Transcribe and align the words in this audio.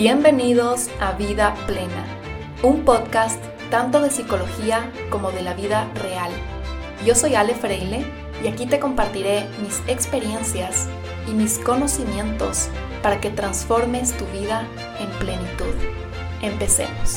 Bienvenidos 0.00 0.90
a 1.00 1.10
Vida 1.14 1.56
Plena, 1.66 2.06
un 2.62 2.84
podcast 2.84 3.42
tanto 3.68 4.00
de 4.00 4.10
psicología 4.10 4.92
como 5.10 5.32
de 5.32 5.42
la 5.42 5.54
vida 5.54 5.92
real. 5.94 6.30
Yo 7.04 7.16
soy 7.16 7.34
Ale 7.34 7.56
Freile 7.56 8.06
y 8.40 8.46
aquí 8.46 8.66
te 8.66 8.78
compartiré 8.78 9.48
mis 9.60 9.80
experiencias 9.88 10.86
y 11.28 11.32
mis 11.32 11.58
conocimientos 11.58 12.68
para 13.02 13.20
que 13.20 13.30
transformes 13.30 14.16
tu 14.16 14.24
vida 14.26 14.68
en 15.00 15.10
plenitud. 15.18 15.74
Empecemos. 16.42 17.16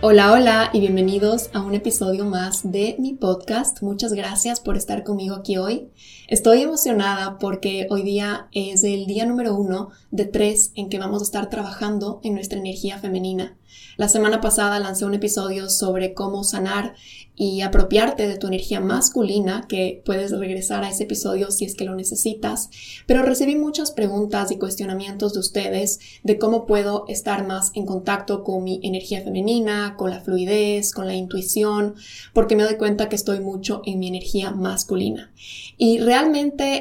Hola, 0.00 0.32
hola 0.32 0.70
y 0.72 0.78
bienvenidos 0.78 1.50
a 1.54 1.60
un 1.60 1.74
episodio 1.74 2.24
más 2.24 2.70
de 2.70 2.94
mi 3.00 3.14
podcast. 3.14 3.82
Muchas 3.82 4.12
gracias 4.12 4.60
por 4.60 4.76
estar 4.76 5.02
conmigo 5.02 5.34
aquí 5.34 5.56
hoy. 5.56 5.90
Estoy 6.32 6.62
emocionada 6.62 7.36
porque 7.36 7.86
hoy 7.90 8.02
día 8.04 8.48
es 8.52 8.84
el 8.84 9.04
día 9.04 9.26
número 9.26 9.54
uno 9.54 9.90
de 10.10 10.24
tres 10.24 10.72
en 10.74 10.88
que 10.88 10.98
vamos 10.98 11.20
a 11.20 11.24
estar 11.26 11.50
trabajando 11.50 12.20
en 12.24 12.32
nuestra 12.32 12.58
energía 12.58 12.96
femenina. 12.96 13.58
La 13.98 14.08
semana 14.08 14.40
pasada 14.40 14.78
lancé 14.78 15.04
un 15.04 15.12
episodio 15.12 15.68
sobre 15.68 16.14
cómo 16.14 16.44
sanar 16.44 16.94
y 17.34 17.62
apropiarte 17.62 18.28
de 18.28 18.36
tu 18.36 18.46
energía 18.46 18.80
masculina, 18.80 19.66
que 19.68 20.02
puedes 20.04 20.30
regresar 20.32 20.84
a 20.84 20.90
ese 20.90 21.04
episodio 21.04 21.50
si 21.50 21.64
es 21.64 21.74
que 21.74 21.84
lo 21.84 21.94
necesitas, 21.94 22.70
pero 23.06 23.22
recibí 23.22 23.56
muchas 23.56 23.90
preguntas 23.90 24.50
y 24.50 24.58
cuestionamientos 24.58 25.32
de 25.32 25.40
ustedes 25.40 25.98
de 26.22 26.38
cómo 26.38 26.66
puedo 26.66 27.04
estar 27.08 27.46
más 27.46 27.72
en 27.74 27.86
contacto 27.86 28.44
con 28.44 28.64
mi 28.64 28.80
energía 28.82 29.22
femenina, 29.22 29.96
con 29.96 30.10
la 30.10 30.20
fluidez, 30.20 30.92
con 30.92 31.06
la 31.06 31.14
intuición, 31.14 31.94
porque 32.32 32.56
me 32.56 32.64
doy 32.64 32.76
cuenta 32.76 33.08
que 33.08 33.16
estoy 33.16 33.40
mucho 33.40 33.82
en 33.86 33.98
mi 33.98 34.08
energía 34.08 34.50
masculina. 34.50 35.32
Y 35.78 35.98
realmente 35.98 36.21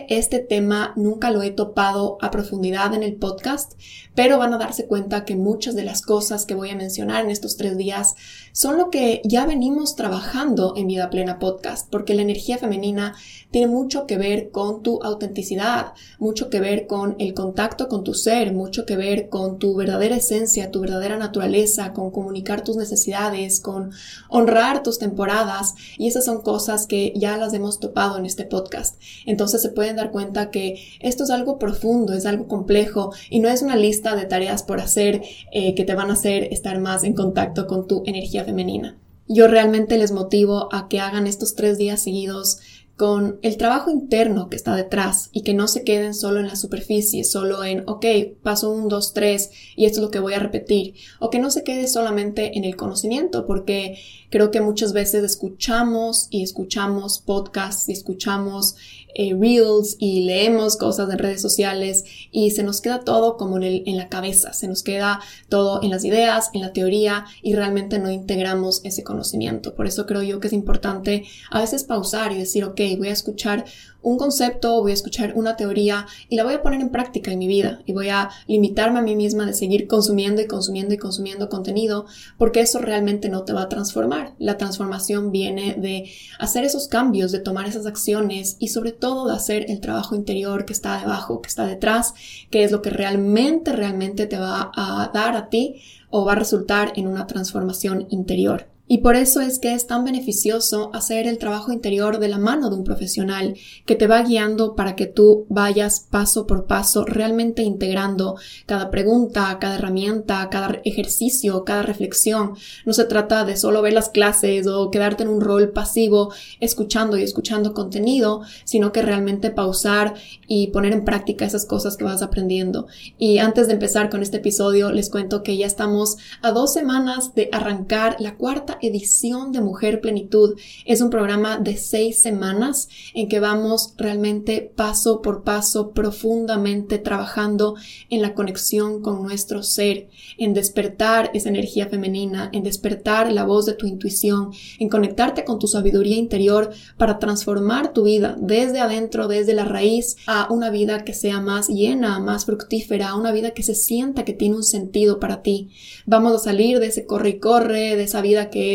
este 0.10 0.40
tema 0.40 0.94
nunca 0.96 1.32
lo 1.32 1.42
he 1.42 1.52
topado 1.52 2.18
a 2.22 2.30
profundidad 2.30 2.94
en 2.94 3.02
el 3.02 3.16
podcast, 3.16 3.74
pero 4.14 4.38
van 4.38 4.54
a 4.54 4.58
darse 4.58 4.86
cuenta 4.86 5.26
que 5.26 5.36
muchas 5.36 5.76
de 5.76 5.84
las 5.84 6.02
cosas 6.02 6.46
que 6.46 6.54
voy 6.54 6.70
a 6.70 6.76
mencionar 6.76 7.24
en 7.24 7.32
estos 7.32 7.58
tres 7.58 7.78
días 7.78 8.16
son 8.52 8.78
lo 8.78 8.90
que 8.90 9.22
ya 9.24 9.46
venimos 9.46 9.96
trabajando 9.96 10.74
en 10.76 10.88
Vida 10.88 11.10
Plena 11.10 11.40
Podcast, 11.40 11.90
porque 11.90 12.14
la 12.14 12.22
energía 12.22 12.58
femenina 12.58 13.16
tiene 13.52 13.68
mucho 13.68 14.06
que 14.06 14.18
ver 14.18 14.52
con 14.52 14.84
tu 14.84 15.02
autenticidad, 15.02 15.94
mucho 16.20 16.50
que 16.50 16.60
ver 16.60 16.88
con 16.88 17.16
el 17.20 17.34
contacto 17.34 17.88
con 17.88 18.04
tu 18.04 18.14
ser, 18.14 18.54
mucho 18.54 18.86
que 18.86 18.98
ver 18.98 19.30
con 19.30 19.60
tu 19.60 19.76
verdadera 19.76 20.18
esencia, 20.18 20.72
tu 20.72 20.82
verdadera 20.82 21.18
naturaleza, 21.18 21.94
con 21.94 22.12
comunicar 22.12 22.64
tus 22.64 22.76
necesidades, 22.76 23.60
con 23.60 23.92
honrar 24.30 24.84
tus 24.84 25.00
temporadas 25.00 25.74
y 25.98 26.08
esas 26.08 26.26
son 26.26 26.42
cosas 26.42 26.86
que 26.86 27.14
ya 27.16 27.38
las 27.38 27.54
hemos 27.54 27.80
topado 27.80 28.18
en 28.18 28.26
este 28.26 28.46
podcast. 28.46 29.02
Entonces 29.32 29.62
se 29.62 29.70
pueden 29.70 29.96
dar 29.96 30.12
cuenta 30.12 30.52
que 30.52 30.78
esto 31.00 31.24
es 31.24 31.30
algo 31.30 31.58
profundo, 31.58 32.14
es 32.14 32.26
algo 32.26 32.48
complejo 32.48 33.14
y 33.30 33.40
no 33.40 33.48
es 33.48 33.62
una 33.62 33.78
lista 33.78 34.16
de 34.16 34.26
tareas 34.26 34.62
por 34.62 34.82
hacer 34.82 35.22
eh, 35.54 35.74
que 35.74 35.86
te 35.86 35.96
van 35.96 36.10
a 36.10 36.14
hacer 36.14 36.50
estar 36.52 36.80
más 36.80 37.06
en 37.06 37.14
contacto 37.14 37.66
con 37.66 37.88
tu 37.88 38.04
energía 38.06 38.44
femenina. 38.44 38.98
Yo 39.30 39.48
realmente 39.48 39.98
les 39.98 40.12
motivo 40.12 40.68
a 40.74 40.90
que 40.90 41.00
hagan 41.00 41.26
estos 41.26 41.56
tres 41.56 41.78
días 41.78 42.02
seguidos 42.02 42.60
con 43.02 43.40
el 43.42 43.58
trabajo 43.58 43.90
interno 43.90 44.48
que 44.48 44.56
está 44.56 44.76
detrás 44.76 45.32
y 45.32 45.42
que 45.42 45.56
no 45.56 45.68
se 45.68 45.84
queden 45.84 46.14
solo 46.14 46.40
en 46.40 46.48
la 46.48 46.56
superficie, 46.56 47.24
solo 47.24 47.64
en, 47.64 47.84
ok, 47.88 48.06
paso 48.44 48.70
un, 48.70 48.90
dos, 48.90 49.14
tres 49.14 49.50
y 49.76 49.86
esto 49.86 50.00
es 50.00 50.04
lo 50.04 50.12
que 50.12 50.20
voy 50.20 50.34
a 50.34 50.40
repetir, 50.40 50.94
o 51.20 51.32
que 51.32 51.40
no 51.40 51.50
se 51.50 51.64
quede 51.64 51.88
solamente 51.88 52.60
en 52.60 52.64
el 52.64 52.76
conocimiento, 52.76 53.48
porque 53.48 53.98
creo 54.30 54.52
que 54.52 54.62
muchas 54.62 54.94
veces 54.94 55.24
escuchamos 55.24 56.28
y 56.30 56.44
escuchamos 56.44 57.18
podcasts 57.18 57.90
y 57.90 57.94
escuchamos 57.94 58.76
eh, 59.16 59.36
reels 59.40 59.98
y 60.00 60.24
leemos 60.24 60.78
cosas 60.78 61.10
en 61.12 61.20
redes 61.20 61.42
sociales 61.42 62.04
y 62.32 62.52
se 62.52 62.64
nos 62.64 62.82
queda 62.82 63.02
todo 63.02 63.38
como 63.38 63.58
en, 63.58 63.84
en 63.86 63.98
la 63.98 64.10
cabeza, 64.10 64.54
se 64.54 64.68
nos 64.68 64.84
queda 64.84 65.20
todo 65.50 65.82
en 65.84 65.90
las 65.90 66.04
ideas, 66.06 66.50
en 66.54 66.62
la 66.62 66.74
teoría 66.74 67.26
y 67.42 67.54
realmente 67.56 68.00
no 68.00 68.10
integramos 68.10 68.82
ese 68.84 69.04
conocimiento. 69.04 69.76
Por 69.76 69.88
eso 69.88 70.06
creo 70.06 70.24
yo 70.24 70.40
que 70.40 70.48
es 70.48 70.54
importante 70.54 71.26
a 71.50 71.62
veces 71.62 71.84
pausar 71.84 72.32
y 72.32 72.38
decir, 72.38 72.64
ok, 72.64 72.80
voy 72.98 73.10
a 73.10 73.14
escuchar 73.14 73.66
un 74.02 74.18
concepto, 74.18 74.82
voy 74.82 74.92
a 74.92 74.96
escuchar 74.96 75.34
una 75.36 75.56
teoría 75.56 76.08
y 76.30 76.36
la 76.36 76.44
voy 76.44 76.54
a 76.54 76.62
poner 76.62 76.82
en 76.82 76.90
práctica 76.90 77.32
en 77.32 77.40
mi 77.40 77.48
vida 77.48 77.82
y 77.86 77.94
voy 77.94 78.10
a 78.10 78.30
limitarme 78.48 79.00
a 79.00 79.04
mí 79.04 79.16
misma 79.16 79.46
de 79.46 79.54
seguir 79.54 79.88
consumiendo 79.88 80.42
y 80.42 80.48
consumiendo 80.48 80.94
y 80.94 80.98
consumiendo 80.98 81.50
contenido 81.50 82.06
porque 82.38 82.62
eso 82.62 82.80
realmente 82.80 83.30
no 83.30 83.44
te 83.44 83.54
va 83.54 83.64
a 83.64 83.70
transformar. 83.70 84.34
La 84.40 84.58
transformación 84.58 85.32
viene 85.32 85.76
de 85.76 86.10
hacer 86.40 86.64
esos 86.64 86.88
cambios, 86.88 87.32
de 87.32 87.40
tomar 87.40 87.68
esas 87.68 87.86
acciones 87.86 88.58
y 88.60 88.70
sobre 88.70 88.92
todo 88.92 89.28
de 89.28 89.36
hacer 89.36 89.70
el 89.70 89.80
trabajo 89.80 90.16
interior 90.16 90.66
que 90.66 90.74
está 90.74 91.00
debajo, 91.00 91.42
que 91.42 91.50
está 91.50 91.66
detrás, 91.66 92.14
que 92.50 92.64
es 92.64 92.72
lo 92.72 92.82
que 92.82 92.90
realmente, 92.90 93.72
realmente 93.72 94.26
te 94.26 94.38
va 94.38 94.72
a 94.76 95.12
dar 95.14 95.36
a 95.36 95.50
ti 95.50 95.82
o 96.10 96.26
va 96.26 96.34
a 96.34 96.36
resultar 96.36 96.94
en 96.96 97.08
una 97.08 97.28
transformación 97.28 98.08
interior. 98.10 98.71
Y 98.92 98.98
por 98.98 99.16
eso 99.16 99.40
es 99.40 99.58
que 99.58 99.74
es 99.74 99.88
tan 99.88 100.04
beneficioso 100.04 100.90
hacer 100.94 101.26
el 101.26 101.38
trabajo 101.38 101.72
interior 101.72 102.20
de 102.20 102.28
la 102.28 102.38
mano 102.38 102.70
de 102.70 102.76
un 102.76 102.84
profesional 102.84 103.56
que 103.86 103.96
te 103.96 104.06
va 104.06 104.22
guiando 104.22 104.76
para 104.76 104.98
que 104.98 105.06
tú 105.06 105.46
vayas 105.48 106.02
paso 106.10 106.46
por 106.46 106.66
paso 106.66 107.06
realmente 107.06 107.64
integrando 107.64 108.36
cada 108.66 108.92
pregunta, 108.92 109.60
cada 109.62 109.76
herramienta, 109.76 110.50
cada 110.50 110.82
ejercicio, 110.84 111.64
cada 111.64 111.84
reflexión. 111.84 112.56
No 112.86 112.92
se 112.92 113.06
trata 113.06 113.46
de 113.46 113.56
solo 113.56 113.82
ver 113.82 113.94
las 113.94 114.10
clases 114.10 114.68
o 114.68 114.92
quedarte 114.92 115.24
en 115.24 115.30
un 115.30 115.40
rol 115.40 115.70
pasivo 115.70 116.34
escuchando 116.60 117.18
y 117.18 117.24
escuchando 117.24 117.74
contenido, 117.74 118.42
sino 118.66 118.92
que 118.92 119.04
realmente 119.04 119.52
pausar 119.52 120.16
y 120.50 120.68
poner 120.68 120.92
en 120.92 121.06
práctica 121.06 121.46
esas 121.46 121.66
cosas 121.66 121.96
que 121.96 122.04
vas 122.04 122.22
aprendiendo. 122.22 122.88
Y 123.18 123.38
antes 123.38 123.68
de 123.68 123.74
empezar 123.74 124.10
con 124.10 124.22
este 124.22 124.40
episodio, 124.40 124.92
les 124.92 125.10
cuento 125.10 125.44
que 125.44 125.56
ya 125.56 125.66
estamos 125.66 126.18
a 126.42 126.52
dos 126.52 126.74
semanas 126.74 127.34
de 127.36 127.48
arrancar 127.54 128.18
la 128.20 128.36
cuarta 128.36 128.80
edición 128.82 129.52
de 129.52 129.62
Mujer 129.62 130.02
Plenitud. 130.02 130.58
Es 130.86 131.02
un 131.02 131.10
programa 131.10 131.58
de 131.58 131.78
seis 131.78 132.22
semanas 132.22 132.90
en 133.14 133.28
que 133.28 133.40
vamos 133.40 133.94
realmente 133.98 134.72
paso 134.76 135.22
por 135.22 135.44
paso 135.44 135.92
profundamente 135.92 136.98
trabajando 136.98 137.76
en 138.10 138.22
la 138.22 138.34
conexión 138.34 139.02
con 139.02 139.24
nuestro 139.24 139.64
ser, 139.64 140.10
en 140.38 140.54
despertar 140.54 141.32
esa 141.34 141.50
energía 141.50 141.88
femenina, 141.88 142.50
en 142.54 142.64
despertar 142.64 143.32
la 143.32 143.44
voz 143.44 143.66
de 143.66 143.74
tu 143.74 143.88
intuición, 143.88 144.52
en 144.80 144.90
conectarte 144.90 145.44
con 145.44 145.60
tu 145.60 145.68
sabiduría 145.68 146.18
interior 146.18 146.72
para 146.98 147.20
transformar 147.20 147.94
tu 147.94 148.04
vida 148.04 148.36
desde 148.40 148.80
adentro, 148.80 149.28
desde 149.28 149.54
la 149.54 149.66
raíz, 149.66 150.18
a 150.28 150.52
una 150.52 150.70
vida 150.70 151.04
que 151.04 151.14
sea 151.14 151.40
más 151.40 151.68
llena, 151.68 152.20
más 152.20 152.46
fructífera, 152.46 153.16
una 153.16 153.32
vida 153.32 153.52
que 153.52 153.64
se 153.64 153.76
sienta 153.76 154.26
que 154.26 154.34
tiene 154.34 154.56
un 154.56 154.64
sentido 154.64 155.20
para 155.20 155.42
ti. 155.42 155.70
Vamos 156.06 156.34
a 156.34 156.40
salir 156.40 156.80
de 156.80 156.88
ese 156.88 157.06
corre 157.06 157.30
y 157.30 157.40
corre, 157.40 157.96
de 157.96 158.04
esa 158.04 158.22
vida 158.22 158.50
que 158.50 158.71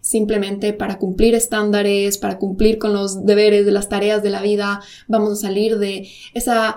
simplemente 0.00 0.72
para 0.72 0.98
cumplir 0.98 1.34
estándares, 1.34 2.18
para 2.18 2.38
cumplir 2.38 2.78
con 2.78 2.92
los 2.92 3.24
deberes 3.24 3.66
de 3.66 3.72
las 3.72 3.88
tareas 3.88 4.22
de 4.22 4.30
la 4.30 4.42
vida, 4.42 4.80
vamos 5.08 5.32
a 5.32 5.36
salir 5.36 5.78
de 5.78 6.08
esa 6.34 6.76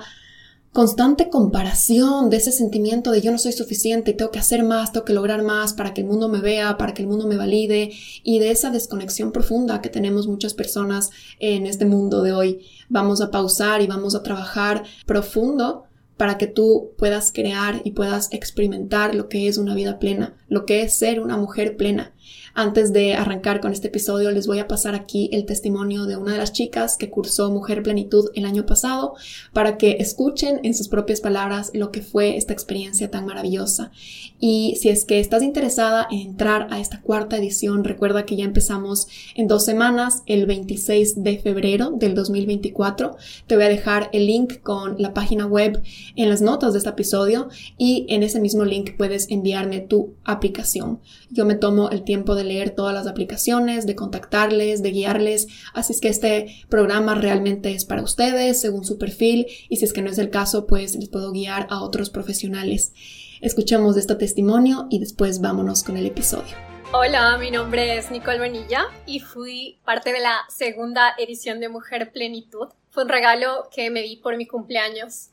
constante 0.71 1.29
comparación, 1.29 2.29
de 2.29 2.37
ese 2.37 2.51
sentimiento 2.51 3.11
de 3.11 3.21
yo 3.21 3.31
no 3.31 3.37
soy 3.37 3.53
suficiente, 3.53 4.13
tengo 4.13 4.31
que 4.31 4.39
hacer 4.39 4.63
más, 4.63 4.91
tengo 4.91 5.05
que 5.05 5.13
lograr 5.13 5.41
más 5.43 5.73
para 5.73 5.93
que 5.93 6.01
el 6.01 6.07
mundo 6.07 6.29
me 6.29 6.41
vea, 6.41 6.77
para 6.77 6.93
que 6.93 7.01
el 7.01 7.07
mundo 7.07 7.27
me 7.27 7.37
valide 7.37 7.91
y 8.23 8.39
de 8.39 8.51
esa 8.51 8.69
desconexión 8.69 9.31
profunda 9.31 9.81
que 9.81 9.89
tenemos 9.89 10.27
muchas 10.27 10.53
personas 10.53 11.09
en 11.39 11.65
este 11.65 11.85
mundo 11.85 12.21
de 12.21 12.33
hoy. 12.33 12.65
Vamos 12.87 13.21
a 13.21 13.31
pausar 13.31 13.81
y 13.81 13.87
vamos 13.87 14.13
a 14.15 14.23
trabajar 14.23 14.83
profundo 15.05 15.85
para 16.17 16.37
que 16.37 16.47
tú 16.47 16.91
puedas 16.97 17.31
crear 17.31 17.81
y 17.83 17.91
puedas 17.91 18.31
experimentar 18.31 19.15
lo 19.15 19.29
que 19.29 19.47
es 19.47 19.57
una 19.57 19.73
vida 19.73 19.99
plena, 19.99 20.35
lo 20.49 20.65
que 20.65 20.81
es 20.81 20.93
ser 20.93 21.21
una 21.21 21.37
mujer 21.37 21.77
plena. 21.77 22.13
Antes 22.53 22.93
de 22.93 23.13
arrancar 23.13 23.61
con 23.61 23.71
este 23.71 23.87
episodio, 23.87 24.31
les 24.31 24.47
voy 24.47 24.59
a 24.59 24.67
pasar 24.67 24.95
aquí 24.95 25.29
el 25.31 25.45
testimonio 25.45 26.05
de 26.05 26.17
una 26.17 26.33
de 26.33 26.37
las 26.37 26.51
chicas 26.51 26.97
que 26.97 27.09
cursó 27.09 27.51
Mujer 27.51 27.83
Plenitud 27.83 28.29
el 28.33 28.45
año 28.45 28.65
pasado 28.65 29.15
para 29.53 29.77
que 29.77 29.97
escuchen 29.99 30.59
en 30.63 30.73
sus 30.73 30.87
propias 30.87 31.21
palabras 31.21 31.71
lo 31.73 31.91
que 31.91 32.01
fue 32.01 32.37
esta 32.37 32.53
experiencia 32.53 33.11
tan 33.11 33.25
maravillosa. 33.25 33.91
Y 34.39 34.77
si 34.79 34.89
es 34.89 35.05
que 35.05 35.19
estás 35.19 35.43
interesada 35.43 36.07
en 36.09 36.19
entrar 36.19 36.67
a 36.71 36.79
esta 36.79 37.01
cuarta 37.01 37.37
edición, 37.37 37.83
recuerda 37.83 38.25
que 38.25 38.35
ya 38.35 38.45
empezamos 38.45 39.07
en 39.35 39.47
dos 39.47 39.65
semanas, 39.65 40.23
el 40.25 40.45
26 40.45 41.23
de 41.23 41.37
febrero 41.39 41.91
del 41.91 42.15
2024. 42.15 43.17
Te 43.47 43.55
voy 43.55 43.65
a 43.65 43.69
dejar 43.69 44.09
el 44.13 44.27
link 44.27 44.61
con 44.61 44.95
la 44.99 45.13
página 45.13 45.45
web 45.45 45.81
en 46.15 46.29
las 46.29 46.41
notas 46.41 46.73
de 46.73 46.79
este 46.79 46.89
episodio 46.89 47.49
y 47.77 48.05
en 48.09 48.23
ese 48.23 48.39
mismo 48.39 48.65
link 48.65 48.91
puedes 48.97 49.29
enviarme 49.29 49.81
tu 49.81 50.13
aplicación. 50.23 50.99
Yo 51.29 51.45
me 51.45 51.55
tomo 51.55 51.89
el 51.89 52.03
tiempo 52.03 52.35
de 52.35 52.38
leer 52.43 52.71
todas 52.71 52.93
las 52.93 53.07
aplicaciones, 53.07 53.85
de 53.85 53.95
contactarles, 53.95 54.81
de 54.81 54.91
guiarles, 54.91 55.47
así 55.73 55.93
es 55.93 56.01
que 56.01 56.09
este 56.09 56.65
programa 56.69 57.15
realmente 57.15 57.73
es 57.73 57.85
para 57.85 58.03
ustedes 58.03 58.59
según 58.61 58.85
su 58.85 58.97
perfil 58.97 59.47
y 59.69 59.77
si 59.77 59.85
es 59.85 59.93
que 59.93 60.01
no 60.01 60.09
es 60.09 60.17
el 60.17 60.29
caso, 60.29 60.67
pues 60.67 60.95
les 60.95 61.09
puedo 61.09 61.31
guiar 61.31 61.67
a 61.69 61.81
otros 61.81 62.09
profesionales. 62.09 62.93
Escuchemos 63.41 63.97
este 63.97 64.15
testimonio 64.15 64.87
y 64.89 64.99
después 64.99 65.39
vámonos 65.39 65.83
con 65.83 65.97
el 65.97 66.05
episodio. 66.05 66.55
Hola, 66.91 67.37
mi 67.37 67.51
nombre 67.51 67.97
es 67.97 68.09
Nicole 68.09 68.39
Bonilla 68.39 68.85
y 69.05 69.19
fui 69.19 69.79
parte 69.85 70.11
de 70.11 70.19
la 70.19 70.39
segunda 70.49 71.13
edición 71.19 71.59
de 71.59 71.69
Mujer 71.69 72.11
Plenitud. 72.11 72.69
Fue 72.89 73.03
un 73.03 73.09
regalo 73.09 73.69
que 73.71 73.91
me 73.91 74.01
di 74.01 74.17
por 74.17 74.35
mi 74.37 74.47
cumpleaños. 74.47 75.29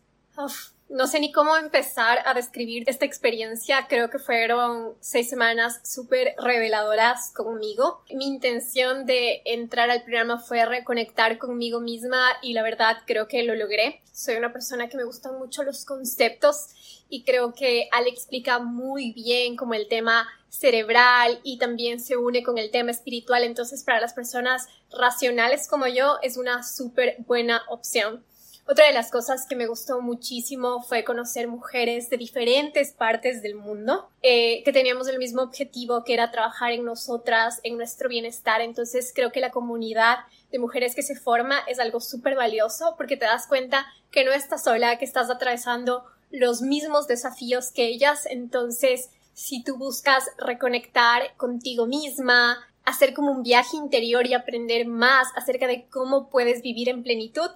No 0.89 1.07
sé 1.07 1.19
ni 1.19 1.33
cómo 1.33 1.57
empezar 1.57 2.21
a 2.25 2.35
describir 2.35 2.85
esta 2.87 3.05
experiencia. 3.05 3.87
Creo 3.89 4.09
que 4.09 4.19
fueron 4.19 4.95
seis 5.01 5.29
semanas 5.29 5.81
súper 5.85 6.35
reveladoras 6.39 7.33
conmigo. 7.35 8.05
Mi 8.15 8.27
intención 8.27 9.05
de 9.05 9.43
entrar 9.45 9.91
al 9.91 10.05
programa 10.05 10.39
fue 10.39 10.65
reconectar 10.65 11.39
conmigo 11.39 11.81
misma 11.81 12.29
y 12.41 12.53
la 12.53 12.63
verdad 12.63 12.99
creo 13.05 13.27
que 13.27 13.43
lo 13.43 13.55
logré. 13.57 14.03
Soy 14.13 14.37
una 14.37 14.53
persona 14.53 14.89
que 14.89 14.97
me 14.97 15.05
gustan 15.05 15.39
mucho 15.39 15.65
los 15.65 15.85
conceptos 15.85 17.05
y 17.09 17.25
creo 17.25 17.53
que 17.53 17.89
Ale 17.91 18.09
explica 18.09 18.59
muy 18.61 19.13
bien 19.13 19.57
como 19.57 19.75
el 19.75 19.89
tema 19.89 20.29
cerebral 20.49 21.41
y 21.43 21.59
también 21.59 22.01
se 22.01 22.17
une 22.17 22.43
con 22.43 22.59
el 22.59 22.71
tema 22.71 22.93
espiritual. 22.93 23.43
Entonces 23.43 23.83
para 23.83 24.01
las 24.01 24.15
personas 24.15 24.69
racionales 24.91 25.69
como 25.69 25.89
yo 25.89 26.19
es 26.23 26.37
una 26.37 26.63
súper 26.63 27.17
buena 27.27 27.63
opción. 27.69 28.25
Otra 28.69 28.87
de 28.87 28.93
las 28.93 29.13
cosas 29.13 29.47
que 29.47 29.55
me 29.55 29.69
gustó 29.69 30.01
muchísimo 30.01 30.83
fue 30.83 31.05
conocer 31.05 31.47
mujeres 31.47 32.11
de 32.11 32.17
diferentes 32.17 32.93
partes 32.93 33.41
del 33.41 33.55
mundo 33.55 34.09
eh, 34.23 34.65
que 34.65 34.73
teníamos 34.73 35.07
el 35.07 35.19
mismo 35.19 35.43
objetivo 35.43 36.03
que 36.03 36.15
era 36.15 36.33
trabajar 36.33 36.73
en 36.73 36.85
nosotras, 36.85 37.61
en 37.63 37.77
nuestro 37.77 38.09
bienestar. 38.09 38.61
Entonces 38.61 39.13
creo 39.15 39.31
que 39.31 39.41
la 39.41 39.53
comunidad 39.53 40.19
de 40.51 40.59
mujeres 40.59 40.97
que 40.97 41.03
se 41.03 41.15
forma 41.15 41.61
es 41.69 41.79
algo 41.79 42.01
súper 42.01 42.35
valioso 42.35 42.97
porque 42.97 43.17
te 43.17 43.27
das 43.27 43.47
cuenta 43.47 43.87
que 44.11 44.25
no 44.25 44.33
estás 44.33 44.65
sola, 44.65 44.99
que 44.99 45.05
estás 45.05 45.31
atravesando 45.31 46.05
los 46.33 46.61
mismos 46.61 47.07
desafíos 47.07 47.71
que 47.71 47.87
ellas. 47.87 48.27
Entonces, 48.27 49.11
si 49.33 49.63
tú 49.63 49.77
buscas 49.77 50.25
reconectar 50.39 51.37
contigo 51.37 51.87
misma, 51.87 52.67
hacer 52.87 53.13
como 53.13 53.31
un 53.33 53.43
viaje 53.43 53.77
interior 53.77 54.27
y 54.27 54.35
aprender 54.35 54.87
más 54.87 55.29
acerca 55.37 55.67
de 55.67 55.87
cómo 55.89 56.31
puedes 56.31 56.63
vivir 56.63 56.89
en 56.89 57.03
plenitud, 57.03 57.51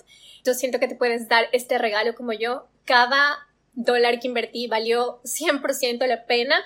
yo 0.45 0.55
siento 0.55 0.79
que 0.79 0.89
te 0.89 0.97
puedes 0.97 1.29
dar 1.29 1.47
este 1.53 1.79
regalo 1.79 2.15
como 2.15 2.33
yo. 2.33 2.67
Cada 2.85 3.39
dólar 3.73 4.21
que 4.21 4.29
invertí 4.29 4.67
valió 4.67 5.21
100% 5.23 6.07
la 6.07 6.27
pena 6.27 6.57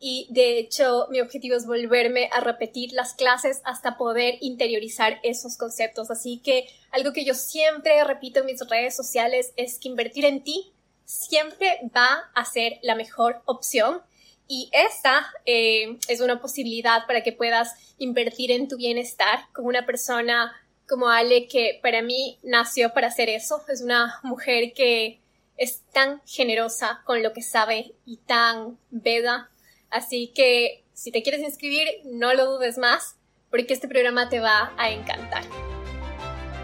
y 0.00 0.26
de 0.30 0.58
hecho 0.58 1.06
mi 1.10 1.20
objetivo 1.20 1.56
es 1.56 1.66
volverme 1.66 2.28
a 2.32 2.40
repetir 2.40 2.92
las 2.92 3.14
clases 3.14 3.60
hasta 3.64 3.96
poder 3.96 4.36
interiorizar 4.40 5.20
esos 5.22 5.56
conceptos. 5.56 6.10
Así 6.10 6.40
que 6.44 6.66
algo 6.90 7.12
que 7.12 7.24
yo 7.24 7.34
siempre 7.34 8.02
repito 8.04 8.40
en 8.40 8.46
mis 8.46 8.60
redes 8.68 8.96
sociales 8.96 9.52
es 9.56 9.78
que 9.78 9.88
invertir 9.88 10.24
en 10.24 10.42
ti 10.42 10.72
siempre 11.04 11.80
va 11.94 12.30
a 12.34 12.44
ser 12.44 12.78
la 12.82 12.94
mejor 12.94 13.42
opción. 13.44 14.02
Y 14.46 14.70
esta 14.72 15.26
eh, 15.46 15.98
es 16.08 16.20
una 16.20 16.40
posibilidad 16.40 17.06
para 17.06 17.22
que 17.22 17.32
puedas 17.32 17.94
invertir 17.98 18.50
en 18.50 18.68
tu 18.68 18.76
bienestar 18.76 19.46
con 19.52 19.64
una 19.66 19.86
persona 19.86 20.52
como 20.88 21.08
Ale, 21.08 21.48
que 21.48 21.80
para 21.82 22.02
mí 22.02 22.38
nació 22.42 22.92
para 22.92 23.08
hacer 23.08 23.30
eso. 23.30 23.62
Es 23.68 23.80
una 23.80 24.20
mujer 24.22 24.74
que 24.74 25.20
es 25.56 25.82
tan 25.92 26.20
generosa 26.26 27.02
con 27.04 27.22
lo 27.22 27.32
que 27.32 27.42
sabe 27.42 27.94
y 28.04 28.18
tan 28.18 28.78
veda. 28.90 29.50
Así 29.90 30.32
que 30.34 30.84
si 30.92 31.10
te 31.10 31.22
quieres 31.22 31.42
inscribir, 31.42 31.88
no 32.04 32.34
lo 32.34 32.46
dudes 32.46 32.76
más, 32.76 33.16
porque 33.50 33.72
este 33.72 33.88
programa 33.88 34.28
te 34.28 34.40
va 34.40 34.74
a 34.76 34.90
encantar. 34.90 35.44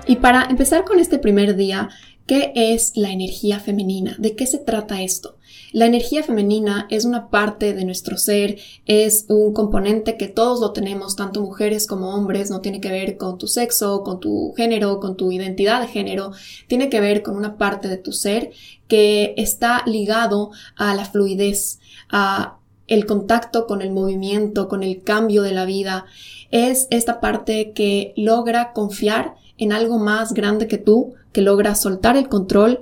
Y 0.07 0.17
para 0.17 0.45
empezar 0.45 0.85
con 0.85 0.99
este 0.99 1.19
primer 1.19 1.57
día, 1.57 1.89
¿qué 2.27 2.53
es 2.55 2.97
la 2.97 3.11
energía 3.11 3.61
femenina? 3.61 4.17
¿De 4.19 4.37
qué 4.37 4.47
se 4.47 4.59
trata 4.59 5.01
esto? 5.01 5.39
La 5.73 5.87
energía 5.87 6.25
femenina 6.25 6.89
es 6.91 7.05
una 7.05 7.31
parte 7.31 7.75
de 7.75 7.85
nuestro 7.85 8.17
ser, 8.17 8.59
es 8.87 9.27
un 9.29 9.53
componente 9.53 10.17
que 10.17 10.27
todos 10.27 10.61
lo 10.61 10.73
tenemos, 10.73 11.15
tanto 11.15 11.41
mujeres 11.41 11.87
como 11.87 12.15
hombres, 12.15 12.51
no 12.51 12.61
tiene 12.61 12.81
que 12.81 12.91
ver 12.91 13.17
con 13.17 13.39
tu 13.39 13.47
sexo, 13.47 14.03
con 14.03 14.19
tu 14.19 14.53
género, 14.57 14.99
con 14.99 15.17
tu 15.17 15.31
identidad 15.31 15.81
de 15.81 15.87
género, 15.87 16.33
tiene 16.67 16.89
que 16.89 17.01
ver 17.01 17.23
con 17.23 17.37
una 17.37 17.57
parte 17.57 17.87
de 17.87 17.99
tu 17.99 18.13
ser 18.13 18.51
que 18.89 19.35
está 19.37 19.85
ligado 19.87 20.51
a 20.75 20.95
la 20.97 21.05
fluidez, 21.05 21.79
a 22.11 22.57
el 22.89 23.07
contacto 23.07 23.69
con 23.69 23.81
el 23.81 23.93
movimiento, 23.93 24.67
con 24.67 24.83
el 24.83 25.03
cambio 25.03 25.43
de 25.43 25.53
la 25.53 25.65
vida. 25.65 26.07
Es 26.51 26.89
esta 26.91 27.21
parte 27.21 27.71
que 27.71 28.13
logra 28.17 28.73
confiar 28.73 29.37
en 29.57 29.73
algo 29.73 29.99
más 29.99 30.35
grande 30.35 30.67
que 30.67 30.79
tú, 30.79 31.15
que 31.33 31.43
logra 31.43 31.77
soltar 31.77 32.17
el 32.17 32.29
control 32.29 32.81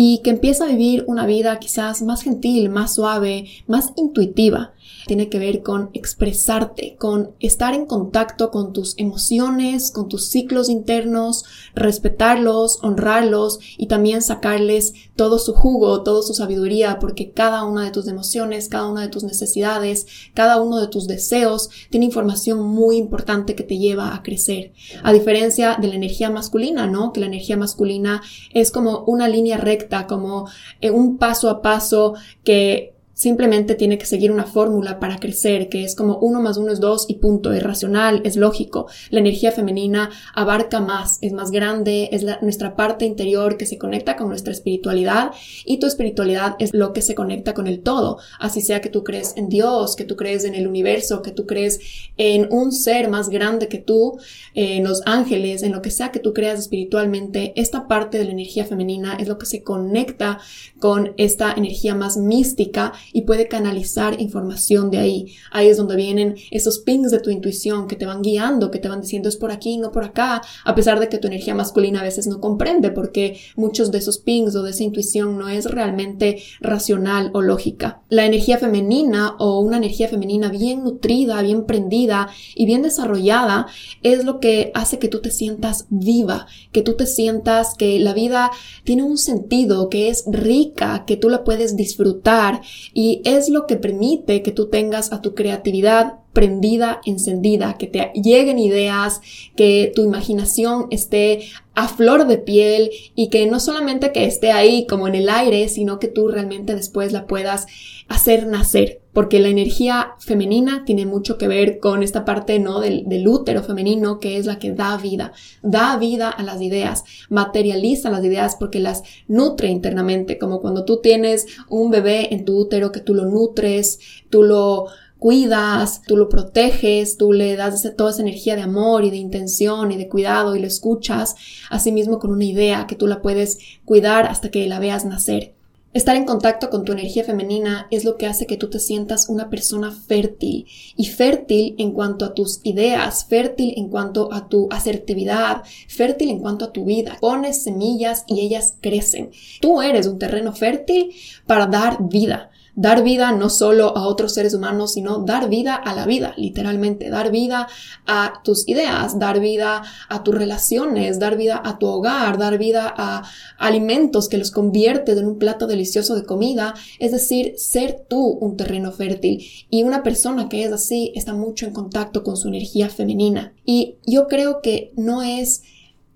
y 0.00 0.20
que 0.22 0.30
empieza 0.30 0.62
a 0.62 0.68
vivir 0.68 1.02
una 1.08 1.26
vida 1.26 1.58
quizás 1.58 2.02
más 2.02 2.22
gentil, 2.22 2.70
más 2.70 2.94
suave, 2.94 3.48
más 3.66 3.92
intuitiva 3.96 4.72
tiene 5.08 5.28
que 5.28 5.40
ver 5.40 5.62
con 5.62 5.90
expresarte, 5.94 6.94
con 6.96 7.32
estar 7.40 7.74
en 7.74 7.86
contacto 7.86 8.52
con 8.52 8.72
tus 8.72 8.94
emociones, 8.98 9.90
con 9.90 10.08
tus 10.08 10.26
ciclos 10.26 10.68
internos, 10.68 11.44
respetarlos, 11.74 12.78
honrarlos 12.82 13.58
y 13.76 13.88
también 13.88 14.22
sacarles 14.22 14.92
todo 15.16 15.40
su 15.40 15.54
jugo, 15.54 16.04
toda 16.04 16.22
su 16.22 16.34
sabiduría, 16.34 17.00
porque 17.00 17.32
cada 17.32 17.64
una 17.64 17.84
de 17.84 17.90
tus 17.90 18.06
emociones, 18.06 18.68
cada 18.68 18.86
una 18.86 19.00
de 19.00 19.08
tus 19.08 19.24
necesidades, 19.24 20.06
cada 20.34 20.62
uno 20.62 20.78
de 20.78 20.86
tus 20.86 21.08
deseos 21.08 21.70
tiene 21.90 22.06
información 22.06 22.60
muy 22.62 22.96
importante 22.96 23.56
que 23.56 23.64
te 23.64 23.78
lleva 23.78 24.14
a 24.14 24.22
crecer. 24.22 24.72
A 25.02 25.12
diferencia 25.12 25.76
de 25.80 25.88
la 25.88 25.94
energía 25.96 26.30
masculina, 26.30 26.86
¿no? 26.86 27.12
Que 27.12 27.20
la 27.20 27.26
energía 27.26 27.56
masculina 27.56 28.22
es 28.52 28.70
como 28.70 29.04
una 29.04 29.26
línea 29.26 29.56
recta, 29.56 30.06
como 30.06 30.48
eh, 30.80 30.90
un 30.90 31.16
paso 31.16 31.48
a 31.48 31.62
paso 31.62 32.14
que 32.44 32.97
simplemente 33.18 33.74
tiene 33.74 33.98
que 33.98 34.06
seguir 34.06 34.30
una 34.30 34.44
fórmula 34.44 35.00
para 35.00 35.18
crecer, 35.18 35.68
que 35.68 35.82
es 35.82 35.96
como 35.96 36.18
uno 36.18 36.40
más 36.40 36.56
uno 36.56 36.72
es 36.72 36.78
dos 36.78 37.06
y 37.08 37.16
punto, 37.16 37.52
es 37.52 37.64
racional, 37.64 38.22
es 38.24 38.36
lógico. 38.36 38.86
La 39.10 39.18
energía 39.18 39.50
femenina 39.50 40.10
abarca 40.34 40.78
más, 40.78 41.18
es 41.20 41.32
más 41.32 41.50
grande, 41.50 42.10
es 42.12 42.24
nuestra 42.42 42.76
parte 42.76 43.06
interior 43.06 43.56
que 43.56 43.66
se 43.66 43.76
conecta 43.76 44.14
con 44.14 44.28
nuestra 44.28 44.52
espiritualidad 44.52 45.32
y 45.64 45.80
tu 45.80 45.88
espiritualidad 45.88 46.54
es 46.60 46.72
lo 46.72 46.92
que 46.92 47.02
se 47.02 47.16
conecta 47.16 47.54
con 47.54 47.66
el 47.66 47.80
todo. 47.80 48.18
Así 48.38 48.60
sea 48.60 48.80
que 48.80 48.88
tú 48.88 49.02
crees 49.02 49.36
en 49.36 49.48
Dios, 49.48 49.96
que 49.96 50.04
tú 50.04 50.14
crees 50.14 50.44
en 50.44 50.54
el 50.54 50.68
universo, 50.68 51.20
que 51.20 51.32
tú 51.32 51.44
crees 51.44 51.80
en 52.18 52.46
un 52.52 52.70
ser 52.70 53.10
más 53.10 53.30
grande 53.30 53.66
que 53.66 53.78
tú, 53.78 54.16
en 54.54 54.84
los 54.84 55.02
ángeles, 55.06 55.64
en 55.64 55.72
lo 55.72 55.82
que 55.82 55.90
sea 55.90 56.12
que 56.12 56.20
tú 56.20 56.32
creas 56.32 56.60
espiritualmente, 56.60 57.52
esta 57.56 57.88
parte 57.88 58.16
de 58.16 58.26
la 58.26 58.30
energía 58.30 58.64
femenina 58.64 59.14
es 59.14 59.26
lo 59.26 59.38
que 59.38 59.46
se 59.46 59.64
conecta 59.64 60.38
con 60.78 61.14
esta 61.16 61.52
energía 61.52 61.96
más 61.96 62.16
mística 62.16 62.92
y 63.12 63.22
puede 63.22 63.48
canalizar 63.48 64.20
información 64.20 64.90
de 64.90 64.98
ahí. 64.98 65.26
Ahí 65.50 65.68
es 65.68 65.76
donde 65.76 65.96
vienen 65.96 66.36
esos 66.50 66.80
pings 66.80 67.10
de 67.10 67.20
tu 67.20 67.30
intuición 67.30 67.88
que 67.88 67.96
te 67.96 68.06
van 68.06 68.22
guiando, 68.22 68.70
que 68.70 68.78
te 68.78 68.88
van 68.88 69.00
diciendo 69.00 69.28
es 69.28 69.36
por 69.36 69.50
aquí, 69.50 69.78
no 69.78 69.92
por 69.92 70.04
acá, 70.04 70.42
a 70.64 70.74
pesar 70.74 71.00
de 71.00 71.08
que 71.08 71.18
tu 71.18 71.26
energía 71.26 71.54
masculina 71.54 72.00
a 72.00 72.04
veces 72.04 72.26
no 72.26 72.40
comprende 72.40 72.90
porque 72.90 73.38
muchos 73.56 73.90
de 73.90 73.98
esos 73.98 74.18
pings 74.18 74.54
o 74.54 74.62
de 74.62 74.70
esa 74.70 74.84
intuición 74.84 75.38
no 75.38 75.48
es 75.48 75.66
realmente 75.66 76.42
racional 76.60 77.30
o 77.34 77.42
lógica. 77.42 78.02
La 78.08 78.26
energía 78.26 78.58
femenina 78.58 79.36
o 79.38 79.60
una 79.60 79.76
energía 79.76 80.08
femenina 80.08 80.48
bien 80.48 80.84
nutrida, 80.84 81.40
bien 81.42 81.64
prendida 81.64 82.28
y 82.54 82.66
bien 82.66 82.82
desarrollada 82.82 83.66
es 84.02 84.24
lo 84.24 84.40
que 84.40 84.70
hace 84.74 84.98
que 84.98 85.08
tú 85.08 85.20
te 85.20 85.30
sientas 85.30 85.86
viva, 85.90 86.46
que 86.72 86.82
tú 86.82 86.94
te 86.94 87.06
sientas 87.06 87.74
que 87.76 87.98
la 87.98 88.12
vida 88.12 88.50
tiene 88.84 89.02
un 89.02 89.18
sentido, 89.18 89.88
que 89.88 90.08
es 90.08 90.24
rica, 90.26 91.04
que 91.06 91.16
tú 91.16 91.28
la 91.28 91.44
puedes 91.44 91.76
disfrutar 91.76 92.60
y 93.00 93.22
es 93.24 93.48
lo 93.48 93.68
que 93.68 93.76
permite 93.76 94.42
que 94.42 94.50
tú 94.50 94.70
tengas 94.70 95.12
a 95.12 95.22
tu 95.22 95.36
creatividad 95.36 96.14
prendida, 96.32 97.00
encendida, 97.04 97.78
que 97.78 97.86
te 97.86 98.10
lleguen 98.12 98.58
ideas, 98.58 99.20
que 99.54 99.92
tu 99.94 100.02
imaginación 100.02 100.88
esté 100.90 101.42
a 101.76 101.86
flor 101.86 102.26
de 102.26 102.38
piel 102.38 102.90
y 103.14 103.28
que 103.28 103.46
no 103.46 103.60
solamente 103.60 104.10
que 104.10 104.24
esté 104.24 104.50
ahí 104.50 104.84
como 104.84 105.06
en 105.06 105.14
el 105.14 105.28
aire, 105.28 105.68
sino 105.68 106.00
que 106.00 106.08
tú 106.08 106.26
realmente 106.26 106.74
después 106.74 107.12
la 107.12 107.28
puedas 107.28 107.68
hacer 108.08 108.46
nacer, 108.46 109.02
porque 109.12 109.38
la 109.38 109.48
energía 109.48 110.14
femenina 110.18 110.84
tiene 110.86 111.04
mucho 111.04 111.36
que 111.36 111.46
ver 111.46 111.78
con 111.78 112.02
esta 112.02 112.24
parte, 112.24 112.58
¿no? 112.58 112.80
Del, 112.80 113.28
útero 113.28 113.62
femenino, 113.62 114.18
que 114.18 114.38
es 114.38 114.46
la 114.46 114.58
que 114.58 114.72
da 114.72 114.96
vida, 114.96 115.32
da 115.62 115.96
vida 115.98 116.30
a 116.30 116.42
las 116.42 116.62
ideas, 116.62 117.04
materializa 117.28 118.10
las 118.10 118.24
ideas 118.24 118.56
porque 118.58 118.80
las 118.80 119.02
nutre 119.26 119.68
internamente, 119.68 120.38
como 120.38 120.60
cuando 120.60 120.84
tú 120.84 121.00
tienes 121.02 121.46
un 121.68 121.90
bebé 121.90 122.32
en 122.32 122.44
tu 122.46 122.56
útero 122.58 122.92
que 122.92 123.00
tú 123.00 123.14
lo 123.14 123.26
nutres, 123.26 123.98
tú 124.30 124.42
lo 124.42 124.86
cuidas, 125.18 126.02
tú 126.06 126.16
lo 126.16 126.28
proteges, 126.28 127.18
tú 127.18 127.32
le 127.32 127.56
das 127.56 127.92
toda 127.96 128.10
esa 128.10 128.22
energía 128.22 128.56
de 128.56 128.62
amor 128.62 129.04
y 129.04 129.10
de 129.10 129.16
intención 129.16 129.92
y 129.92 129.96
de 129.96 130.08
cuidado 130.08 130.56
y 130.56 130.60
lo 130.60 130.66
escuchas, 130.66 131.34
asimismo 131.70 132.18
con 132.18 132.30
una 132.30 132.44
idea 132.44 132.86
que 132.86 132.94
tú 132.94 133.06
la 133.06 133.20
puedes 133.20 133.58
cuidar 133.84 134.26
hasta 134.26 134.50
que 134.50 134.66
la 134.66 134.78
veas 134.78 135.04
nacer. 135.04 135.57
Estar 135.94 136.16
en 136.16 136.26
contacto 136.26 136.68
con 136.68 136.84
tu 136.84 136.92
energía 136.92 137.24
femenina 137.24 137.86
es 137.90 138.04
lo 138.04 138.18
que 138.18 138.26
hace 138.26 138.46
que 138.46 138.58
tú 138.58 138.68
te 138.68 138.78
sientas 138.78 139.30
una 139.30 139.48
persona 139.48 139.90
fértil 139.90 140.66
y 140.96 141.06
fértil 141.06 141.76
en 141.78 141.92
cuanto 141.92 142.26
a 142.26 142.34
tus 142.34 142.60
ideas, 142.62 143.24
fértil 143.26 143.72
en 143.76 143.88
cuanto 143.88 144.30
a 144.30 144.48
tu 144.48 144.68
asertividad, 144.70 145.62
fértil 145.88 146.28
en 146.28 146.40
cuanto 146.40 146.66
a 146.66 146.72
tu 146.72 146.84
vida. 146.84 147.16
Pones 147.20 147.62
semillas 147.62 148.24
y 148.26 148.40
ellas 148.40 148.74
crecen. 148.82 149.30
Tú 149.62 149.80
eres 149.80 150.06
un 150.06 150.18
terreno 150.18 150.52
fértil 150.52 151.14
para 151.46 151.66
dar 151.66 151.96
vida 152.00 152.50
dar 152.78 153.02
vida 153.02 153.32
no 153.32 153.50
solo 153.50 153.96
a 153.96 154.06
otros 154.06 154.34
seres 154.34 154.54
humanos, 154.54 154.92
sino 154.92 155.18
dar 155.18 155.48
vida 155.48 155.74
a 155.74 155.96
la 155.96 156.06
vida, 156.06 156.32
literalmente, 156.36 157.10
dar 157.10 157.32
vida 157.32 157.66
a 158.06 158.40
tus 158.44 158.68
ideas, 158.68 159.18
dar 159.18 159.40
vida 159.40 159.82
a 160.08 160.22
tus 160.22 160.32
relaciones, 160.32 161.18
dar 161.18 161.36
vida 161.36 161.60
a 161.64 161.80
tu 161.80 161.88
hogar, 161.88 162.38
dar 162.38 162.56
vida 162.56 162.94
a 162.96 163.24
alimentos 163.58 164.28
que 164.28 164.38
los 164.38 164.52
conviertes 164.52 165.18
en 165.18 165.26
un 165.26 165.38
plato 165.38 165.66
delicioso 165.66 166.14
de 166.14 166.24
comida, 166.24 166.74
es 167.00 167.10
decir, 167.10 167.54
ser 167.56 168.06
tú 168.08 168.38
un 168.40 168.56
terreno 168.56 168.92
fértil. 168.92 169.44
Y 169.70 169.82
una 169.82 170.04
persona 170.04 170.48
que 170.48 170.62
es 170.62 170.72
así 170.72 171.12
está 171.16 171.34
mucho 171.34 171.66
en 171.66 171.72
contacto 171.72 172.22
con 172.22 172.36
su 172.36 172.46
energía 172.46 172.90
femenina. 172.90 173.54
Y 173.64 173.96
yo 174.06 174.28
creo 174.28 174.60
que 174.62 174.92
no 174.96 175.22
es 175.22 175.62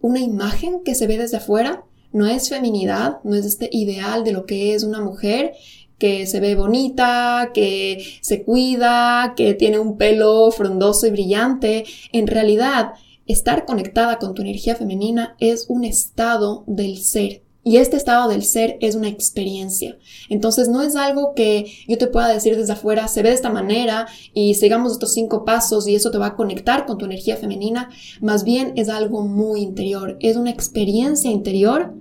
una 0.00 0.20
imagen 0.20 0.84
que 0.84 0.94
se 0.94 1.08
ve 1.08 1.18
desde 1.18 1.38
afuera, 1.38 1.84
no 2.12 2.26
es 2.26 2.50
feminidad, 2.50 3.18
no 3.24 3.34
es 3.34 3.46
este 3.46 3.68
ideal 3.72 4.22
de 4.22 4.32
lo 4.32 4.46
que 4.46 4.74
es 4.74 4.84
una 4.84 5.00
mujer 5.00 5.54
que 6.02 6.26
se 6.26 6.40
ve 6.40 6.56
bonita, 6.56 7.52
que 7.54 8.04
se 8.22 8.42
cuida, 8.42 9.34
que 9.36 9.54
tiene 9.54 9.78
un 9.78 9.96
pelo 9.96 10.50
frondoso 10.50 11.06
y 11.06 11.12
brillante. 11.12 11.84
En 12.10 12.26
realidad, 12.26 12.94
estar 13.28 13.66
conectada 13.66 14.18
con 14.18 14.34
tu 14.34 14.42
energía 14.42 14.74
femenina 14.74 15.36
es 15.38 15.66
un 15.68 15.84
estado 15.84 16.64
del 16.66 16.98
ser. 16.98 17.44
Y 17.64 17.76
este 17.76 17.96
estado 17.96 18.28
del 18.28 18.42
ser 18.42 18.76
es 18.80 18.96
una 18.96 19.06
experiencia. 19.06 19.96
Entonces 20.28 20.68
no 20.68 20.82
es 20.82 20.96
algo 20.96 21.34
que 21.34 21.66
yo 21.86 21.96
te 21.96 22.08
pueda 22.08 22.26
decir 22.26 22.56
desde 22.56 22.72
afuera, 22.72 23.06
se 23.06 23.22
ve 23.22 23.28
de 23.28 23.36
esta 23.36 23.50
manera 23.50 24.08
y 24.34 24.54
sigamos 24.54 24.90
estos 24.90 25.12
cinco 25.12 25.44
pasos 25.44 25.86
y 25.86 25.94
eso 25.94 26.10
te 26.10 26.18
va 26.18 26.26
a 26.26 26.34
conectar 26.34 26.84
con 26.84 26.98
tu 26.98 27.04
energía 27.04 27.36
femenina. 27.36 27.90
Más 28.20 28.42
bien 28.42 28.72
es 28.74 28.88
algo 28.88 29.22
muy 29.22 29.60
interior, 29.60 30.16
es 30.18 30.36
una 30.36 30.50
experiencia 30.50 31.30
interior 31.30 31.94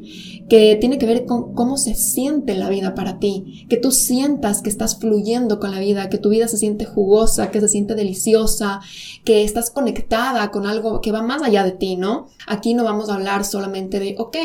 que 0.51 0.75
tiene 0.75 0.97
que 0.97 1.05
ver 1.05 1.25
con 1.25 1.55
cómo 1.55 1.77
se 1.77 1.95
siente 1.95 2.55
la 2.55 2.67
vida 2.67 2.93
para 2.93 3.19
ti, 3.19 3.65
que 3.69 3.77
tú 3.77 3.89
sientas 3.89 4.61
que 4.61 4.69
estás 4.69 4.99
fluyendo 4.99 5.61
con 5.61 5.71
la 5.71 5.79
vida, 5.79 6.09
que 6.09 6.17
tu 6.17 6.27
vida 6.27 6.49
se 6.49 6.57
siente 6.57 6.83
jugosa, 6.83 7.51
que 7.51 7.61
se 7.61 7.69
siente 7.69 7.95
deliciosa, 7.95 8.81
que 9.23 9.45
estás 9.45 9.71
conectada 9.71 10.51
con 10.51 10.65
algo 10.65 10.99
que 10.99 11.13
va 11.13 11.21
más 11.21 11.41
allá 11.41 11.63
de 11.63 11.71
ti, 11.71 11.95
¿no? 11.95 12.27
Aquí 12.47 12.73
no 12.73 12.83
vamos 12.83 13.09
a 13.09 13.13
hablar 13.13 13.45
solamente 13.45 14.01
de, 14.01 14.15
ok, 14.19 14.35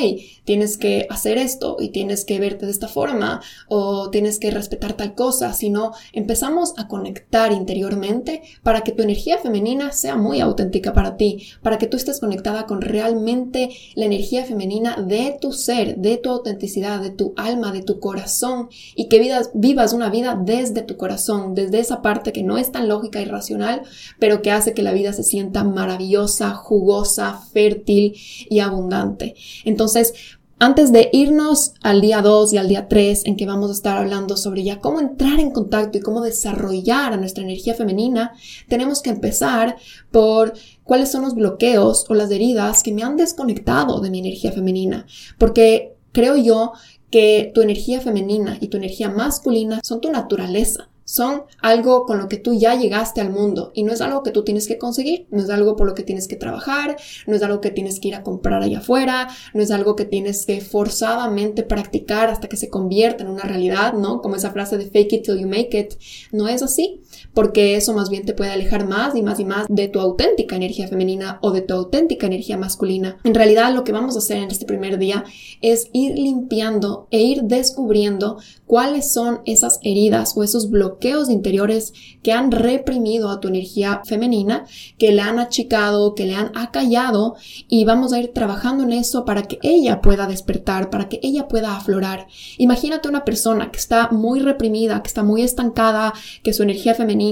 tienes 0.45 0.79
que 0.79 1.09
hacer 1.11 1.39
esto 1.39 1.77
y 1.81 1.89
tienes 1.89 2.25
que 2.25 2.39
verte 2.39 2.67
de 2.67 2.71
esta 2.71 2.87
forma 2.87 3.41
o 3.67 4.09
tienes 4.11 4.39
que 4.39 4.53
respetar 4.53 4.93
tal 4.93 5.17
cosa, 5.17 5.55
sino 5.55 5.91
empezamos 6.13 6.75
a 6.77 6.87
conectar 6.87 7.51
interiormente 7.51 8.43
para 8.63 8.83
que 8.83 8.93
tu 8.93 9.03
energía 9.03 9.39
femenina 9.39 9.91
sea 9.91 10.15
muy 10.15 10.39
auténtica 10.39 10.93
para 10.93 11.17
ti, 11.17 11.49
para 11.63 11.79
que 11.79 11.89
tú 11.89 11.97
estés 11.97 12.21
conectada 12.21 12.67
con 12.67 12.81
realmente 12.81 13.71
la 13.97 14.05
energía 14.05 14.45
femenina 14.45 15.03
de 15.03 15.37
tu 15.41 15.51
ser, 15.51 15.96
de 15.97 16.17
tu 16.19 16.31
autenticidad, 16.31 17.01
de 17.01 17.11
tu 17.11 17.33
alma, 17.37 17.73
de 17.73 17.83
tu 17.83 18.01
corazón 18.01 18.69
y 18.95 19.09
que 19.09 19.19
vivas, 19.19 19.51
vivas 19.55 19.93
una 19.93 20.11
vida 20.11 20.41
desde 20.41 20.83
tu 20.83 20.97
corazón, 20.97 21.55
desde 21.55 21.81
esa 21.81 22.03
parte 22.03 22.33
que 22.33 22.43
no 22.43 22.59
es 22.59 22.73
tan 22.73 22.89
lógica 22.89 23.21
y 23.21 23.25
racional, 23.25 23.83
pero 24.19 24.43
que 24.43 24.51
hace 24.51 24.75
que 24.75 24.83
la 24.83 24.93
vida 24.93 25.13
se 25.13 25.23
sienta 25.23 25.65
maravillosa, 25.65 26.55
jugosa, 26.55 27.41
fértil 27.53 28.15
y 28.49 28.61
abundante. 28.61 29.35
Entonces, 29.65 30.15
antes 30.59 30.91
de 30.91 31.11
irnos 31.13 31.75
al 31.83 32.01
día 32.01 32.23
2 32.23 32.53
y 32.55 32.57
al 32.57 32.69
día 32.69 32.89
3, 32.89 33.27
en 33.27 33.37
que 33.37 33.45
vamos 33.45 33.69
a 33.69 33.75
estar 33.75 33.99
hablando 33.99 34.37
sobre 34.37 34.65
ya 34.65 34.81
cómo 34.81 35.01
entrar 35.01 35.39
en 35.39 35.51
contacto 35.51 35.99
y 35.99 36.01
cómo 36.01 36.23
desarrollar 36.23 37.13
a 37.13 37.19
nuestra 37.19 37.45
energía 37.45 37.75
femenina, 37.75 38.33
tenemos 38.69 39.03
que 39.03 39.11
empezar 39.11 39.77
por 40.11 40.55
cuáles 40.83 41.11
son 41.11 41.23
los 41.23 41.35
bloqueos 41.35 42.07
o 42.09 42.15
las 42.15 42.31
heridas 42.31 42.83
que 42.83 42.93
me 42.93 43.03
han 43.03 43.17
desconectado 43.17 44.01
de 44.01 44.11
mi 44.11 44.21
energía 44.21 44.51
femenina. 44.51 45.07
Porque 45.39 45.95
creo 46.13 46.37
yo 46.37 46.73
que 47.11 47.53
tu 47.55 47.61
energía 47.61 48.01
femenina 48.01 48.57
y 48.61 48.69
tu 48.69 48.79
energía 48.79 49.11
masculina 49.11 49.81
son 49.83 50.01
tu 50.01 50.11
naturaleza 50.11 50.89
son 51.07 51.45
algo 51.63 52.05
con 52.05 52.19
lo 52.19 52.29
que 52.29 52.37
tú 52.37 52.53
ya 52.53 52.75
llegaste 52.75 53.21
al 53.21 53.31
mundo 53.31 53.71
y 53.75 53.85
no 53.85 53.93
es 53.93 54.01
algo 54.01 54.23
que 54.23 54.33
tú 54.33 54.43
tienes 54.43 54.67
que 54.67 54.77
conseguir, 54.77 55.27
no 55.31 55.41
es 55.41 55.49
algo 55.49 55.77
por 55.77 55.87
lo 55.87 55.95
que 55.95 56.03
tienes 56.03 56.27
que 56.27 56.37
trabajar, 56.37 56.97
no 57.27 57.35
es 57.37 57.43
algo 57.43 57.61
que 57.61 57.71
tienes 57.71 58.01
que 58.01 58.09
ir 58.09 58.17
a 58.17 58.25
comprar 58.25 58.63
allá 58.63 58.79
afuera, 58.79 59.29
no 59.55 59.63
es 59.63 59.71
algo 59.71 59.95
que 59.95 60.05
tienes 60.05 60.45
que 60.45 60.61
forzadamente 60.61 61.63
practicar 61.63 62.29
hasta 62.29 62.49
que 62.49 62.57
se 62.57 62.69
convierta 62.69 63.23
en 63.23 63.31
una 63.31 63.45
realidad, 63.45 63.95
¿no? 63.95 64.21
Como 64.21 64.35
esa 64.35 64.51
frase 64.51 64.77
de 64.79 64.91
fake 64.91 65.13
it 65.13 65.25
till 65.25 65.39
you 65.39 65.47
make 65.47 65.79
it, 65.79 65.95
no 66.33 66.49
es 66.49 66.63
así, 66.63 67.01
porque 67.37 67.77
eso 67.77 67.93
más 67.93 68.09
bien 68.09 68.25
te 68.25 68.33
puede 68.33 68.51
alejar 68.51 68.89
más 68.89 69.15
y 69.15 69.21
más 69.21 69.39
y 69.39 69.45
más 69.45 69.67
de 69.69 69.89
tu 69.89 70.01
auténtica 70.01 70.57
energía 70.57 70.89
femenina 70.89 71.39
o 71.43 71.51
de 71.51 71.61
tu 71.61 71.75
auténtica 71.75 72.27
energía 72.27 72.57
masculina. 72.57 73.19
En 73.25 73.35
realidad 73.35 73.75
lo 73.75 73.85
que 73.85 73.93
vamos 73.93 74.17
a 74.17 74.21
hacer 74.21 74.39
en 74.39 74.51
este 74.51 74.65
primer 74.65 74.97
día 74.97 75.23
es 75.61 75.91
ir 75.93 76.15
limpiando 76.19 77.09
e 77.11 77.21
ir 77.21 77.43
descubriendo 77.43 78.39
cuáles 78.65 79.13
son 79.13 79.43
esas 79.45 79.81
heridas 79.83 80.35
o 80.35 80.45
esos 80.45 80.71
bloqueos 80.71 81.29
interiores 81.29 81.93
que 82.23 82.33
han 82.33 82.51
reprimido 82.51 83.29
a 83.29 83.39
tu 83.39 83.49
energía 83.49 84.01
femenina, 84.07 84.65
que 84.97 85.13
le 85.13 85.21
han 85.21 85.39
achicado, 85.39 86.15
que 86.15 86.25
le 86.25 86.37
han 86.37 86.57
acallado 86.57 87.37
y 87.69 87.85
vamos 87.85 88.15
a 88.15 88.19
ir 88.19 88.33
trabajando 88.33 88.83
en 88.83 88.95
eso 88.95 89.27
para 89.27 89.43
que 89.43 89.59
ella 89.63 90.01
pueda 90.01 90.27
despertar, 90.27 90.89
para 90.89 91.11
que 91.11 91.21
ella 91.23 91.49
pueda 91.49 91.77
aflorar. 91.77 92.29
Imagínate 92.57 93.11
una 93.11 93.27
persona 93.27 93.71
que 93.71 93.79
está 93.79 94.09
muy 94.11 94.41
reprimida, 94.41 95.03
que 95.03 95.09
está 95.09 95.23
muy 95.23 95.43
estancada, 95.43 96.15
que 96.43 96.55
su 96.55 96.63
energía 96.63 96.95
femenina 96.95 97.26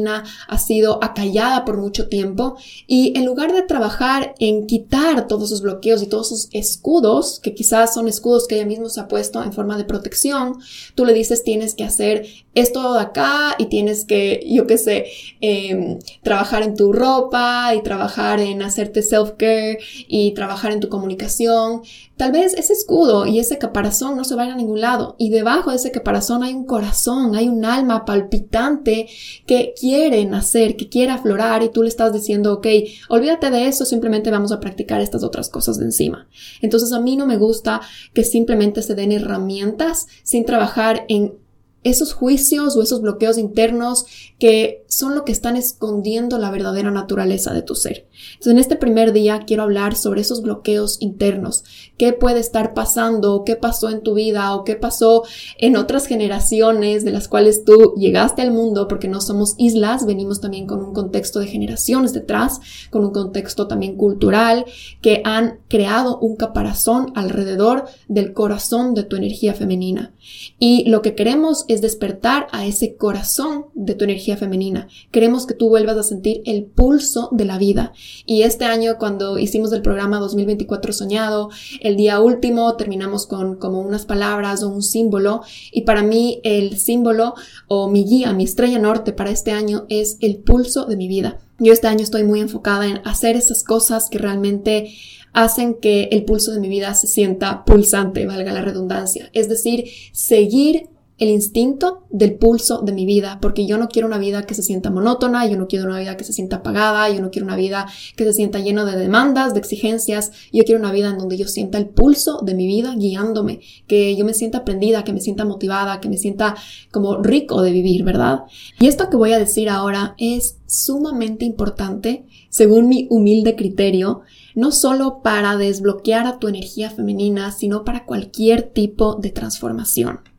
ha 0.48 0.58
sido 0.58 1.02
acallada 1.02 1.64
por 1.64 1.76
mucho 1.76 2.08
tiempo 2.08 2.56
y 2.86 3.16
en 3.16 3.24
lugar 3.24 3.52
de 3.52 3.62
trabajar 3.62 4.34
en 4.38 4.66
quitar 4.66 5.26
todos 5.26 5.44
esos 5.44 5.62
bloqueos 5.62 6.02
y 6.02 6.06
todos 6.06 6.32
esos 6.32 6.48
escudos, 6.52 7.40
que 7.40 7.54
quizás 7.54 7.94
son 7.94 8.08
escudos 8.08 8.46
que 8.46 8.56
ella 8.56 8.66
misma 8.66 8.88
se 8.88 9.00
ha 9.00 9.08
puesto 9.08 9.42
en 9.42 9.52
forma 9.52 9.76
de 9.76 9.84
protección, 9.84 10.58
tú 10.94 11.04
le 11.04 11.12
dices 11.12 11.44
tienes 11.44 11.74
que 11.74 11.84
hacer 11.84 12.26
esto 12.54 12.94
de 12.94 13.00
acá, 13.00 13.54
y 13.58 13.66
tienes 13.66 14.04
que, 14.04 14.44
yo 14.48 14.66
qué 14.66 14.78
sé, 14.78 15.06
em, 15.40 15.98
trabajar 16.22 16.62
en 16.62 16.76
tu 16.76 16.92
ropa 16.92 17.74
y 17.74 17.82
trabajar 17.82 18.40
en 18.40 18.62
hacerte 18.62 19.02
self-care 19.02 19.78
y 20.08 20.32
trabajar 20.34 20.72
en 20.72 20.80
tu 20.80 20.88
comunicación. 20.88 21.82
Tal 22.16 22.30
vez 22.30 22.54
ese 22.54 22.72
escudo 22.72 23.26
y 23.26 23.40
ese 23.40 23.58
caparazón 23.58 24.16
no 24.16 24.22
se 24.22 24.36
vaya 24.36 24.52
a 24.52 24.56
ningún 24.56 24.80
lado 24.80 25.16
y 25.18 25.30
debajo 25.30 25.70
de 25.70 25.76
ese 25.76 25.90
caparazón 25.90 26.44
hay 26.44 26.54
un 26.54 26.64
corazón, 26.64 27.34
hay 27.34 27.48
un 27.48 27.64
alma 27.64 28.04
palpitante 28.04 29.08
que 29.46 29.74
quiere 29.78 30.24
nacer, 30.24 30.76
que 30.76 30.88
quiere 30.88 31.10
aflorar 31.10 31.64
y 31.64 31.70
tú 31.70 31.82
le 31.82 31.88
estás 31.88 32.12
diciendo, 32.12 32.54
ok, 32.54 32.66
olvídate 33.08 33.50
de 33.50 33.66
eso, 33.66 33.84
simplemente 33.84 34.30
vamos 34.30 34.52
a 34.52 34.60
practicar 34.60 35.00
estas 35.00 35.24
otras 35.24 35.48
cosas 35.48 35.78
de 35.78 35.86
encima. 35.86 36.28
Entonces 36.62 36.92
a 36.92 37.00
mí 37.00 37.16
no 37.16 37.26
me 37.26 37.36
gusta 37.36 37.80
que 38.12 38.22
simplemente 38.22 38.82
se 38.82 38.94
den 38.94 39.10
herramientas 39.10 40.06
sin 40.22 40.44
trabajar 40.44 41.04
en 41.08 41.43
esos 41.84 42.12
juicios 42.12 42.76
o 42.76 42.82
esos 42.82 43.00
bloqueos 43.00 43.38
internos 43.38 44.06
que 44.38 44.83
son 44.94 45.14
lo 45.14 45.24
que 45.24 45.32
están 45.32 45.56
escondiendo 45.56 46.38
la 46.38 46.50
verdadera 46.50 46.90
naturaleza 46.90 47.52
de 47.52 47.62
tu 47.62 47.74
ser. 47.74 48.06
Entonces, 48.34 48.52
en 48.52 48.58
este 48.58 48.76
primer 48.76 49.12
día 49.12 49.42
quiero 49.46 49.64
hablar 49.64 49.96
sobre 49.96 50.20
esos 50.20 50.42
bloqueos 50.42 50.98
internos. 51.00 51.64
¿Qué 51.98 52.12
puede 52.12 52.40
estar 52.40 52.74
pasando? 52.74 53.42
¿Qué 53.44 53.56
pasó 53.56 53.90
en 53.90 54.02
tu 54.02 54.14
vida? 54.14 54.54
¿O 54.54 54.64
qué 54.64 54.76
pasó 54.76 55.24
en 55.58 55.76
otras 55.76 56.06
generaciones 56.06 57.04
de 57.04 57.10
las 57.10 57.28
cuales 57.28 57.64
tú 57.64 57.94
llegaste 57.96 58.42
al 58.42 58.52
mundo? 58.52 58.86
Porque 58.88 59.08
no 59.08 59.20
somos 59.20 59.54
islas, 59.58 60.06
venimos 60.06 60.40
también 60.40 60.66
con 60.66 60.82
un 60.82 60.94
contexto 60.94 61.40
de 61.40 61.46
generaciones 61.46 62.12
detrás, 62.12 62.60
con 62.90 63.04
un 63.04 63.12
contexto 63.12 63.66
también 63.66 63.96
cultural, 63.96 64.64
que 65.00 65.22
han 65.24 65.60
creado 65.68 66.18
un 66.18 66.36
caparazón 66.36 67.12
alrededor 67.14 67.84
del 68.08 68.32
corazón 68.32 68.94
de 68.94 69.02
tu 69.02 69.16
energía 69.16 69.54
femenina. 69.54 70.14
Y 70.58 70.88
lo 70.88 71.02
que 71.02 71.14
queremos 71.14 71.64
es 71.68 71.80
despertar 71.80 72.46
a 72.52 72.66
ese 72.66 72.96
corazón 72.96 73.66
de 73.74 73.94
tu 73.94 74.04
energía 74.04 74.36
femenina. 74.36 74.83
Queremos 75.10 75.46
que 75.46 75.54
tú 75.54 75.68
vuelvas 75.68 75.96
a 75.96 76.02
sentir 76.02 76.42
el 76.44 76.64
pulso 76.64 77.28
de 77.32 77.44
la 77.44 77.58
vida. 77.58 77.92
Y 78.26 78.42
este 78.42 78.64
año, 78.64 78.96
cuando 78.98 79.38
hicimos 79.38 79.72
el 79.72 79.82
programa 79.82 80.18
2024 80.18 80.92
Soñado, 80.92 81.50
el 81.80 81.96
día 81.96 82.20
último 82.20 82.76
terminamos 82.76 83.26
con 83.26 83.56
como 83.56 83.80
unas 83.80 84.06
palabras 84.06 84.62
o 84.62 84.68
un 84.68 84.82
símbolo. 84.82 85.42
Y 85.72 85.82
para 85.82 86.02
mí 86.02 86.40
el 86.44 86.78
símbolo 86.78 87.34
o 87.68 87.88
mi 87.88 88.04
guía, 88.04 88.32
mi 88.32 88.44
estrella 88.44 88.78
norte 88.78 89.12
para 89.12 89.30
este 89.30 89.52
año 89.52 89.86
es 89.88 90.18
el 90.20 90.38
pulso 90.38 90.86
de 90.86 90.96
mi 90.96 91.08
vida. 91.08 91.38
Yo 91.58 91.72
este 91.72 91.86
año 91.86 92.02
estoy 92.02 92.24
muy 92.24 92.40
enfocada 92.40 92.86
en 92.86 93.00
hacer 93.04 93.36
esas 93.36 93.62
cosas 93.62 94.08
que 94.10 94.18
realmente 94.18 94.92
hacen 95.32 95.74
que 95.74 96.04
el 96.12 96.24
pulso 96.24 96.52
de 96.52 96.60
mi 96.60 96.68
vida 96.68 96.94
se 96.94 97.06
sienta 97.06 97.64
pulsante, 97.64 98.26
valga 98.26 98.52
la 98.52 98.62
redundancia. 98.62 99.30
Es 99.32 99.48
decir, 99.48 99.84
seguir 100.12 100.88
el 101.16 101.28
instinto 101.28 102.06
del 102.10 102.34
pulso 102.34 102.82
de 102.82 102.92
mi 102.92 103.06
vida, 103.06 103.38
porque 103.40 103.66
yo 103.66 103.78
no 103.78 103.88
quiero 103.88 104.08
una 104.08 104.18
vida 104.18 104.42
que 104.42 104.54
se 104.54 104.62
sienta 104.62 104.90
monótona, 104.90 105.46
yo 105.46 105.56
no 105.56 105.68
quiero 105.68 105.86
una 105.86 105.98
vida 106.00 106.16
que 106.16 106.24
se 106.24 106.32
sienta 106.32 106.56
apagada, 106.56 107.08
yo 107.08 107.20
no 107.22 107.30
quiero 107.30 107.46
una 107.46 107.56
vida 107.56 107.86
que 108.16 108.24
se 108.24 108.32
sienta 108.32 108.58
llena 108.58 108.84
de 108.84 108.98
demandas, 108.98 109.54
de 109.54 109.60
exigencias, 109.60 110.32
yo 110.52 110.64
quiero 110.64 110.80
una 110.80 110.90
vida 110.90 111.10
en 111.10 111.18
donde 111.18 111.36
yo 111.36 111.46
sienta 111.46 111.78
el 111.78 111.86
pulso 111.86 112.40
de 112.42 112.54
mi 112.54 112.66
vida 112.66 112.94
guiándome, 112.96 113.60
que 113.86 114.16
yo 114.16 114.24
me 114.24 114.34
sienta 114.34 114.58
aprendida, 114.58 115.04
que 115.04 115.12
me 115.12 115.20
sienta 115.20 115.44
motivada, 115.44 116.00
que 116.00 116.08
me 116.08 116.18
sienta 116.18 116.56
como 116.90 117.22
rico 117.22 117.62
de 117.62 117.70
vivir, 117.70 118.02
¿verdad? 118.02 118.40
Y 118.80 118.88
esto 118.88 119.08
que 119.08 119.16
voy 119.16 119.32
a 119.32 119.38
decir 119.38 119.68
ahora 119.68 120.16
es 120.18 120.58
sumamente 120.66 121.44
importante, 121.44 122.26
según 122.48 122.88
mi 122.88 123.06
humilde 123.10 123.54
criterio, 123.54 124.22
no 124.56 124.72
solo 124.72 125.20
para 125.22 125.56
desbloquear 125.56 126.26
a 126.26 126.38
tu 126.38 126.48
energía 126.48 126.90
femenina, 126.90 127.52
sino 127.52 127.84
para 127.84 128.04
cualquier 128.04 128.62
tipo 128.62 129.14
de 129.14 129.30
transformación. 129.30 130.33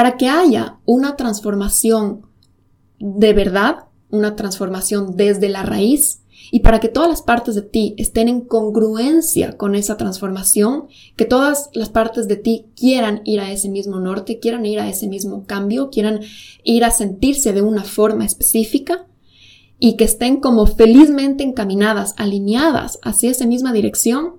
Para 0.00 0.16
que 0.16 0.30
haya 0.30 0.78
una 0.86 1.14
transformación 1.14 2.22
de 2.98 3.34
verdad, 3.34 3.88
una 4.08 4.34
transformación 4.34 5.14
desde 5.14 5.50
la 5.50 5.62
raíz, 5.62 6.22
y 6.50 6.60
para 6.60 6.80
que 6.80 6.88
todas 6.88 7.10
las 7.10 7.20
partes 7.20 7.54
de 7.54 7.60
ti 7.60 7.94
estén 7.98 8.26
en 8.28 8.40
congruencia 8.40 9.58
con 9.58 9.74
esa 9.74 9.98
transformación, 9.98 10.86
que 11.16 11.26
todas 11.26 11.68
las 11.74 11.90
partes 11.90 12.28
de 12.28 12.36
ti 12.36 12.64
quieran 12.76 13.20
ir 13.26 13.40
a 13.40 13.52
ese 13.52 13.68
mismo 13.68 14.00
norte, 14.00 14.38
quieran 14.38 14.64
ir 14.64 14.80
a 14.80 14.88
ese 14.88 15.06
mismo 15.06 15.44
cambio, 15.44 15.90
quieran 15.90 16.20
ir 16.64 16.82
a 16.84 16.92
sentirse 16.92 17.52
de 17.52 17.60
una 17.60 17.84
forma 17.84 18.24
específica 18.24 19.06
y 19.78 19.98
que 19.98 20.04
estén 20.04 20.40
como 20.40 20.64
felizmente 20.64 21.44
encaminadas, 21.44 22.14
alineadas 22.16 22.98
hacia 23.02 23.32
esa 23.32 23.44
misma 23.44 23.74
dirección, 23.74 24.36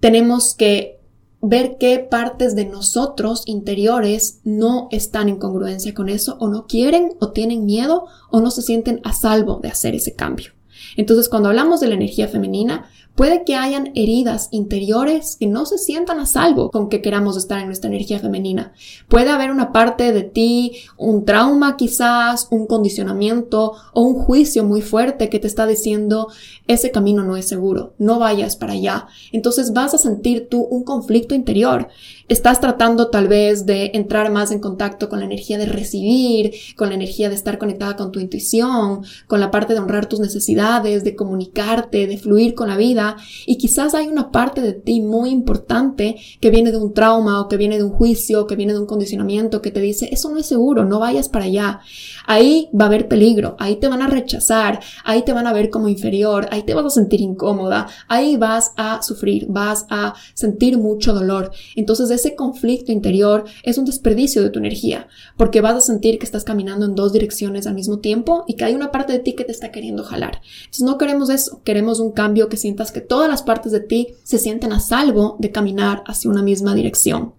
tenemos 0.00 0.56
que 0.56 0.99
ver 1.42 1.76
qué 1.78 1.98
partes 1.98 2.54
de 2.54 2.66
nosotros 2.66 3.42
interiores 3.46 4.40
no 4.44 4.88
están 4.90 5.28
en 5.28 5.36
congruencia 5.36 5.94
con 5.94 6.08
eso 6.08 6.36
o 6.40 6.48
no 6.48 6.66
quieren 6.66 7.14
o 7.18 7.30
tienen 7.32 7.64
miedo 7.64 8.06
o 8.30 8.40
no 8.40 8.50
se 8.50 8.62
sienten 8.62 9.00
a 9.04 9.12
salvo 9.12 9.60
de 9.62 9.68
hacer 9.68 9.94
ese 9.94 10.14
cambio. 10.14 10.52
Entonces, 10.96 11.28
cuando 11.28 11.48
hablamos 11.48 11.80
de 11.80 11.88
la 11.88 11.94
energía 11.94 12.28
femenina, 12.28 12.90
puede 13.14 13.44
que 13.44 13.56
hayan 13.56 13.92
heridas 13.94 14.48
interiores 14.50 15.36
que 15.38 15.46
no 15.46 15.66
se 15.66 15.78
sientan 15.78 16.20
a 16.20 16.26
salvo 16.26 16.70
con 16.70 16.88
que 16.88 17.02
queramos 17.02 17.36
estar 17.36 17.60
en 17.60 17.66
nuestra 17.66 17.88
energía 17.88 18.18
femenina. 18.18 18.72
Puede 19.08 19.30
haber 19.30 19.50
una 19.50 19.72
parte 19.72 20.12
de 20.12 20.22
ti, 20.22 20.76
un 20.96 21.24
trauma 21.24 21.76
quizás, 21.76 22.48
un 22.50 22.66
condicionamiento 22.66 23.74
o 23.92 24.02
un 24.02 24.14
juicio 24.14 24.64
muy 24.64 24.82
fuerte 24.82 25.28
que 25.28 25.38
te 25.38 25.46
está 25.46 25.66
diciendo 25.66 26.28
ese 26.66 26.90
camino 26.90 27.24
no 27.24 27.36
es 27.36 27.48
seguro, 27.48 27.94
no 27.98 28.18
vayas 28.18 28.56
para 28.56 28.72
allá. 28.72 29.08
Entonces 29.32 29.72
vas 29.72 29.94
a 29.94 29.98
sentir 29.98 30.48
tú 30.48 30.62
un 30.62 30.84
conflicto 30.84 31.34
interior 31.34 31.88
estás 32.30 32.60
tratando 32.60 33.08
tal 33.08 33.26
vez 33.26 33.66
de 33.66 33.90
entrar 33.92 34.30
más 34.30 34.52
en 34.52 34.60
contacto 34.60 35.08
con 35.08 35.18
la 35.18 35.24
energía 35.24 35.58
de 35.58 35.66
recibir, 35.66 36.52
con 36.76 36.88
la 36.88 36.94
energía 36.94 37.28
de 37.28 37.34
estar 37.34 37.58
conectada 37.58 37.96
con 37.96 38.12
tu 38.12 38.20
intuición, 38.20 39.02
con 39.26 39.40
la 39.40 39.50
parte 39.50 39.74
de 39.74 39.80
honrar 39.80 40.06
tus 40.06 40.20
necesidades, 40.20 41.02
de 41.02 41.16
comunicarte, 41.16 42.06
de 42.06 42.18
fluir 42.18 42.54
con 42.54 42.68
la 42.68 42.76
vida. 42.76 43.09
Y 43.46 43.56
quizás 43.56 43.94
hay 43.94 44.08
una 44.08 44.30
parte 44.30 44.60
de 44.60 44.72
ti 44.72 45.00
muy 45.00 45.30
importante 45.30 46.16
que 46.40 46.50
viene 46.50 46.70
de 46.70 46.78
un 46.78 46.94
trauma 46.94 47.40
o 47.40 47.48
que 47.48 47.56
viene 47.56 47.76
de 47.76 47.84
un 47.84 47.90
juicio, 47.90 48.46
que 48.46 48.56
viene 48.56 48.72
de 48.72 48.80
un 48.80 48.86
condicionamiento 48.86 49.62
que 49.62 49.70
te 49.70 49.80
dice, 49.80 50.08
eso 50.12 50.30
no 50.30 50.38
es 50.38 50.46
seguro, 50.46 50.84
no 50.84 50.98
vayas 50.98 51.28
para 51.28 51.46
allá. 51.46 51.80
Ahí 52.26 52.68
va 52.78 52.84
a 52.84 52.88
haber 52.88 53.08
peligro, 53.08 53.56
ahí 53.58 53.76
te 53.76 53.88
van 53.88 54.02
a 54.02 54.06
rechazar, 54.06 54.80
ahí 55.04 55.22
te 55.22 55.32
van 55.32 55.46
a 55.46 55.52
ver 55.52 55.70
como 55.70 55.88
inferior, 55.88 56.48
ahí 56.50 56.62
te 56.62 56.74
vas 56.74 56.86
a 56.86 56.90
sentir 56.90 57.20
incómoda, 57.20 57.88
ahí 58.08 58.36
vas 58.36 58.72
a 58.76 59.02
sufrir, 59.02 59.46
vas 59.48 59.86
a 59.90 60.14
sentir 60.34 60.78
mucho 60.78 61.12
dolor. 61.12 61.52
Entonces 61.76 62.10
ese 62.10 62.34
conflicto 62.34 62.92
interior 62.92 63.44
es 63.62 63.78
un 63.78 63.84
desperdicio 63.84 64.42
de 64.42 64.50
tu 64.50 64.58
energía, 64.58 65.08
porque 65.36 65.60
vas 65.60 65.76
a 65.76 65.80
sentir 65.80 66.18
que 66.18 66.24
estás 66.24 66.44
caminando 66.44 66.86
en 66.86 66.94
dos 66.94 67.12
direcciones 67.12 67.66
al 67.66 67.74
mismo 67.74 67.98
tiempo 67.98 68.44
y 68.46 68.54
que 68.54 68.64
hay 68.64 68.74
una 68.74 68.90
parte 68.90 69.12
de 69.12 69.18
ti 69.18 69.34
que 69.34 69.44
te 69.44 69.52
está 69.52 69.70
queriendo 69.70 70.04
jalar. 70.04 70.40
Entonces 70.60 70.82
no 70.82 70.98
queremos 70.98 71.30
eso, 71.30 71.60
queremos 71.64 72.00
un 72.00 72.12
cambio 72.12 72.48
que 72.48 72.56
sientas 72.56 72.89
que 72.92 73.00
todas 73.00 73.28
las 73.28 73.42
partes 73.42 73.72
de 73.72 73.80
ti 73.80 74.14
se 74.22 74.38
sienten 74.38 74.72
a 74.72 74.80
salvo 74.80 75.36
de 75.38 75.50
caminar 75.50 76.02
hacia 76.06 76.30
una 76.30 76.42
misma 76.42 76.74
dirección. 76.74 77.34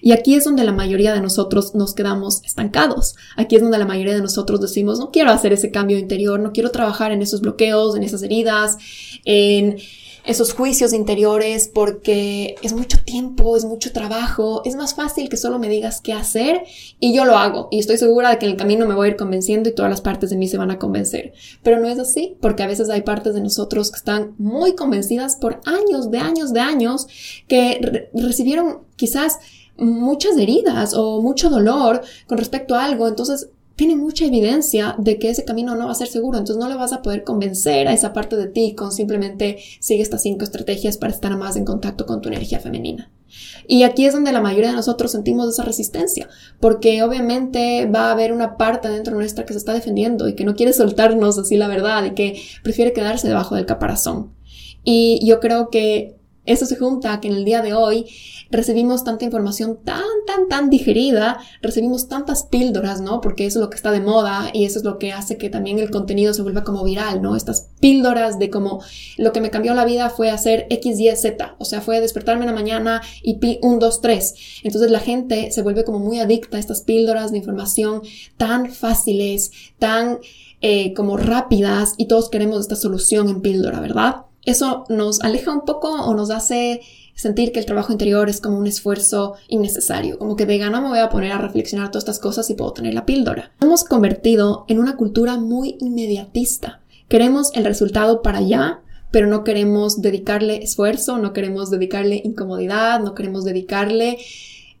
Y 0.00 0.12
aquí 0.12 0.34
es 0.34 0.44
donde 0.44 0.64
la 0.64 0.72
mayoría 0.72 1.12
de 1.12 1.20
nosotros 1.20 1.74
nos 1.74 1.94
quedamos 1.94 2.42
estancados. 2.44 3.16
Aquí 3.36 3.56
es 3.56 3.62
donde 3.62 3.78
la 3.78 3.86
mayoría 3.86 4.14
de 4.14 4.20
nosotros 4.20 4.60
decimos, 4.60 4.98
no 4.98 5.10
quiero 5.10 5.30
hacer 5.30 5.52
ese 5.52 5.70
cambio 5.70 5.98
interior, 5.98 6.38
no 6.40 6.52
quiero 6.52 6.70
trabajar 6.70 7.12
en 7.12 7.22
esos 7.22 7.40
bloqueos, 7.40 7.96
en 7.96 8.02
esas 8.02 8.22
heridas, 8.22 8.78
en 9.24 9.76
esos 10.26 10.52
juicios 10.52 10.92
interiores 10.92 11.70
porque 11.72 12.56
es 12.62 12.72
mucho 12.72 12.98
tiempo, 12.98 13.56
es 13.56 13.64
mucho 13.64 13.92
trabajo, 13.92 14.62
es 14.64 14.74
más 14.74 14.94
fácil 14.94 15.28
que 15.28 15.36
solo 15.36 15.58
me 15.58 15.68
digas 15.68 16.00
qué 16.00 16.12
hacer 16.12 16.64
y 16.98 17.14
yo 17.14 17.24
lo 17.24 17.38
hago 17.38 17.68
y 17.70 17.78
estoy 17.78 17.96
segura 17.96 18.30
de 18.30 18.38
que 18.38 18.46
en 18.46 18.52
el 18.52 18.58
camino 18.58 18.86
me 18.86 18.94
voy 18.94 19.06
a 19.06 19.10
ir 19.10 19.16
convenciendo 19.16 19.68
y 19.68 19.74
todas 19.74 19.90
las 19.90 20.00
partes 20.00 20.30
de 20.30 20.36
mí 20.36 20.48
se 20.48 20.58
van 20.58 20.70
a 20.70 20.78
convencer. 20.78 21.32
Pero 21.62 21.78
no 21.80 21.88
es 21.88 21.98
así 21.98 22.36
porque 22.40 22.64
a 22.64 22.66
veces 22.66 22.90
hay 22.90 23.02
partes 23.02 23.34
de 23.34 23.40
nosotros 23.40 23.90
que 23.90 23.98
están 23.98 24.34
muy 24.38 24.74
convencidas 24.74 25.36
por 25.36 25.60
años, 25.64 26.10
de 26.10 26.18
años, 26.18 26.52
de 26.52 26.60
años, 26.60 27.06
que 27.46 28.10
recibieron 28.12 28.80
quizás 28.96 29.38
muchas 29.78 30.36
heridas 30.38 30.94
o 30.94 31.20
mucho 31.22 31.50
dolor 31.50 32.02
con 32.26 32.38
respecto 32.38 32.74
a 32.74 32.84
algo, 32.84 33.06
entonces 33.08 33.50
tiene 33.76 33.94
mucha 33.94 34.24
evidencia 34.24 34.96
de 34.98 35.18
que 35.18 35.30
ese 35.30 35.44
camino 35.44 35.74
no 35.76 35.86
va 35.86 35.92
a 35.92 35.96
ser 35.96 36.08
seguro, 36.08 36.38
entonces 36.38 36.60
no 36.60 36.68
le 36.68 36.76
vas 36.76 36.92
a 36.92 37.02
poder 37.02 37.24
convencer 37.24 37.86
a 37.86 37.92
esa 37.92 38.14
parte 38.14 38.36
de 38.36 38.46
ti 38.46 38.74
con 38.74 38.90
simplemente 38.90 39.58
sigue 39.80 40.02
estas 40.02 40.22
cinco 40.22 40.44
estrategias 40.44 40.96
para 40.96 41.12
estar 41.12 41.36
más 41.36 41.56
en 41.56 41.66
contacto 41.66 42.06
con 42.06 42.22
tu 42.22 42.28
energía 42.28 42.58
femenina. 42.58 43.10
Y 43.66 43.82
aquí 43.82 44.06
es 44.06 44.14
donde 44.14 44.32
la 44.32 44.40
mayoría 44.40 44.70
de 44.70 44.76
nosotros 44.76 45.12
sentimos 45.12 45.48
esa 45.48 45.62
resistencia, 45.62 46.28
porque 46.58 47.02
obviamente 47.02 47.86
va 47.86 48.08
a 48.08 48.12
haber 48.12 48.32
una 48.32 48.56
parte 48.56 48.88
dentro 48.88 49.14
nuestra 49.14 49.44
que 49.44 49.52
se 49.52 49.58
está 49.58 49.74
defendiendo 49.74 50.26
y 50.26 50.34
que 50.34 50.44
no 50.44 50.54
quiere 50.54 50.72
soltarnos 50.72 51.38
así 51.38 51.56
la 51.56 51.68
verdad 51.68 52.04
y 52.04 52.10
que 52.12 52.40
prefiere 52.62 52.94
quedarse 52.94 53.28
debajo 53.28 53.56
del 53.56 53.66
caparazón. 53.66 54.32
Y 54.84 55.20
yo 55.26 55.40
creo 55.40 55.68
que 55.68 56.16
eso 56.46 56.64
se 56.64 56.76
junta 56.76 57.12
a 57.12 57.20
que 57.20 57.28
en 57.28 57.34
el 57.34 57.44
día 57.44 57.60
de 57.60 57.74
hoy 57.74 58.06
recibimos 58.50 59.04
tanta 59.04 59.24
información 59.24 59.78
tan, 59.84 60.02
tan, 60.26 60.48
tan 60.48 60.70
digerida, 60.70 61.38
recibimos 61.62 62.08
tantas 62.08 62.44
píldoras, 62.44 63.00
¿no? 63.00 63.20
Porque 63.20 63.46
eso 63.46 63.58
es 63.58 63.64
lo 63.64 63.70
que 63.70 63.76
está 63.76 63.90
de 63.90 64.00
moda 64.00 64.50
y 64.52 64.64
eso 64.64 64.78
es 64.78 64.84
lo 64.84 64.98
que 64.98 65.12
hace 65.12 65.36
que 65.36 65.50
también 65.50 65.78
el 65.78 65.90
contenido 65.90 66.34
se 66.34 66.42
vuelva 66.42 66.64
como 66.64 66.84
viral, 66.84 67.22
¿no? 67.22 67.36
Estas 67.36 67.68
píldoras 67.80 68.38
de 68.38 68.50
como 68.50 68.82
lo 69.16 69.32
que 69.32 69.40
me 69.40 69.50
cambió 69.50 69.74
la 69.74 69.84
vida 69.84 70.10
fue 70.10 70.30
hacer 70.30 70.66
X, 70.70 70.98
Y, 70.98 71.14
Z, 71.16 71.56
o 71.58 71.64
sea, 71.64 71.80
fue 71.80 72.00
despertarme 72.00 72.44
en 72.44 72.50
la 72.50 72.54
mañana 72.54 73.02
y 73.22 73.34
pi 73.38 73.58
1, 73.62 73.78
2, 73.78 74.00
3. 74.00 74.34
Entonces 74.64 74.90
la 74.90 75.00
gente 75.00 75.50
se 75.50 75.62
vuelve 75.62 75.84
como 75.84 75.98
muy 75.98 76.20
adicta 76.20 76.56
a 76.56 76.60
estas 76.60 76.82
píldoras 76.82 77.32
de 77.32 77.38
información 77.38 78.02
tan 78.36 78.72
fáciles, 78.72 79.50
tan 79.78 80.18
eh, 80.62 80.94
como 80.94 81.16
rápidas 81.16 81.94
y 81.98 82.06
todos 82.06 82.30
queremos 82.30 82.60
esta 82.60 82.76
solución 82.76 83.28
en 83.28 83.42
píldora, 83.42 83.80
¿verdad? 83.80 84.22
Eso 84.44 84.84
nos 84.88 85.20
aleja 85.20 85.52
un 85.52 85.64
poco 85.64 85.90
o 85.90 86.14
nos 86.14 86.30
hace 86.30 86.80
sentir 87.16 87.50
que 87.50 87.58
el 87.58 87.66
trabajo 87.66 87.90
interior 87.90 88.28
es 88.28 88.40
como 88.40 88.58
un 88.58 88.66
esfuerzo 88.68 89.34
innecesario, 89.48 90.18
como 90.18 90.36
que 90.36 90.46
de 90.46 90.58
gana 90.58 90.80
me 90.80 90.90
voy 90.90 90.98
a 91.00 91.08
poner 91.08 91.32
a 91.32 91.38
reflexionar 91.38 91.90
todas 91.90 92.04
estas 92.04 92.20
cosas 92.20 92.48
y 92.50 92.54
puedo 92.54 92.72
tener 92.72 92.94
la 92.94 93.06
píldora. 93.06 93.50
Hemos 93.60 93.82
convertido 93.82 94.64
en 94.68 94.78
una 94.78 94.96
cultura 94.96 95.36
muy 95.36 95.76
inmediatista. 95.80 96.82
Queremos 97.08 97.50
el 97.54 97.64
resultado 97.64 98.22
para 98.22 98.38
allá, 98.38 98.82
pero 99.10 99.26
no 99.26 99.44
queremos 99.44 100.02
dedicarle 100.02 100.62
esfuerzo, 100.62 101.18
no 101.18 101.32
queremos 101.32 101.70
dedicarle 101.70 102.20
incomodidad, 102.22 103.00
no 103.00 103.14
queremos 103.14 103.44
dedicarle 103.44 104.18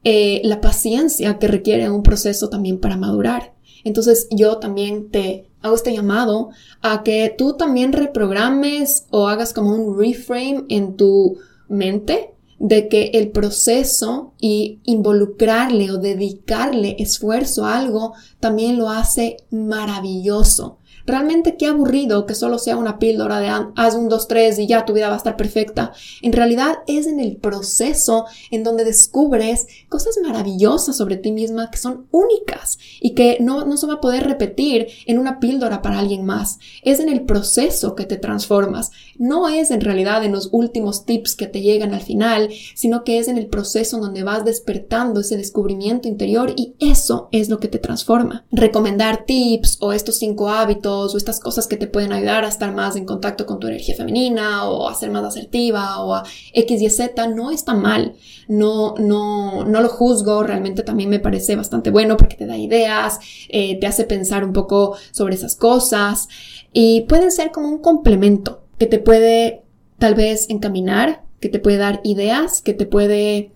eh, 0.04 0.40
la 0.44 0.60
paciencia 0.60 1.38
que 1.38 1.48
requiere 1.48 1.88
un 1.90 2.02
proceso 2.02 2.48
también 2.50 2.78
para 2.78 2.96
madurar. 2.96 3.54
Entonces 3.82 4.26
yo 4.30 4.58
también 4.58 5.10
te 5.10 5.48
hago 5.62 5.74
este 5.74 5.94
llamado 5.94 6.50
a 6.82 7.02
que 7.02 7.34
tú 7.36 7.56
también 7.56 7.92
reprogrames 7.92 9.06
o 9.10 9.28
hagas 9.28 9.52
como 9.52 9.74
un 9.74 9.98
reframe 9.98 10.64
en 10.68 10.96
tu 10.96 11.38
mente 11.68 12.32
de 12.58 12.88
que 12.88 13.10
el 13.14 13.30
proceso 13.30 14.32
y 14.40 14.80
involucrarle 14.84 15.90
o 15.90 15.98
dedicarle 15.98 16.96
esfuerzo 16.98 17.66
a 17.66 17.78
algo 17.78 18.14
también 18.40 18.78
lo 18.78 18.88
hace 18.88 19.36
maravilloso. 19.50 20.78
Realmente 21.06 21.56
qué 21.56 21.66
aburrido 21.66 22.26
que 22.26 22.34
solo 22.34 22.58
sea 22.58 22.76
una 22.76 22.98
píldora 22.98 23.38
de 23.38 23.48
haz 23.48 23.94
un 23.94 24.08
2, 24.08 24.26
3 24.26 24.58
y 24.58 24.66
ya 24.66 24.84
tu 24.84 24.92
vida 24.92 25.08
va 25.08 25.14
a 25.14 25.18
estar 25.18 25.36
perfecta. 25.36 25.92
En 26.20 26.32
realidad 26.32 26.78
es 26.88 27.06
en 27.06 27.20
el 27.20 27.36
proceso 27.36 28.24
en 28.50 28.64
donde 28.64 28.84
descubres 28.84 29.68
cosas 29.88 30.18
maravillosas 30.20 30.96
sobre 30.96 31.16
ti 31.16 31.30
misma 31.30 31.70
que 31.70 31.78
son 31.78 32.06
únicas 32.10 32.78
y 33.00 33.14
que 33.14 33.38
no, 33.40 33.64
no 33.64 33.76
se 33.76 33.86
va 33.86 33.94
a 33.94 34.00
poder 34.00 34.24
repetir 34.24 34.88
en 35.06 35.18
una 35.18 35.38
píldora 35.38 35.80
para 35.80 36.00
alguien 36.00 36.24
más. 36.24 36.58
Es 36.82 36.98
en 36.98 37.08
el 37.08 37.22
proceso 37.22 37.94
que 37.94 38.04
te 38.04 38.16
transformas. 38.16 38.90
No 39.16 39.48
es 39.48 39.70
en 39.70 39.82
realidad 39.82 40.24
en 40.24 40.32
los 40.32 40.48
últimos 40.50 41.04
tips 41.04 41.36
que 41.36 41.46
te 41.46 41.60
llegan 41.60 41.94
al 41.94 42.00
final, 42.00 42.50
sino 42.74 43.04
que 43.04 43.18
es 43.18 43.28
en 43.28 43.38
el 43.38 43.46
proceso 43.46 43.98
donde 43.98 44.24
vas 44.24 44.44
despertando 44.44 45.20
ese 45.20 45.36
descubrimiento 45.36 46.08
interior 46.08 46.52
y 46.56 46.74
eso 46.80 47.28
es 47.30 47.48
lo 47.48 47.60
que 47.60 47.68
te 47.68 47.78
transforma. 47.78 48.44
Recomendar 48.50 49.24
tips 49.24 49.78
o 49.80 49.92
estos 49.92 50.16
cinco 50.16 50.48
hábitos 50.48 50.95
o 51.00 51.16
estas 51.16 51.40
cosas 51.40 51.66
que 51.66 51.76
te 51.76 51.86
pueden 51.86 52.12
ayudar 52.12 52.44
a 52.44 52.48
estar 52.48 52.74
más 52.74 52.96
en 52.96 53.04
contacto 53.04 53.46
con 53.46 53.60
tu 53.60 53.66
energía 53.66 53.94
femenina 53.94 54.68
o 54.68 54.88
a 54.88 54.94
ser 54.94 55.10
más 55.10 55.24
asertiva 55.24 56.00
o 56.00 56.14
a 56.14 56.24
X 56.52 56.82
y 56.82 56.90
Z 56.90 57.26
no 57.28 57.50
está 57.50 57.74
mal. 57.74 58.14
No, 58.48 58.94
no, 58.98 59.64
no 59.64 59.80
lo 59.80 59.88
juzgo, 59.88 60.42
realmente 60.42 60.82
también 60.82 61.10
me 61.10 61.20
parece 61.20 61.56
bastante 61.56 61.90
bueno 61.90 62.16
porque 62.16 62.36
te 62.36 62.46
da 62.46 62.56
ideas, 62.56 63.18
eh, 63.48 63.78
te 63.78 63.86
hace 63.86 64.04
pensar 64.04 64.44
un 64.44 64.52
poco 64.52 64.96
sobre 65.10 65.34
esas 65.34 65.56
cosas 65.56 66.28
y 66.72 67.02
pueden 67.02 67.32
ser 67.32 67.50
como 67.50 67.68
un 67.68 67.78
complemento 67.78 68.62
que 68.78 68.86
te 68.86 68.98
puede 68.98 69.62
tal 69.98 70.14
vez 70.14 70.48
encaminar, 70.50 71.24
que 71.40 71.48
te 71.48 71.58
puede 71.58 71.78
dar 71.78 72.00
ideas, 72.04 72.62
que 72.62 72.74
te 72.74 72.86
puede 72.86 73.52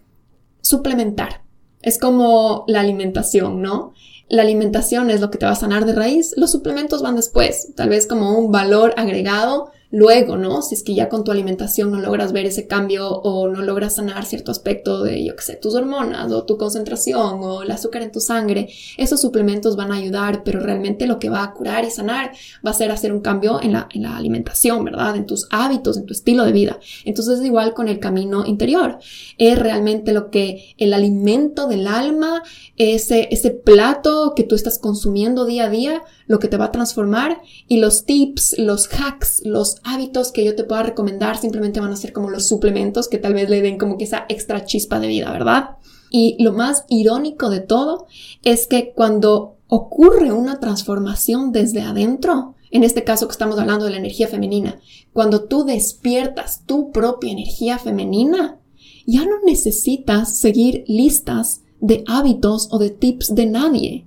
suplementar. 0.62 1.42
Es 1.83 1.98
como 1.98 2.64
la 2.66 2.81
alimentación, 2.81 3.62
¿no? 3.62 3.94
La 4.30 4.42
alimentación 4.42 5.10
es 5.10 5.20
lo 5.20 5.30
que 5.30 5.38
te 5.38 5.44
va 5.44 5.52
a 5.52 5.56
sanar 5.56 5.84
de 5.84 5.92
raíz, 5.92 6.34
los 6.36 6.52
suplementos 6.52 7.02
van 7.02 7.16
después, 7.16 7.74
tal 7.74 7.88
vez 7.88 8.06
como 8.06 8.38
un 8.38 8.52
valor 8.52 8.94
agregado 8.96 9.72
luego, 9.90 10.37
¿no? 10.37 10.62
Si 10.62 10.74
es 10.74 10.83
que 10.83 10.94
ya 10.94 11.09
con 11.09 11.24
tu 11.24 11.33
alimentación 11.33 11.90
no 11.90 11.98
logras 11.98 12.33
ver 12.33 12.46
ese 12.46 12.66
cambio 12.66 13.09
o 13.09 13.48
no 13.48 13.62
logras 13.62 13.96
sanar 13.96 14.24
cierto 14.24 14.53
aspecto 14.53 15.03
de, 15.03 15.24
yo 15.24 15.35
qué 15.35 15.42
sé, 15.42 15.57
tus 15.57 15.74
hormonas 15.74 16.31
o 16.31 16.44
tu 16.44 16.57
concentración 16.57 17.40
o 17.42 17.62
el 17.62 17.70
azúcar 17.70 18.03
en 18.03 18.12
tu 18.12 18.20
sangre, 18.20 18.68
esos 18.96 19.20
suplementos 19.20 19.76
van 19.76 19.92
a 19.92 19.96
ayudar, 19.96 20.42
pero 20.44 20.61
realmente 20.61 21.07
lo 21.07 21.18
que 21.18 21.29
va 21.29 21.42
a 21.42 21.53
curar 21.53 21.85
y 21.85 21.90
sanar 21.90 22.33
va 22.64 22.70
a 22.70 22.74
ser 22.74 22.92
hacer 22.92 23.12
un 23.12 23.20
cambio 23.20 23.61
en 23.61 23.72
la, 23.72 23.88
en 23.92 24.03
la 24.03 24.16
alimentación, 24.16 24.85
¿verdad? 24.85 25.16
En 25.16 25.26
tus 25.26 25.48
hábitos, 25.50 25.96
en 25.96 26.07
tu 26.07 26.12
estilo 26.12 26.44
de 26.44 26.53
vida. 26.53 26.79
Entonces 27.05 27.40
es 27.40 27.46
igual 27.46 27.74
con 27.74 27.88
el 27.88 27.98
camino 27.98 28.46
interior. 28.46 28.98
Es 29.38 29.59
realmente 29.59 30.12
lo 30.12 30.31
que 30.31 30.74
el 30.79 30.92
alimento 30.94 31.66
del 31.66 31.87
alma, 31.87 32.42
ese, 32.76 33.29
ese 33.31 33.50
plato 33.50 34.35
que 34.37 34.44
tú 34.44 34.55
estás 34.55 34.79
consumiendo 34.79 35.44
día 35.44 35.64
a 35.64 35.70
día, 35.70 36.03
lo 36.30 36.38
que 36.38 36.46
te 36.46 36.56
va 36.56 36.66
a 36.66 36.70
transformar 36.70 37.42
y 37.66 37.78
los 37.78 38.04
tips, 38.04 38.56
los 38.56 38.88
hacks, 38.92 39.42
los 39.44 39.78
hábitos 39.82 40.30
que 40.30 40.44
yo 40.44 40.54
te 40.54 40.62
pueda 40.62 40.84
recomendar 40.84 41.36
simplemente 41.36 41.80
van 41.80 41.90
a 41.90 41.96
ser 41.96 42.12
como 42.12 42.30
los 42.30 42.46
suplementos 42.46 43.08
que 43.08 43.18
tal 43.18 43.34
vez 43.34 43.50
le 43.50 43.60
den 43.60 43.78
como 43.78 43.98
que 43.98 44.04
esa 44.04 44.26
extra 44.28 44.64
chispa 44.64 45.00
de 45.00 45.08
vida, 45.08 45.32
¿verdad? 45.32 45.70
Y 46.08 46.40
lo 46.40 46.52
más 46.52 46.84
irónico 46.88 47.50
de 47.50 47.58
todo 47.58 48.06
es 48.44 48.68
que 48.68 48.92
cuando 48.94 49.56
ocurre 49.66 50.30
una 50.30 50.60
transformación 50.60 51.50
desde 51.50 51.80
adentro, 51.80 52.54
en 52.70 52.84
este 52.84 53.02
caso 53.02 53.26
que 53.26 53.32
estamos 53.32 53.58
hablando 53.58 53.86
de 53.86 53.90
la 53.90 53.96
energía 53.96 54.28
femenina, 54.28 54.78
cuando 55.12 55.48
tú 55.48 55.64
despiertas 55.64 56.64
tu 56.64 56.92
propia 56.92 57.32
energía 57.32 57.78
femenina, 57.78 58.60
ya 59.04 59.24
no 59.24 59.40
necesitas 59.44 60.38
seguir 60.38 60.84
listas 60.86 61.62
de 61.80 62.04
hábitos 62.06 62.68
o 62.70 62.78
de 62.78 62.90
tips 62.90 63.34
de 63.34 63.46
nadie, 63.46 64.04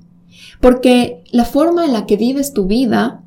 porque 0.63 1.26
la 1.34 1.43
forma 1.43 1.84
en 1.84 1.91
la 1.91 2.06
que 2.06 2.15
vives 2.15 2.54
tu 2.54 2.67
vida 2.67 3.21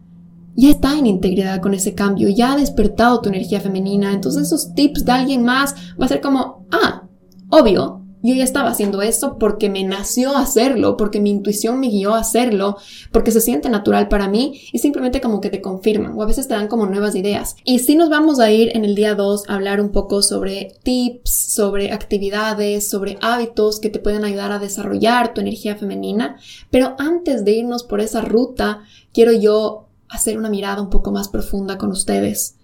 ya 0.55 0.70
está 0.70 0.99
en 0.99 1.05
integridad 1.05 1.61
con 1.61 1.75
ese 1.75 1.94
cambio, 1.94 2.31
ya 2.31 2.53
ha 2.53 2.57
despertado 2.57 3.20
tu 3.20 3.29
energía 3.29 3.61
femenina, 3.61 4.14
entonces 4.14 4.44
esos 4.44 4.72
tips 4.72 5.05
de 5.05 5.12
alguien 5.12 5.44
más 5.44 5.75
va 6.01 6.07
a 6.07 6.09
ser 6.09 6.22
como, 6.22 6.66
ah, 6.72 7.03
obvio, 7.51 7.95
yo 8.27 8.35
ya 8.35 8.45
estaba 8.45 8.71
haciendo 8.71 9.03
eso 9.03 9.39
porque 9.39 9.69
me 9.69 9.85
nació 9.85 10.37
hacerlo, 10.37 10.97
porque 10.97 11.21
mi 11.21 11.31
intuición 11.31 11.81
me 11.81 11.89
guió 11.89 12.15
a 12.15 12.21
hacerlo, 12.21 12.77
porque 13.12 13.31
se 13.31 13.41
siente 13.41 13.69
natural 13.69 14.09
para 14.09 14.29
mí 14.29 14.61
y 14.73 14.79
simplemente 14.79 15.21
como 15.21 15.41
que 15.41 15.51
te 15.51 15.61
confirman 15.61 16.12
o 16.17 16.23
a 16.23 16.27
veces 16.27 16.49
te 16.49 16.55
dan 16.55 16.69
como 16.69 16.87
nuevas 16.87 17.15
ideas. 17.15 17.57
Y 17.65 17.79
sí 17.81 17.95
nos 17.95 18.11
vamos 18.11 18.41
a 18.41 18.51
ir 18.51 18.77
en 18.77 18.85
el 18.85 18.95
día 18.95 19.15
2 19.15 19.49
a 19.49 19.55
hablar 19.55 19.81
un 19.81 19.91
poco 19.91 20.23
sobre 20.23 20.77
tips, 20.83 21.31
sobre 21.31 21.93
actividades, 21.93 22.89
sobre 22.89 23.19
hábitos 23.21 23.81
que 23.81 23.91
te 23.91 23.99
pueden 23.99 24.25
ayudar 24.25 24.53
a 24.53 24.59
desarrollar 24.59 25.35
tu 25.35 25.41
energía 25.41 25.77
femenina. 25.77 26.37
Pero 26.71 26.95
antes 26.99 27.45
de 27.45 27.53
irnos 27.53 27.85
por 27.85 28.01
esa 28.01 28.21
ruta, 28.21 28.83
quiero 29.12 29.33
yo 29.33 29.87
hacer 30.09 30.39
una 30.39 30.51
mirada 30.51 30.83
un 30.83 30.91
poco 30.91 31.12
más 31.12 31.29
profunda 31.29 31.79
con 31.79 31.91
ustedes. 31.91 32.57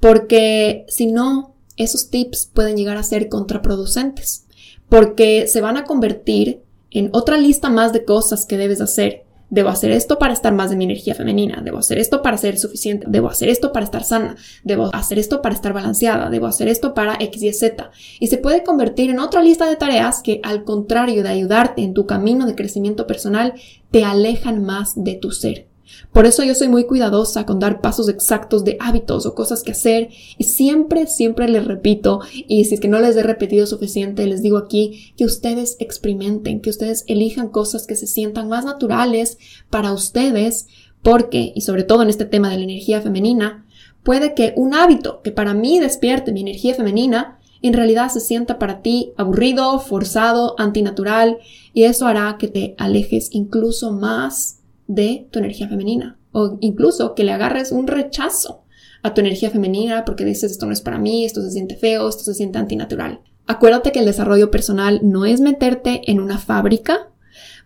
Porque 0.00 0.86
si 0.88 1.06
no, 1.06 1.54
esos 1.76 2.10
tips 2.10 2.50
pueden 2.52 2.76
llegar 2.76 2.96
a 2.96 3.02
ser 3.02 3.28
contraproducentes. 3.28 4.46
Porque 4.90 5.46
se 5.46 5.62
van 5.62 5.78
a 5.78 5.84
convertir 5.84 6.60
en 6.90 7.08
otra 7.12 7.38
lista 7.38 7.70
más 7.70 7.94
de 7.94 8.04
cosas 8.04 8.44
que 8.44 8.58
debes 8.58 8.82
hacer. 8.82 9.24
Debo 9.48 9.68
hacer 9.68 9.90
esto 9.90 10.18
para 10.18 10.32
estar 10.32 10.52
más 10.54 10.70
de 10.70 10.76
mi 10.76 10.84
energía 10.84 11.14
femenina. 11.14 11.60
Debo 11.64 11.78
hacer 11.78 11.98
esto 11.98 12.22
para 12.22 12.36
ser 12.36 12.58
suficiente. 12.58 13.06
Debo 13.08 13.28
hacer 13.28 13.48
esto 13.48 13.72
para 13.72 13.84
estar 13.84 14.04
sana. 14.04 14.36
Debo 14.62 14.94
hacer 14.94 15.18
esto 15.18 15.42
para 15.42 15.54
estar 15.54 15.72
balanceada. 15.72 16.30
Debo 16.30 16.46
hacer 16.46 16.68
esto 16.68 16.94
para 16.94 17.16
X, 17.18 17.42
Y, 17.42 17.52
Z. 17.52 17.90
Y 18.20 18.26
se 18.28 18.38
puede 18.38 18.62
convertir 18.62 19.10
en 19.10 19.18
otra 19.18 19.42
lista 19.42 19.68
de 19.68 19.76
tareas 19.76 20.22
que, 20.22 20.40
al 20.44 20.62
contrario 20.64 21.22
de 21.22 21.30
ayudarte 21.30 21.82
en 21.82 21.94
tu 21.94 22.06
camino 22.06 22.46
de 22.46 22.54
crecimiento 22.54 23.06
personal, 23.06 23.54
te 23.90 24.04
alejan 24.04 24.62
más 24.62 24.92
de 24.94 25.14
tu 25.14 25.32
ser. 25.32 25.69
Por 26.12 26.26
eso 26.26 26.42
yo 26.42 26.54
soy 26.54 26.68
muy 26.68 26.84
cuidadosa 26.84 27.46
con 27.46 27.58
dar 27.58 27.80
pasos 27.80 28.08
exactos 28.08 28.64
de 28.64 28.76
hábitos 28.80 29.26
o 29.26 29.34
cosas 29.34 29.62
que 29.62 29.72
hacer 29.72 30.08
y 30.38 30.44
siempre, 30.44 31.06
siempre 31.06 31.48
les 31.48 31.64
repito 31.64 32.20
y 32.32 32.64
si 32.64 32.74
es 32.74 32.80
que 32.80 32.88
no 32.88 32.98
les 32.98 33.16
he 33.16 33.22
repetido 33.22 33.66
suficiente, 33.66 34.26
les 34.26 34.42
digo 34.42 34.58
aquí 34.58 35.12
que 35.16 35.24
ustedes 35.24 35.76
experimenten, 35.78 36.60
que 36.60 36.70
ustedes 36.70 37.04
elijan 37.06 37.48
cosas 37.48 37.86
que 37.86 37.96
se 37.96 38.06
sientan 38.06 38.48
más 38.48 38.64
naturales 38.64 39.38
para 39.70 39.92
ustedes 39.92 40.66
porque, 41.02 41.52
y 41.54 41.62
sobre 41.62 41.84
todo 41.84 42.02
en 42.02 42.10
este 42.10 42.24
tema 42.24 42.50
de 42.50 42.58
la 42.58 42.64
energía 42.64 43.00
femenina, 43.00 43.66
puede 44.02 44.34
que 44.34 44.52
un 44.56 44.74
hábito 44.74 45.22
que 45.22 45.30
para 45.30 45.54
mí 45.54 45.78
despierte 45.78 46.32
mi 46.32 46.40
energía 46.40 46.74
femenina 46.74 47.38
en 47.62 47.74
realidad 47.74 48.10
se 48.10 48.20
sienta 48.20 48.58
para 48.58 48.80
ti 48.80 49.12
aburrido, 49.16 49.78
forzado, 49.80 50.54
antinatural 50.58 51.38
y 51.74 51.84
eso 51.84 52.06
hará 52.06 52.36
que 52.38 52.48
te 52.48 52.74
alejes 52.78 53.28
incluso 53.32 53.92
más 53.92 54.59
de 54.90 55.28
tu 55.30 55.38
energía 55.38 55.68
femenina 55.68 56.18
o 56.32 56.58
incluso 56.60 57.14
que 57.14 57.22
le 57.22 57.30
agarres 57.30 57.70
un 57.70 57.86
rechazo 57.86 58.64
a 59.02 59.14
tu 59.14 59.20
energía 59.20 59.50
femenina 59.50 60.04
porque 60.04 60.24
dices 60.24 60.50
esto 60.50 60.66
no 60.66 60.72
es 60.72 60.80
para 60.80 60.98
mí, 60.98 61.24
esto 61.24 61.42
se 61.42 61.52
siente 61.52 61.76
feo, 61.76 62.08
esto 62.08 62.24
se 62.24 62.34
siente 62.34 62.58
antinatural. 62.58 63.20
Acuérdate 63.46 63.92
que 63.92 64.00
el 64.00 64.04
desarrollo 64.04 64.50
personal 64.50 65.00
no 65.04 65.26
es 65.26 65.40
meterte 65.40 66.02
en 66.10 66.18
una 66.18 66.38
fábrica 66.38 67.08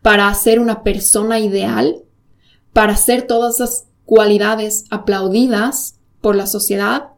para 0.03 0.33
ser 0.35 0.61
una 0.61 0.83
persona 0.83 1.41
ideal, 1.41 2.03
para 2.75 2.95
ser 2.97 3.23
todas 3.23 3.55
esas 3.55 3.89
cualidades 4.05 4.85
aplaudidas 4.91 5.99
por 6.21 6.37
la 6.37 6.47
sociedad, 6.47 7.09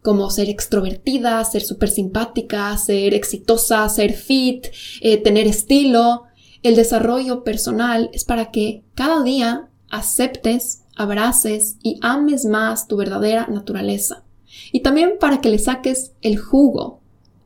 como 0.00 0.30
ser 0.30 0.48
extrovertida, 0.48 1.44
ser 1.44 1.62
súper 1.62 1.90
simpática, 1.90 2.76
ser 2.78 3.12
exitosa, 3.12 3.86
ser 3.90 4.14
fit, 4.14 4.68
eh, 5.02 5.18
tener 5.18 5.46
estilo, 5.46 6.24
el 6.62 6.76
desarrollo 6.76 7.44
personal 7.44 8.10
es 8.12 8.24
para 8.24 8.50
que 8.50 8.84
cada 8.94 9.22
día 9.22 9.68
aceptes, 9.90 10.82
abraces 10.96 11.76
y 11.82 11.98
ames 12.02 12.44
más 12.44 12.86
tu 12.86 12.96
verdadera 12.96 13.46
naturaleza. 13.48 14.24
Y 14.70 14.80
también 14.80 15.14
para 15.18 15.40
que 15.40 15.50
le 15.50 15.58
saques 15.58 16.12
el 16.20 16.38
jugo 16.38 17.00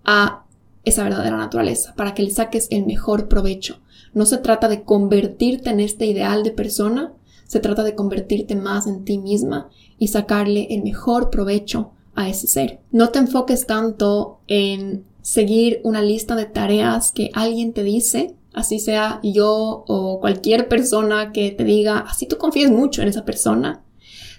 a 0.04 0.44
esa 0.84 1.02
verdadera 1.02 1.36
naturaleza, 1.36 1.94
para 1.96 2.14
que 2.14 2.22
le 2.22 2.30
saques 2.30 2.68
el 2.70 2.86
mejor 2.86 3.28
provecho. 3.28 3.78
No 4.14 4.26
se 4.26 4.38
trata 4.38 4.68
de 4.68 4.82
convertirte 4.82 5.70
en 5.70 5.80
este 5.80 6.06
ideal 6.06 6.42
de 6.42 6.52
persona, 6.52 7.12
se 7.46 7.60
trata 7.60 7.82
de 7.82 7.94
convertirte 7.94 8.54
más 8.54 8.86
en 8.86 9.04
ti 9.04 9.18
misma 9.18 9.68
y 9.98 10.08
sacarle 10.08 10.68
el 10.70 10.82
mejor 10.82 11.30
provecho 11.30 11.90
a 12.14 12.28
ese 12.28 12.46
ser. 12.46 12.80
No 12.90 13.10
te 13.10 13.18
enfoques 13.18 13.66
tanto 13.66 14.40
en 14.46 15.04
seguir 15.22 15.80
una 15.82 16.02
lista 16.02 16.36
de 16.36 16.46
tareas 16.46 17.10
que 17.10 17.30
alguien 17.34 17.72
te 17.72 17.82
dice 17.82 18.34
así 18.56 18.80
sea 18.80 19.20
yo 19.22 19.84
o 19.86 20.18
cualquier 20.18 20.66
persona 20.66 21.30
que 21.30 21.50
te 21.52 21.62
diga, 21.62 21.98
así 21.98 22.26
tú 22.26 22.38
confíes 22.38 22.70
mucho 22.70 23.02
en 23.02 23.08
esa 23.08 23.26
persona, 23.26 23.84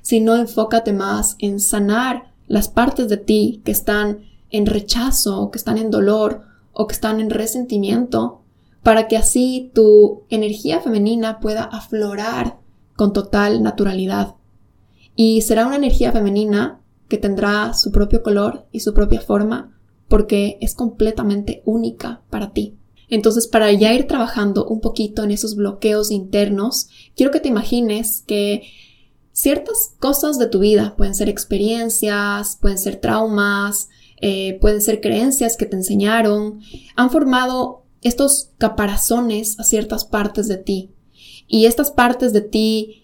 sino 0.01 0.35
enfócate 0.35 0.91
más 0.91 1.35
en 1.39 1.59
sanar 1.59 2.33
las 2.47 2.67
partes 2.67 3.09
de 3.09 3.17
ti 3.17 3.61
que 3.63 3.71
están 3.71 4.25
en 4.49 4.65
rechazo, 4.65 5.39
o 5.39 5.51
que 5.51 5.57
están 5.57 5.77
en 5.77 5.91
dolor 5.91 6.41
o 6.73 6.87
que 6.87 6.93
están 6.93 7.19
en 7.19 7.29
resentimiento, 7.29 8.41
para 8.81 9.07
que 9.07 9.17
así 9.17 9.71
tu 9.75 10.23
energía 10.29 10.79
femenina 10.79 11.39
pueda 11.39 11.63
aflorar 11.63 12.57
con 12.95 13.13
total 13.13 13.61
naturalidad. 13.61 14.35
Y 15.15 15.41
será 15.41 15.67
una 15.67 15.75
energía 15.75 16.11
femenina 16.11 16.81
que 17.07 17.17
tendrá 17.17 17.73
su 17.73 17.91
propio 17.91 18.23
color 18.23 18.65
y 18.71 18.79
su 18.79 18.93
propia 18.93 19.21
forma, 19.21 19.77
porque 20.07 20.57
es 20.61 20.73
completamente 20.73 21.61
única 21.65 22.21
para 22.29 22.51
ti. 22.51 22.77
Entonces, 23.09 23.47
para 23.47 23.71
ya 23.71 23.93
ir 23.93 24.07
trabajando 24.07 24.65
un 24.65 24.81
poquito 24.81 25.23
en 25.23 25.31
esos 25.31 25.55
bloqueos 25.55 26.11
internos, 26.11 26.89
quiero 27.15 27.31
que 27.31 27.39
te 27.39 27.47
imagines 27.47 28.23
que 28.27 28.63
ciertas 29.31 29.93
cosas 29.99 30.37
de 30.37 30.47
tu 30.47 30.59
vida 30.59 30.95
pueden 30.97 31.15
ser 31.15 31.29
experiencias, 31.29 32.57
pueden 32.59 32.77
ser 32.77 32.97
traumas, 32.97 33.87
eh, 34.19 34.57
pueden 34.59 34.81
ser 34.81 34.99
creencias 34.99 35.57
que 35.57 35.65
te 35.65 35.75
enseñaron, 35.75 36.59
han 36.95 37.09
formado 37.11 37.83
estos 38.01 38.51
caparazones 38.57 39.59
a 39.59 39.63
ciertas 39.63 40.05
partes 40.05 40.47
de 40.47 40.57
ti. 40.57 40.91
Y 41.47 41.65
estas 41.65 41.91
partes 41.91 42.33
de 42.33 42.41
ti 42.41 43.03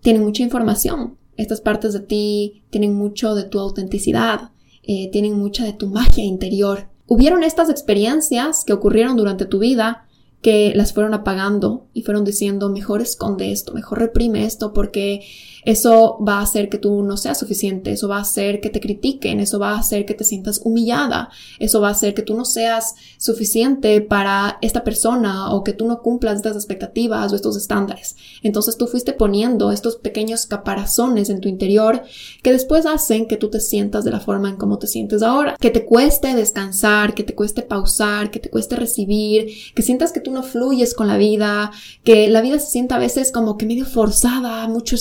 tienen 0.00 0.22
mucha 0.22 0.42
información. 0.42 1.16
Estas 1.36 1.60
partes 1.60 1.92
de 1.92 2.00
ti 2.00 2.64
tienen 2.70 2.94
mucho 2.94 3.34
de 3.34 3.44
tu 3.44 3.58
autenticidad, 3.58 4.50
eh, 4.82 5.10
tienen 5.10 5.38
mucha 5.38 5.64
de 5.64 5.72
tu 5.72 5.86
magia 5.86 6.24
interior. 6.24 6.89
Hubieron 7.12 7.42
estas 7.42 7.70
experiencias 7.70 8.62
que 8.64 8.72
ocurrieron 8.72 9.16
durante 9.16 9.44
tu 9.44 9.58
vida 9.58 10.06
que 10.42 10.72
las 10.76 10.94
fueron 10.94 11.12
apagando 11.12 11.88
y 11.92 12.02
fueron 12.02 12.24
diciendo 12.24 12.68
mejor 12.68 13.02
esconde 13.02 13.50
esto, 13.50 13.74
mejor 13.74 13.98
reprime 13.98 14.44
esto 14.46 14.72
porque 14.72 15.26
eso 15.64 16.18
va 16.26 16.38
a 16.38 16.42
hacer 16.42 16.68
que 16.68 16.78
tú 16.78 17.02
no 17.02 17.16
seas 17.16 17.38
suficiente, 17.38 17.92
eso 17.92 18.08
va 18.08 18.18
a 18.18 18.22
hacer 18.22 18.60
que 18.60 18.70
te 18.70 18.80
critiquen, 18.80 19.40
eso 19.40 19.58
va 19.58 19.72
a 19.72 19.78
hacer 19.78 20.06
que 20.06 20.14
te 20.14 20.24
sientas 20.24 20.60
humillada, 20.64 21.30
eso 21.58 21.80
va 21.80 21.88
a 21.88 21.92
hacer 21.92 22.14
que 22.14 22.22
tú 22.22 22.34
no 22.34 22.44
seas 22.44 22.94
suficiente 23.18 24.00
para 24.00 24.58
esta 24.62 24.84
persona 24.84 25.52
o 25.52 25.64
que 25.64 25.72
tú 25.72 25.86
no 25.86 26.02
cumplas 26.02 26.36
estas 26.36 26.56
expectativas 26.56 27.32
o 27.32 27.36
estos 27.36 27.56
estándares. 27.56 28.16
Entonces 28.42 28.76
tú 28.76 28.86
fuiste 28.86 29.12
poniendo 29.12 29.70
estos 29.72 29.96
pequeños 29.96 30.46
caparazones 30.46 31.30
en 31.30 31.40
tu 31.40 31.48
interior 31.48 32.02
que 32.42 32.52
después 32.52 32.86
hacen 32.86 33.26
que 33.26 33.36
tú 33.36 33.50
te 33.50 33.60
sientas 33.60 34.04
de 34.04 34.10
la 34.10 34.20
forma 34.20 34.48
en 34.48 34.56
cómo 34.56 34.78
te 34.78 34.86
sientes 34.86 35.22
ahora, 35.22 35.56
que 35.60 35.70
te 35.70 35.84
cueste 35.84 36.34
descansar, 36.34 37.14
que 37.14 37.22
te 37.22 37.34
cueste 37.34 37.62
pausar, 37.62 38.30
que 38.30 38.40
te 38.40 38.50
cueste 38.50 38.76
recibir, 38.76 39.48
que 39.74 39.82
sientas 39.82 40.12
que 40.12 40.20
tú 40.20 40.30
no 40.30 40.42
fluyes 40.42 40.94
con 40.94 41.06
la 41.06 41.16
vida, 41.16 41.70
que 42.04 42.28
la 42.28 42.40
vida 42.40 42.58
se 42.58 42.70
sienta 42.70 42.96
a 42.96 42.98
veces 42.98 43.32
como 43.32 43.56
que 43.56 43.66
medio 43.66 43.84
forzada, 43.84 44.66
mucho 44.68 44.94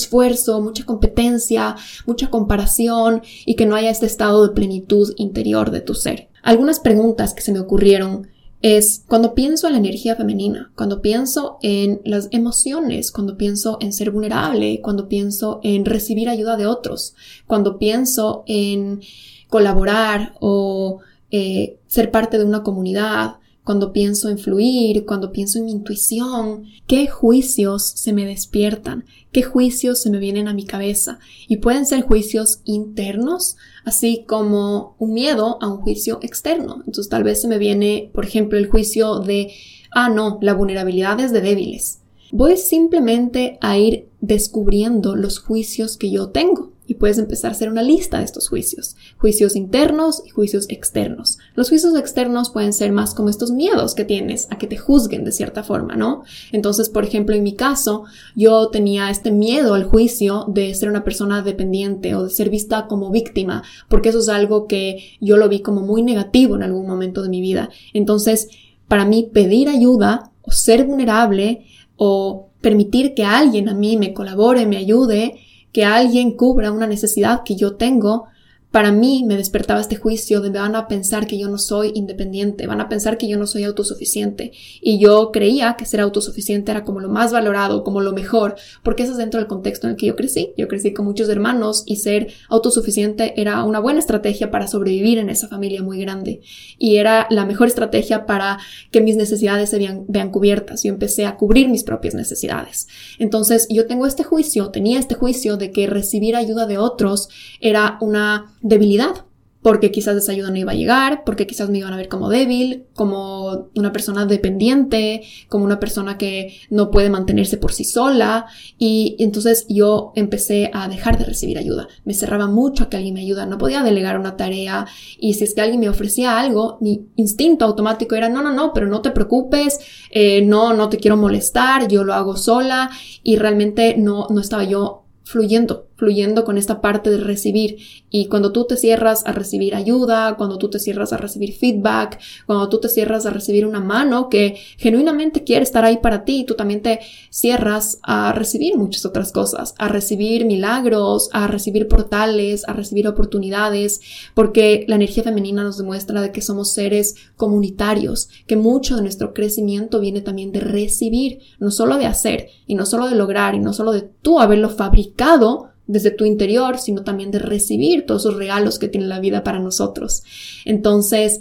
mucha 0.60 0.86
competencia, 0.86 1.76
mucha 2.06 2.30
comparación 2.30 3.22
y 3.46 3.56
que 3.56 3.66
no 3.66 3.76
haya 3.76 3.90
este 3.90 4.06
estado 4.06 4.48
de 4.48 4.54
plenitud 4.54 5.14
interior 5.18 5.72
de 5.72 5.82
tu 5.82 5.94
ser. 5.94 6.30
Algunas 6.44 6.80
preguntas 6.80 7.34
que 7.34 7.42
se 7.42 7.52
me 7.52 7.60
ocurrieron 7.60 8.28
es 8.62 9.04
cuando 9.08 9.34
pienso 9.34 9.68
en 9.68 9.74
la 9.74 9.80
energía 9.80 10.16
femenina, 10.16 10.72
cuando 10.76 11.02
pienso 11.02 11.60
en 11.62 12.02
las 12.04 12.28
emociones, 12.32 13.12
cuando 13.12 13.38
pienso 13.38 13.78
en 13.80 13.94
ser 13.94 14.12
vulnerable, 14.12 14.82
cuando 14.82 15.08
pienso 15.08 15.62
en 15.64 15.86
recibir 15.86 16.28
ayuda 16.28 16.58
de 16.58 16.66
otros, 16.66 17.16
cuando 17.48 17.78
pienso 17.78 18.44
en 18.48 19.02
colaborar 19.48 20.36
o 20.42 21.00
eh, 21.32 21.80
ser 21.88 22.12
parte 22.12 22.38
de 22.38 22.44
una 22.44 22.64
comunidad, 22.64 23.39
cuando 23.70 23.94
pienso 23.94 24.30
en 24.30 24.40
fluir, 24.40 25.06
cuando 25.06 25.32
pienso 25.32 25.60
en 25.60 25.66
mi 25.66 25.72
intuición, 25.74 26.64
qué 26.88 27.06
juicios 27.06 27.84
se 27.84 28.14
me 28.14 28.26
despiertan, 28.26 29.06
qué 29.32 29.44
juicios 29.44 30.02
se 30.02 30.10
me 30.10 30.18
vienen 30.18 30.48
a 30.48 30.56
mi 30.56 30.66
cabeza. 30.66 31.20
Y 31.48 31.58
pueden 31.58 31.86
ser 31.86 32.02
juicios 32.02 32.62
internos, 32.66 33.58
así 33.86 34.26
como 34.28 34.96
un 34.98 35.14
miedo 35.14 35.60
a 35.62 35.68
un 35.68 35.82
juicio 35.82 36.18
externo. 36.24 36.78
Entonces 36.78 37.10
tal 37.10 37.24
vez 37.24 37.42
se 37.42 37.48
me 37.48 37.60
viene, 37.60 38.10
por 38.12 38.26
ejemplo, 38.26 38.58
el 38.58 38.72
juicio 38.72 39.20
de, 39.20 39.54
ah, 39.92 40.10
no, 40.10 40.40
la 40.42 40.56
vulnerabilidad 40.56 41.20
es 41.20 41.32
de 41.32 41.42
débiles. 41.42 42.00
Voy 42.32 42.58
simplemente 42.58 43.60
a 43.62 43.78
ir 43.78 44.10
descubriendo 44.20 45.16
los 45.16 45.38
juicios 45.38 45.96
que 45.96 46.10
yo 46.10 46.30
tengo 46.30 46.72
y 46.90 46.96
puedes 46.96 47.20
empezar 47.20 47.50
a 47.50 47.52
hacer 47.52 47.70
una 47.70 47.84
lista 47.84 48.18
de 48.18 48.26
estos 48.26 48.50
juicios, 48.50 48.96
juicios 49.20 49.56
internos 49.56 50.24
y 50.26 50.30
juicios 50.30 50.66
externos. 50.70 51.38
Los 51.54 51.70
juicios 51.70 51.96
externos 51.96 52.50
pueden 52.50 52.74
ser 52.74 52.92
más 52.92 53.14
como 53.14 53.30
estos 53.30 53.52
miedos 53.52 53.94
que 53.94 54.06
tienes 54.06 54.48
a 54.50 54.58
que 54.58 54.66
te 54.66 54.76
juzguen 54.76 55.24
de 55.24 55.32
cierta 55.32 55.62
forma, 55.62 55.96
¿no? 55.96 56.24
Entonces, 56.52 56.90
por 56.90 57.06
ejemplo, 57.06 57.36
en 57.36 57.44
mi 57.44 57.54
caso, 57.54 58.06
yo 58.36 58.70
tenía 58.70 59.12
este 59.12 59.30
miedo 59.30 59.76
al 59.76 59.84
juicio 59.84 60.46
de 60.48 60.74
ser 60.74 60.90
una 60.90 61.04
persona 61.04 61.44
dependiente 61.44 62.16
o 62.16 62.24
de 62.24 62.32
ser 62.32 62.50
vista 62.50 62.88
como 62.88 63.12
víctima, 63.12 63.62
porque 63.88 64.10
eso 64.10 64.18
es 64.18 64.30
algo 64.30 64.66
que 64.66 65.18
yo 65.22 65.38
lo 65.38 65.48
vi 65.48 65.60
como 65.60 65.82
muy 65.82 66.02
negativo 66.02 66.56
en 66.56 66.64
algún 66.64 66.88
momento 66.88 67.22
de 67.22 67.30
mi 67.30 67.40
vida. 67.40 67.70
Entonces, 67.94 68.48
para 68.88 69.06
mí 69.06 69.30
pedir 69.32 69.70
ayuda 69.70 70.32
o 70.42 70.52
ser 70.52 70.86
vulnerable 70.86 71.68
o 71.98 72.50
permitir 72.62 73.14
que 73.14 73.26
alguien 73.26 73.70
a 73.70 73.76
mí 73.76 73.96
me 73.96 74.12
colabore, 74.12 74.66
me 74.66 74.78
ayude, 74.78 75.36
que 75.72 75.86
alguien 75.86 76.36
cubra 76.36 76.72
una 76.72 76.88
necesidad 76.88 77.44
que 77.44 77.56
yo 77.56 77.76
tengo, 77.76 78.28
para 78.72 78.92
mí 78.92 79.24
me 79.26 79.36
despertaba 79.36 79.82
este 79.82 79.96
juicio 79.96 80.42
de 80.42 80.52
van 80.52 80.76
a 80.76 80.88
pensar 80.88 81.26
que 81.26 81.40
yo 81.40 81.48
no 81.48 81.58
soy 81.58 81.92
independiente, 81.96 82.68
van 82.68 82.82
a 82.82 82.90
pensar 82.90 83.18
que 83.18 83.28
yo 83.28 83.38
no 83.38 83.48
soy 83.48 83.64
autosuficiente. 83.64 84.52
Y 84.82 85.00
yo 85.00 85.32
creía 85.32 85.76
que 85.76 85.86
ser 85.86 86.02
autosuficiente 86.02 86.72
era 86.72 86.84
como 86.84 87.00
lo 87.00 87.10
más 87.10 87.32
valorado, 87.32 87.84
como 87.84 88.02
lo 88.02 88.14
mejor, 88.14 88.56
porque 88.84 89.04
eso 89.04 89.14
es 89.14 89.18
dentro 89.18 89.40
del 89.40 89.48
contexto 89.48 89.88
en 89.88 89.92
el 89.92 89.98
que 89.98 90.06
yo 90.06 90.16
crecí. 90.16 90.54
Yo 90.56 90.68
crecí 90.68 90.94
con 90.94 91.06
muchos 91.06 91.30
hermanos 91.30 91.84
y 91.88 91.96
ser 91.96 92.32
autosuficiente 92.48 93.40
era 93.42 93.64
una 93.64 93.80
buena 93.80 94.00
estrategia 94.00 94.52
para 94.52 94.68
sobrevivir 94.68 95.18
en 95.18 95.30
esa 95.30 95.48
familia 95.48 95.82
muy 95.82 96.00
grande. 96.00 96.42
Y 96.78 96.98
era 96.98 97.26
la 97.32 97.46
mejor 97.46 97.68
estrategia 97.70 98.28
para 98.28 98.60
que 98.92 99.02
mis 99.02 99.16
necesidades 99.16 99.72
se 99.72 99.80
vean, 99.80 100.06
vean 100.08 100.30
cubiertas. 100.30 100.84
Yo 100.84 100.90
empecé 100.90 101.26
a 101.26 101.38
cubrir 101.38 101.70
mis 101.70 101.84
propias 101.84 102.14
necesidades. 102.14 102.88
Entonces 103.18 103.68
yo 103.70 103.88
tengo 103.88 104.06
este 104.06 104.24
juicio, 104.24 104.70
tenía 104.70 105.00
este 105.00 105.16
juicio 105.16 105.58
de 105.58 105.72
que 105.72 105.88
recibir 105.88 106.36
ayuda 106.36 106.68
de 106.68 106.78
otros 106.78 107.30
era 107.60 107.98
una 108.02 108.56
debilidad, 108.62 109.26
porque 109.62 109.92
quizás 109.92 110.16
esa 110.16 110.32
ayuda 110.32 110.52
no 110.52 110.58
iba 110.58 110.72
a 110.72 110.76
llegar, 110.76 111.24
porque 111.26 111.46
quizás 111.46 111.70
me 111.70 111.80
iban 111.80 111.92
a 111.92 111.98
ver 111.98 112.08
como 112.08 112.30
débil, 112.30 112.86
como 112.96 113.70
una 113.76 113.92
persona 113.92 114.26
dependiente, 114.26 115.24
como 115.50 115.66
una 115.66 115.82
persona 115.82 116.18
que 116.18 116.56
no 116.70 116.92
puede 116.92 117.10
mantenerse 117.10 117.58
por 117.58 117.74
sí 117.74 117.84
sola. 117.84 118.46
Y 118.78 119.18
entonces 119.20 119.66
yo 119.68 120.14
empecé 120.16 120.72
a 120.74 120.88
dejar 120.88 121.18
de 121.18 121.26
recibir 121.26 121.58
ayuda. 121.58 121.90
Me 122.06 122.14
cerraba 122.14 122.48
mucho 122.48 122.86
a 122.86 122.90
que 122.90 122.98
alguien 122.98 123.16
me 123.16 123.22
ayuda. 123.22 123.46
No 123.46 123.58
podía 123.58 123.84
delegar 123.84 124.18
una 124.18 124.38
tarea. 124.38 124.88
Y 125.18 125.34
si 125.34 125.44
es 125.44 125.54
que 125.54 125.62
alguien 125.62 125.82
me 125.82 125.90
ofrecía 125.90 126.40
algo, 126.40 126.78
mi 126.80 127.08
instinto 127.18 127.66
automático 127.66 128.16
era, 128.16 128.30
no, 128.30 128.42
no, 128.42 128.54
no, 128.54 128.72
pero 128.74 128.88
no 128.88 129.02
te 129.02 129.12
preocupes, 129.12 129.80
eh, 130.12 130.42
no, 130.42 130.74
no 130.74 130.88
te 130.88 130.98
quiero 130.98 131.18
molestar, 131.18 131.90
yo 131.90 132.06
lo 132.06 132.14
hago 132.14 132.38
sola. 132.38 132.90
Y 133.24 133.36
realmente 133.36 133.98
no, 133.98 134.28
no 134.30 134.40
estaba 134.40 134.64
yo 134.64 135.04
fluyendo, 135.26 135.89
fluyendo 136.00 136.46
con 136.46 136.58
esta 136.58 136.80
parte 136.82 137.12
de 137.12 137.18
recibir. 137.18 137.78
Y 138.10 138.28
cuando 138.28 138.52
tú 138.52 138.66
te 138.66 138.78
cierras 138.78 139.24
a 139.26 139.34
recibir 139.34 139.76
ayuda, 139.76 140.36
cuando 140.38 140.58
tú 140.58 140.70
te 140.70 140.80
cierras 140.80 141.12
a 141.12 141.18
recibir 141.18 141.54
feedback, 141.54 142.20
cuando 142.48 142.70
tú 142.70 142.80
te 142.80 142.88
cierras 142.88 143.26
a 143.26 143.30
recibir 143.30 143.68
una 143.68 143.82
mano 143.82 144.30
que 144.30 144.56
genuinamente 144.78 145.44
quiere 145.44 145.64
estar 145.64 145.84
ahí 145.84 145.98
para 145.98 146.24
ti, 146.24 146.46
tú 146.46 146.56
también 146.56 146.82
te 146.82 147.02
cierras 147.30 148.00
a 148.02 148.32
recibir 148.32 148.78
muchas 148.78 149.06
otras 149.06 149.34
cosas, 149.34 149.76
a 149.78 149.90
recibir 149.90 150.46
milagros, 150.46 151.30
a 151.34 151.48
recibir 151.48 151.88
portales, 151.88 152.68
a 152.68 152.74
recibir 152.74 153.08
oportunidades, 153.08 154.00
porque 154.34 154.86
la 154.88 154.96
energía 154.96 155.24
femenina 155.24 155.64
nos 155.64 155.78
demuestra 155.78 156.22
de 156.22 156.32
que 156.32 156.42
somos 156.42 156.72
seres 156.72 157.16
comunitarios, 157.36 158.30
que 158.48 158.56
mucho 158.56 158.96
de 158.96 159.02
nuestro 159.02 159.34
crecimiento 159.34 160.00
viene 160.00 160.22
también 160.22 160.54
de 160.54 160.62
recibir, 160.62 161.40
no 161.60 161.72
solo 161.72 161.98
de 161.98 162.06
hacer, 162.06 162.48
y 162.66 162.76
no 162.76 162.86
solo 162.86 163.10
de 163.10 163.16
lograr, 163.16 163.54
y 163.54 163.60
no 163.60 163.74
solo 163.74 163.92
de 163.92 164.02
tú 164.02 164.40
haberlo 164.40 164.70
fabricado, 164.70 165.69
desde 165.90 166.12
tu 166.12 166.24
interior, 166.24 166.78
sino 166.78 167.04
también 167.04 167.32
de 167.32 167.40
recibir 167.40 168.06
todos 168.06 168.22
esos 168.22 168.38
regalos 168.38 168.78
que 168.78 168.88
tiene 168.88 169.08
la 169.08 169.20
vida 169.20 169.44
para 169.44 169.60
nosotros. 169.60 170.24
Entonces, 170.64 171.40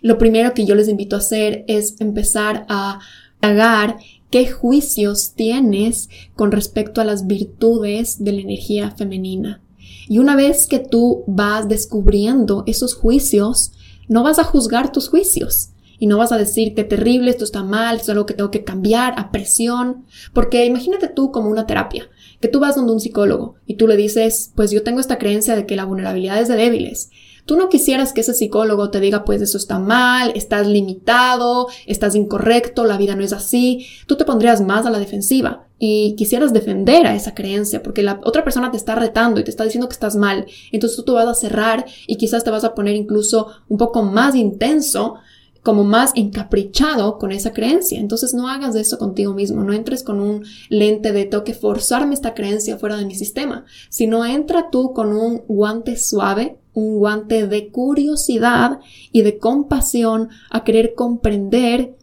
lo 0.00 0.16
primero 0.16 0.54
que 0.54 0.64
yo 0.64 0.74
les 0.74 0.88
invito 0.88 1.16
a 1.16 1.18
hacer 1.18 1.64
es 1.68 2.00
empezar 2.00 2.64
a 2.68 3.00
pagar 3.40 3.98
qué 4.30 4.50
juicios 4.50 5.34
tienes 5.34 6.08
con 6.34 6.50
respecto 6.50 7.02
a 7.02 7.04
las 7.04 7.26
virtudes 7.26 8.24
de 8.24 8.32
la 8.32 8.40
energía 8.40 8.90
femenina. 8.92 9.60
Y 10.08 10.18
una 10.18 10.34
vez 10.34 10.66
que 10.66 10.78
tú 10.78 11.22
vas 11.26 11.68
descubriendo 11.68 12.64
esos 12.66 12.94
juicios, 12.94 13.72
no 14.08 14.22
vas 14.22 14.38
a 14.38 14.44
juzgar 14.44 14.92
tus 14.92 15.10
juicios, 15.10 15.70
y 16.00 16.06
no 16.06 16.16
vas 16.16 16.32
a 16.32 16.38
decir 16.38 16.74
que 16.74 16.82
terrible, 16.82 17.30
esto 17.30 17.44
está 17.44 17.62
mal, 17.62 17.96
esto 17.96 18.06
es 18.06 18.16
algo 18.16 18.26
que 18.26 18.34
tengo 18.34 18.50
que 18.50 18.64
cambiar 18.64 19.14
a 19.18 19.30
presión, 19.30 20.06
porque 20.32 20.64
imagínate 20.64 21.08
tú 21.08 21.30
como 21.30 21.50
una 21.50 21.66
terapia, 21.66 22.08
que 22.40 22.48
tú 22.48 22.60
vas 22.60 22.76
donde 22.76 22.92
un 22.92 23.00
psicólogo 23.00 23.56
y 23.66 23.74
tú 23.74 23.86
le 23.86 23.96
dices, 23.96 24.52
pues 24.54 24.70
yo 24.70 24.82
tengo 24.82 25.00
esta 25.00 25.18
creencia 25.18 25.56
de 25.56 25.66
que 25.66 25.76
la 25.76 25.84
vulnerabilidad 25.84 26.40
es 26.40 26.48
de 26.48 26.56
débiles. 26.56 27.10
Tú 27.44 27.56
no 27.56 27.68
quisieras 27.68 28.12
que 28.12 28.20
ese 28.20 28.34
psicólogo 28.34 28.90
te 28.90 29.00
diga, 29.00 29.24
pues 29.24 29.42
eso 29.42 29.58
está 29.58 29.78
mal, 29.78 30.32
estás 30.34 30.66
limitado, 30.66 31.68
estás 31.86 32.14
incorrecto, 32.14 32.84
la 32.84 32.96
vida 32.96 33.16
no 33.16 33.24
es 33.24 33.32
así. 33.32 33.86
Tú 34.06 34.16
te 34.16 34.24
pondrías 34.24 34.60
más 34.60 34.86
a 34.86 34.90
la 34.90 34.98
defensiva 34.98 35.66
y 35.78 36.14
quisieras 36.16 36.52
defender 36.52 37.06
a 37.06 37.14
esa 37.14 37.34
creencia 37.34 37.82
porque 37.82 38.02
la 38.02 38.20
otra 38.24 38.44
persona 38.44 38.70
te 38.70 38.76
está 38.76 38.94
retando 38.94 39.40
y 39.40 39.44
te 39.44 39.50
está 39.50 39.64
diciendo 39.64 39.88
que 39.88 39.94
estás 39.94 40.14
mal. 40.14 40.46
Entonces 40.70 40.96
tú 40.96 41.04
te 41.04 41.12
vas 41.12 41.26
a 41.26 41.34
cerrar 41.34 41.86
y 42.06 42.16
quizás 42.16 42.44
te 42.44 42.50
vas 42.50 42.64
a 42.64 42.74
poner 42.74 42.94
incluso 42.94 43.48
un 43.68 43.78
poco 43.78 44.02
más 44.02 44.34
intenso 44.34 45.16
como 45.62 45.84
más 45.84 46.12
encaprichado 46.14 47.18
con 47.18 47.32
esa 47.32 47.52
creencia. 47.52 48.00
Entonces 48.00 48.34
no 48.34 48.48
hagas 48.48 48.74
eso 48.76 48.98
contigo 48.98 49.34
mismo, 49.34 49.62
no 49.62 49.72
entres 49.72 50.02
con 50.02 50.20
un 50.20 50.44
lente 50.68 51.12
de 51.12 51.26
tengo 51.26 51.44
que 51.44 51.54
forzarme 51.54 52.14
esta 52.14 52.34
creencia 52.34 52.78
fuera 52.78 52.96
de 52.96 53.06
mi 53.06 53.14
sistema, 53.14 53.64
sino 53.88 54.24
entra 54.24 54.70
tú 54.70 54.92
con 54.92 55.12
un 55.12 55.42
guante 55.48 55.96
suave, 55.96 56.58
un 56.74 56.96
guante 56.96 57.46
de 57.46 57.68
curiosidad 57.68 58.80
y 59.12 59.22
de 59.22 59.38
compasión 59.38 60.28
a 60.50 60.64
querer 60.64 60.94
comprender 60.94 61.96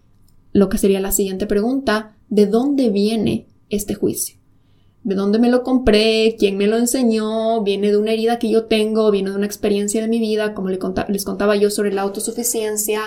lo 0.53 0.69
que 0.69 0.77
sería 0.77 0.99
la 0.99 1.11
siguiente 1.11 1.45
pregunta, 1.45 2.15
¿de 2.29 2.47
dónde 2.47 2.89
viene 2.89 3.47
este 3.69 3.93
juicio? 3.93 4.37
De 5.07 5.15
dónde 5.15 5.39
me 5.39 5.47
lo 5.47 5.63
compré, 5.63 6.35
quién 6.37 6.57
me 6.57 6.67
lo 6.67 6.75
enseñó, 6.75 7.63
viene 7.63 7.91
de 7.91 7.97
una 7.97 8.11
herida 8.11 8.39
que 8.39 8.49
yo 8.49 8.65
tengo, 8.65 9.09
viene 9.09 9.29
de 9.29 9.37
una 9.37 9.45
experiencia 9.45 10.01
de 10.01 10.09
mi 10.09 10.19
vida, 10.19 10.53
como 10.53 10.67
les 10.67 11.23
contaba 11.23 11.55
yo 11.55 11.69
sobre 11.69 11.93
la 11.93 12.01
autosuficiencia, 12.01 13.03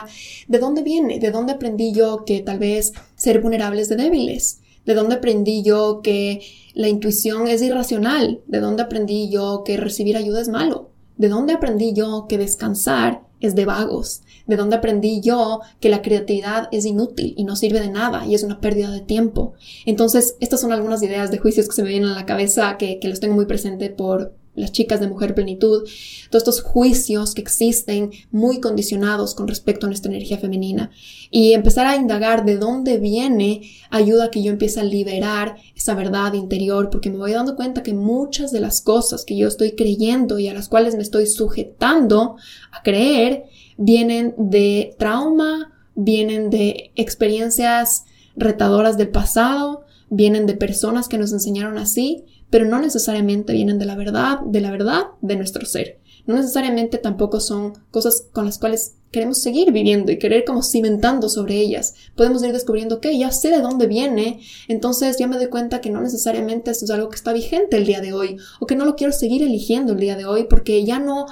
de 0.49 0.59
dónde 0.59 0.83
viene, 0.83 1.19
de 1.19 1.31
dónde 1.31 1.53
aprendí 1.53 1.93
yo 1.93 2.25
que 2.25 2.41
tal 2.41 2.59
vez 2.59 2.95
ser 3.17 3.43
vulnerables 3.43 3.91
de 3.91 3.97
débiles, 3.97 4.61
de 4.87 4.95
dónde 4.95 5.17
aprendí 5.17 5.63
yo 5.63 6.01
que 6.03 6.41
la 6.73 6.89
intuición 6.89 7.47
es 7.49 7.61
irracional, 7.61 8.41
de 8.47 8.61
dónde 8.61 8.83
aprendí 8.83 9.29
yo 9.29 9.63
que 9.63 9.77
recibir 9.77 10.17
ayuda 10.17 10.41
es 10.41 10.49
malo, 10.49 10.89
de 11.19 11.29
dónde 11.29 11.53
aprendí 11.53 11.93
yo 11.93 12.25
que 12.31 12.39
descansar 12.39 13.21
es 13.41 13.55
de 13.55 13.67
vagos, 13.67 14.23
de 14.51 14.57
dónde 14.57 14.77
aprendí 14.77 15.21
yo 15.23 15.61
que 15.81 15.89
la 15.89 16.03
creatividad 16.03 16.69
es 16.73 16.85
inútil 16.85 17.33
y 17.37 17.45
no 17.45 17.57
sirve 17.57 17.81
de 17.81 17.89
nada 17.89 18.27
y 18.27 18.35
es 18.35 18.43
una 18.43 18.61
pérdida 18.61 18.91
de 18.91 19.01
tiempo. 19.01 19.55
Entonces, 19.87 20.37
estas 20.41 20.61
son 20.61 20.73
algunas 20.73 21.03
ideas 21.03 21.31
de 21.31 21.39
juicios 21.39 21.67
que 21.69 21.75
se 21.75 21.83
me 21.83 21.89
vienen 21.89 22.11
a 22.11 22.15
la 22.15 22.27
cabeza 22.27 22.77
que, 22.77 22.99
que 22.99 23.09
los 23.09 23.21
tengo 23.21 23.35
muy 23.35 23.47
presente 23.47 23.89
por 23.89 24.35
las 24.55 24.73
chicas 24.73 25.01
de 25.01 25.09
Mujer 25.09 25.35
Plenitud, 25.35 25.89
todos 26.29 26.43
estos 26.43 26.63
juicios 26.63 27.35
que 27.35 27.41
existen 27.41 28.11
muy 28.31 28.61
condicionados 28.61 29.35
con 29.35 29.49
respecto 29.49 29.87
a 29.87 29.89
nuestra 29.89 30.11
energía 30.11 30.39
femenina. 30.39 30.91
Y 31.31 31.53
empezar 31.53 31.87
a 31.87 31.97
indagar 31.97 32.45
de 32.45 32.57
dónde 32.57 32.99
viene 32.99 33.63
ayuda 33.91 34.25
a 34.25 34.31
que 34.31 34.43
yo 34.43 34.51
empiece 34.51 34.81
a 34.81 34.85
liberar 34.85 35.57
esa 35.75 35.95
verdad 35.95 36.35
interior, 36.35 36.91
porque 36.91 37.11
me 37.11 37.19
voy 37.19 37.33
dando 37.33 37.57
cuenta 37.57 37.83
que 37.83 37.95
muchas 37.95 38.51
de 38.51 38.61
las 38.61 38.83
cosas 38.83 39.25
que 39.25 39.37
yo 39.37 39.49
estoy 39.49 39.73
creyendo 39.73 40.39
y 40.39 40.49
a 40.49 40.55
las 40.55 40.69
cuales 40.69 40.97
me 40.97 41.03
estoy 41.03 41.27
sujetando 41.27 42.37
a 42.73 42.83
creer 42.83 43.45
vienen 43.81 44.35
de 44.37 44.95
trauma, 44.99 45.73
vienen 45.95 46.51
de 46.51 46.93
experiencias 46.97 48.05
retadoras 48.37 48.99
del 48.99 49.09
pasado, 49.09 49.85
vienen 50.11 50.47
de 50.47 50.55
personas 50.55 51.09
que 51.09 51.17
nos 51.17 51.33
enseñaron 51.33 51.79
así, 51.79 52.27
pero 52.51 52.67
no 52.67 52.79
necesariamente 52.79 53.55
vienen 53.55 53.79
de 53.79 53.87
la 53.87 53.97
verdad, 53.97 54.41
de 54.41 54.61
la 54.61 54.71
verdad 54.71 55.07
de 55.23 55.37
nuestro 55.37 55.65
ser. 55.65 55.99
No 56.27 56.35
necesariamente 56.35 56.99
tampoco 56.99 57.41
son 57.41 57.73
cosas 57.91 58.29
con 58.33 58.45
las 58.45 58.59
cuales 58.59 58.97
queremos 59.11 59.41
seguir 59.41 59.73
viviendo 59.73 60.13
y 60.13 60.19
querer 60.19 60.45
como 60.45 60.63
cimentando 60.63 61.29
sobre 61.29 61.57
ellas. 61.57 61.95
Podemos 62.15 62.43
ir 62.45 62.53
descubriendo 62.53 63.01
que 63.01 63.19
ya 63.19 63.31
sé 63.33 63.51
de 63.51 63.63
dónde 63.63 63.87
viene, 63.87 64.41
entonces 64.69 65.17
ya 65.19 65.27
me 65.27 65.37
doy 65.37 65.49
cuenta 65.49 65.81
que 65.81 65.91
no 65.91 66.01
necesariamente 66.01 66.71
esto 66.71 66.85
es 66.85 66.91
algo 66.91 67.09
que 67.09 67.17
está 67.17 67.33
vigente 67.33 67.79
el 67.79 67.87
día 67.87 68.01
de 68.01 68.13
hoy 68.13 68.37
o 68.61 68.67
que 68.67 68.77
no 68.77 68.85
lo 68.85 68.95
quiero 68.95 69.13
seguir 69.13 69.43
eligiendo 69.43 69.95
el 69.95 70.01
día 70.01 70.17
de 70.17 70.27
hoy 70.27 70.45
porque 70.45 70.85
ya 70.85 70.99
no 70.99 71.27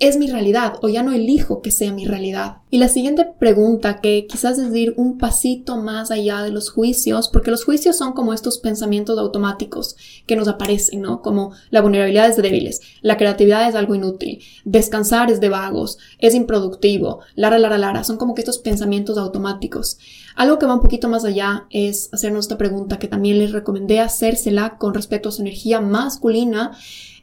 es 0.00 0.16
mi 0.16 0.28
realidad 0.28 0.78
o 0.80 0.88
ya 0.88 1.02
no 1.02 1.12
elijo 1.12 1.60
que 1.60 1.70
sea 1.70 1.92
mi 1.92 2.06
realidad. 2.06 2.56
Y 2.70 2.78
la 2.78 2.88
siguiente 2.88 3.26
pregunta, 3.38 4.00
que 4.00 4.26
quizás 4.26 4.58
es 4.58 4.74
ir 4.74 4.94
un 4.96 5.18
pasito 5.18 5.76
más 5.76 6.10
allá 6.10 6.42
de 6.42 6.50
los 6.50 6.70
juicios, 6.70 7.28
porque 7.28 7.50
los 7.50 7.64
juicios 7.64 7.98
son 7.98 8.14
como 8.14 8.32
estos 8.32 8.58
pensamientos 8.58 9.18
automáticos 9.18 9.96
que 10.26 10.36
nos 10.36 10.48
aparecen, 10.48 11.02
¿no? 11.02 11.20
Como 11.20 11.52
la 11.68 11.82
vulnerabilidad 11.82 12.30
es 12.30 12.36
de 12.36 12.42
débiles, 12.42 12.80
la 13.02 13.18
creatividad 13.18 13.68
es 13.68 13.74
algo 13.74 13.94
inútil, 13.94 14.42
descansar 14.64 15.30
es 15.30 15.38
de 15.40 15.50
vagos, 15.50 15.98
es 16.18 16.34
improductivo, 16.34 17.20
lara, 17.34 17.58
lara, 17.58 17.76
lara, 17.76 18.02
son 18.02 18.16
como 18.16 18.34
que 18.34 18.40
estos 18.40 18.58
pensamientos 18.58 19.18
automáticos. 19.18 19.98
Algo 20.34 20.58
que 20.58 20.64
va 20.64 20.74
un 20.74 20.80
poquito 20.80 21.10
más 21.10 21.26
allá 21.26 21.66
es 21.68 22.08
hacernos 22.12 22.46
esta 22.46 22.56
pregunta 22.56 22.98
que 22.98 23.08
también 23.08 23.38
les 23.38 23.52
recomendé 23.52 24.00
hacérsela 24.00 24.78
con 24.78 24.94
respecto 24.94 25.28
a 25.28 25.32
su 25.32 25.42
energía 25.42 25.82
masculina, 25.82 26.72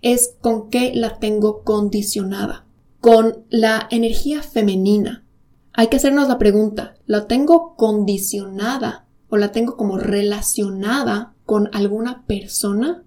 es 0.04 0.36
con 0.42 0.70
qué 0.70 0.92
la 0.94 1.18
tengo 1.18 1.64
condicionada 1.64 2.67
con 3.00 3.46
la 3.50 3.88
energía 3.92 4.42
femenina. 4.42 5.26
Hay 5.74 5.88
que 5.88 5.98
hacernos 5.98 6.28
la 6.28 6.40
pregunta, 6.40 6.96
¿la 7.06 7.28
tengo 7.28 7.76
condicionada 7.76 9.06
o 9.30 9.38
la 9.38 9.52
tengo 9.52 9.78
como 9.78 9.98
relacionada 9.98 11.36
con 11.46 11.70
alguna 11.74 12.26
persona 12.26 13.04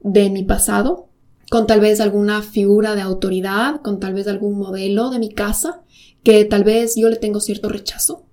de 0.00 0.30
mi 0.30 0.42
pasado? 0.42 1.10
Con 1.50 1.66
tal 1.66 1.80
vez 1.80 2.00
alguna 2.00 2.40
figura 2.40 2.94
de 2.94 3.02
autoridad, 3.02 3.82
con 3.82 4.00
tal 4.00 4.14
vez 4.14 4.26
algún 4.26 4.58
modelo 4.58 5.10
de 5.10 5.18
mi 5.18 5.28
casa, 5.28 5.82
que 6.22 6.44
tal 6.46 6.64
vez 6.64 6.94
yo 6.96 7.10
le 7.10 7.16
tengo 7.16 7.40
cierto 7.40 7.68
rechazo. 7.68 8.24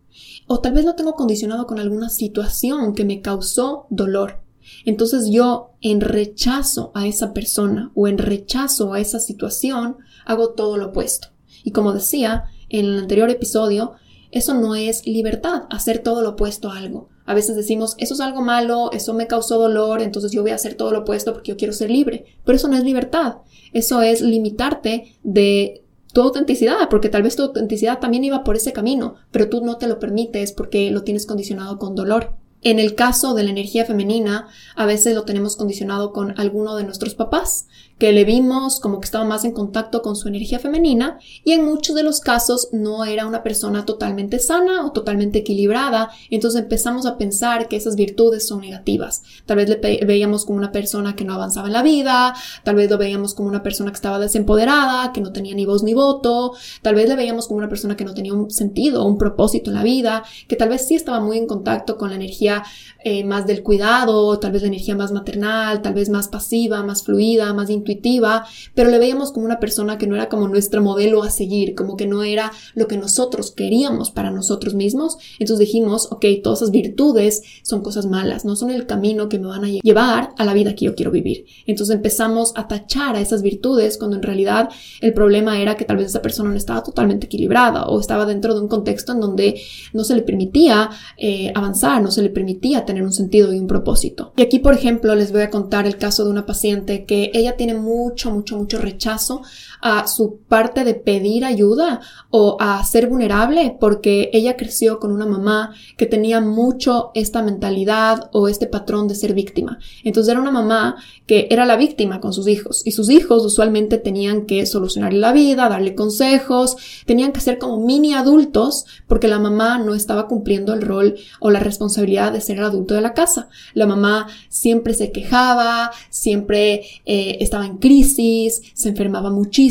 O 0.48 0.62
tal 0.62 0.74
vez 0.74 0.86
lo 0.86 0.96
tengo 0.96 1.14
condicionado 1.14 1.68
con 1.68 1.80
alguna 1.80 2.10
situación 2.10 2.94
que 2.94 3.04
me 3.04 3.22
causó 3.22 3.88
dolor. 3.90 4.42
Entonces 4.86 5.30
yo 5.30 5.72
en 5.82 6.02
rechazo 6.02 6.92
a 6.96 7.08
esa 7.08 7.34
persona 7.34 7.92
o 7.94 8.08
en 8.08 8.18
rechazo 8.18 8.94
a 8.94 9.00
esa 9.00 9.20
situación 9.20 9.98
hago 10.30 10.52
todo 10.52 10.78
lo 10.78 10.88
opuesto. 10.88 11.30
Y 11.64 11.72
como 11.72 11.92
decía 11.92 12.46
en 12.70 12.86
el 12.86 13.00
anterior 13.00 13.30
episodio, 13.32 13.94
eso 14.32 14.54
no 14.54 14.76
es 14.76 15.06
libertad, 15.08 15.64
hacer 15.72 16.00
todo 16.00 16.22
lo 16.22 16.30
opuesto 16.30 16.70
a 16.70 16.78
algo. 16.78 17.10
A 17.26 17.34
veces 17.34 17.56
decimos, 17.56 17.96
eso 17.98 18.14
es 18.14 18.20
algo 18.20 18.42
malo, 18.42 18.92
eso 18.92 19.14
me 19.16 19.26
causó 19.26 19.58
dolor, 19.58 20.02
entonces 20.02 20.32
yo 20.32 20.44
voy 20.44 20.52
a 20.52 20.56
hacer 20.56 20.76
todo 20.76 20.92
lo 20.92 21.00
opuesto 21.00 21.34
porque 21.34 21.50
yo 21.50 21.58
quiero 21.58 21.74
ser 21.74 21.90
libre. 21.90 22.26
Pero 22.46 22.56
eso 22.56 22.68
no 22.68 22.78
es 22.78 22.84
libertad, 22.84 23.38
eso 23.74 24.04
es 24.04 24.22
limitarte 24.22 25.16
de 25.24 25.84
tu 26.14 26.22
autenticidad, 26.22 26.90
porque 26.90 27.10
tal 27.10 27.24
vez 27.24 27.36
tu 27.36 27.44
autenticidad 27.44 28.00
también 28.00 28.24
iba 28.24 28.44
por 28.44 28.56
ese 28.56 28.72
camino, 28.72 29.16
pero 29.32 29.50
tú 29.50 29.66
no 29.66 29.78
te 29.78 29.88
lo 29.88 29.98
permites 29.98 30.52
porque 30.52 30.92
lo 30.92 31.04
tienes 31.04 31.26
condicionado 31.26 31.80
con 31.80 31.96
dolor. 31.96 32.36
En 32.62 32.78
el 32.78 32.94
caso 32.94 33.34
de 33.36 33.44
la 33.44 33.52
energía 33.52 33.86
femenina, 33.86 34.48
a 34.76 34.86
veces 34.86 35.16
lo 35.16 35.24
tenemos 35.24 35.56
condicionado 35.56 36.12
con 36.12 36.38
alguno 36.38 36.76
de 36.76 36.84
nuestros 36.84 37.16
papás, 37.16 37.68
que 38.00 38.14
le 38.14 38.24
vimos 38.24 38.80
como 38.80 39.00
que 39.00 39.06
estaba 39.06 39.26
más 39.26 39.44
en 39.46 39.52
contacto 39.52 40.02
con 40.02 40.16
su 40.16 40.28
energía 40.28 40.58
femenina 40.58 41.20
y 41.44 41.52
en 41.52 41.66
muchos 41.66 41.96
de 41.96 42.04
los 42.04 42.22
casos 42.22 42.70
no 42.72 43.06
era 43.06 43.28
una 43.28 43.44
persona 43.44 43.86
totalmente 43.86 44.40
sana 44.40 44.86
o 44.86 44.92
totalmente 44.92 45.40
equilibrada, 45.40 46.10
entonces 46.30 46.62
empezamos 46.62 47.06
a 47.06 47.18
pensar 47.18 47.68
que 47.68 47.76
esas 47.76 47.96
virtudes 47.96 48.48
son 48.48 48.62
negativas. 48.62 49.22
Tal 49.46 49.58
vez 49.58 49.70
le 49.70 50.06
veíamos 50.06 50.46
como 50.46 50.58
una 50.58 50.72
persona 50.72 51.16
que 51.16 51.26
no 51.26 51.34
avanzaba 51.34 51.68
en 51.68 51.74
la 51.74 51.84
vida, 51.84 52.34
tal 52.64 52.76
vez 52.76 52.90
lo 52.90 52.98
veíamos 52.98 53.34
como 53.34 53.50
una 53.50 53.64
persona 53.64 53.92
que 53.92 53.96
estaba 53.96 54.18
desempoderada, 54.18 55.12
que 55.12 55.22
no 55.22 55.34
tenía 55.34 55.54
ni 55.54 55.66
voz 55.66 55.84
ni 55.84 55.94
voto, 55.94 56.54
tal 56.82 56.96
vez 56.96 57.10
le 57.10 57.16
veíamos 57.16 57.48
como 57.48 57.58
una 57.58 57.70
persona 57.70 57.98
que 57.98 58.06
no 58.06 58.14
tenía 58.14 58.34
un 58.34 58.50
sentido, 58.50 59.06
un 59.06 59.18
propósito 59.18 59.72
en 59.72 59.76
la 59.76 59.84
vida, 59.84 60.24
que 60.48 60.56
tal 60.56 60.70
vez 60.70 60.88
sí 60.88 60.96
estaba 60.96 61.20
muy 61.20 61.38
en 61.38 61.48
contacto 61.48 61.98
con 61.98 62.10
la 62.10 62.16
energía 62.16 62.64
eh, 63.02 63.24
más 63.24 63.48
del 63.48 63.64
cuidado, 63.64 64.38
tal 64.40 64.52
vez 64.52 64.62
la 64.62 64.68
energía 64.68 64.94
más 64.94 65.14
maternal, 65.14 65.82
tal 65.82 65.94
vez 65.94 66.10
más 66.10 66.28
pasiva, 66.28 66.84
más 66.84 67.04
fluida, 67.04 67.54
más 67.54 67.70
intuitiva, 67.70 68.46
pero 68.76 68.90
le 68.90 69.00
veíamos 69.00 69.32
como 69.32 69.46
una 69.46 69.60
persona 69.60 69.98
que 69.98 70.06
no 70.06 70.16
era 70.16 70.28
como 70.28 70.50
nuestro 70.50 70.82
modelo 70.82 71.24
a 71.24 71.30
seguir, 71.30 71.76
como 71.76 71.96
que 71.96 72.08
no 72.08 72.24
era 72.24 72.52
lo 72.76 72.88
que 72.90 72.98
nosotros 72.98 73.52
queríamos 73.52 74.12
para 74.12 74.32
nosotros 74.32 74.74
mismos. 74.74 75.18
Entonces 75.40 75.60
dijimos, 75.60 76.10
ok, 76.12 76.26
todas 76.44 76.60
esas 76.60 76.72
virtudes 76.72 77.42
son 77.64 77.82
cosas 77.82 78.06
malas, 78.06 78.44
no 78.44 78.58
son 78.58 78.70
el 78.70 78.86
camino 78.86 79.30
que 79.30 79.40
me 79.40 79.48
van 79.48 79.64
a 79.64 79.70
llevar 79.70 80.32
a 80.38 80.44
la 80.44 80.54
vida 80.54 80.76
que 80.76 80.86
yo 80.86 80.96
quiero 80.96 81.12
vivir. 81.12 81.46
Entonces 81.68 81.96
empezamos 81.96 82.52
a 82.56 82.68
tachar 82.68 83.16
a 83.16 83.22
esas 83.22 83.42
virtudes 83.42 83.98
cuando 83.98 84.18
en 84.18 84.24
realidad 84.24 84.70
el 85.00 85.14
problema 85.14 85.62
era 85.62 85.78
que 85.78 85.86
tal 85.86 85.96
vez 85.96 86.08
esa 86.08 86.22
persona 86.22 86.50
no 86.50 86.58
estaba 86.58 86.84
totalmente 86.84 87.28
equilibrada 87.28 87.86
o 87.86 88.00
estaba 88.02 88.26
dentro 88.26 88.54
de 88.54 88.60
un 88.60 88.68
contexto 88.68 89.14
en 89.14 89.22
donde 89.22 89.62
no 89.94 90.04
se 90.04 90.16
le 90.16 90.22
permitía 90.22 90.90
eh, 91.18 91.52
avanzar, 91.56 92.02
no 92.02 92.12
se 92.12 92.22
le 92.22 92.30
permitía 92.30 92.86
tener 92.90 93.04
un 93.04 93.14
sentido 93.14 93.54
y 93.54 93.60
un 93.60 93.68
propósito. 93.68 94.34
Y 94.36 94.42
aquí, 94.42 94.58
por 94.58 94.74
ejemplo, 94.74 95.14
les 95.14 95.32
voy 95.32 95.42
a 95.42 95.52
contar 95.52 95.86
el 95.86 95.98
caso 95.98 96.26
de 96.26 96.32
una 96.32 96.48
paciente 96.48 97.06
que 97.06 97.30
ella 97.36 97.56
tiene 97.56 97.76
mucho, 97.76 98.32
mucho, 98.32 98.58
mucho 98.58 98.80
rechazo 98.80 99.44
a 99.82 100.08
su 100.08 100.40
parte 100.48 100.84
de 100.84 100.94
pedir 100.94 101.46
ayuda 101.46 102.02
o 102.30 102.58
a 102.60 102.84
ser 102.84 103.08
vulnerable 103.08 103.78
porque 103.80 104.30
ella 104.34 104.58
creció 104.58 105.00
con 105.00 105.12
una 105.12 105.26
mamá 105.26 105.74
que 105.98 106.06
tenía 106.06 106.42
mucho 106.42 107.12
esta 107.14 107.42
mentalidad 107.42 108.30
o 108.34 108.48
este 108.48 108.68
patrón 108.68 109.08
de 109.08 109.16
ser 109.16 109.34
víctima. 109.34 109.80
Entonces 110.04 110.32
era 110.32 110.42
una 110.42 110.52
mamá 110.52 110.98
que 111.26 111.48
era 111.50 111.66
la 111.66 111.78
víctima 111.78 112.20
con 112.20 112.34
sus 112.34 112.48
hijos 112.48 112.82
y 112.86 112.92
sus 112.92 113.10
hijos 113.10 113.46
usualmente 113.46 113.98
tenían 113.98 114.46
que 114.46 114.66
solucionarle 114.66 115.20
la 115.20 115.32
vida, 115.32 115.70
darle 115.70 115.96
consejos, 115.96 116.76
tenían 117.06 117.32
que 117.32 117.42
ser 117.42 117.58
como 117.58 117.86
mini 117.86 118.14
adultos 118.14 118.86
porque 119.08 119.28
la 119.28 119.40
mamá 119.40 119.78
no 119.78 119.96
estaba 119.96 120.28
cumpliendo 120.28 120.74
el 120.74 120.82
rol 120.82 121.16
o 121.40 121.52
la 121.52 121.60
responsabilidad 121.60 122.34
de 122.34 122.42
ser 122.42 122.58
el 122.58 122.66
adulto 122.66 122.96
de 122.96 123.02
la 123.02 123.14
casa. 123.14 123.50
La 123.74 123.86
mamá 123.86 124.28
siempre 124.50 124.94
se 124.94 125.12
quejaba, 125.12 125.92
siempre 126.10 126.86
eh, 127.06 127.38
estaba 127.40 127.66
en 127.66 127.78
crisis, 127.78 128.62
se 128.74 128.90
enfermaba 128.90 129.30
muchísimo 129.30 129.69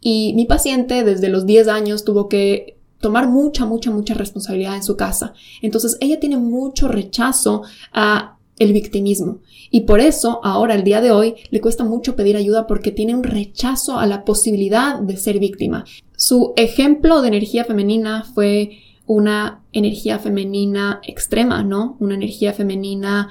y 0.00 0.32
mi 0.34 0.46
paciente 0.46 1.04
desde 1.04 1.28
los 1.28 1.46
10 1.46 1.68
años 1.68 2.04
tuvo 2.04 2.28
que 2.28 2.76
tomar 3.00 3.28
mucha, 3.28 3.66
mucha, 3.66 3.90
mucha 3.90 4.14
responsabilidad 4.14 4.76
en 4.76 4.82
su 4.82 4.96
casa. 4.96 5.34
Entonces 5.62 5.96
ella 6.00 6.18
tiene 6.18 6.36
mucho 6.38 6.88
rechazo 6.88 7.62
a 7.92 8.36
el 8.58 8.72
victimismo. 8.72 9.40
Y 9.70 9.82
por 9.82 10.00
eso 10.00 10.40
ahora, 10.42 10.74
el 10.74 10.84
día 10.84 11.00
de 11.00 11.10
hoy, 11.10 11.34
le 11.50 11.60
cuesta 11.60 11.84
mucho 11.84 12.16
pedir 12.16 12.36
ayuda 12.36 12.66
porque 12.66 12.90
tiene 12.90 13.14
un 13.14 13.22
rechazo 13.22 13.98
a 13.98 14.06
la 14.06 14.24
posibilidad 14.24 14.98
de 14.98 15.16
ser 15.16 15.38
víctima. 15.38 15.84
Su 16.16 16.54
ejemplo 16.56 17.20
de 17.20 17.28
energía 17.28 17.64
femenina 17.64 18.24
fue 18.34 18.78
una 19.06 19.62
energía 19.72 20.18
femenina 20.18 21.00
extrema, 21.06 21.62
¿no? 21.62 21.96
Una 22.00 22.14
energía 22.14 22.52
femenina 22.52 23.28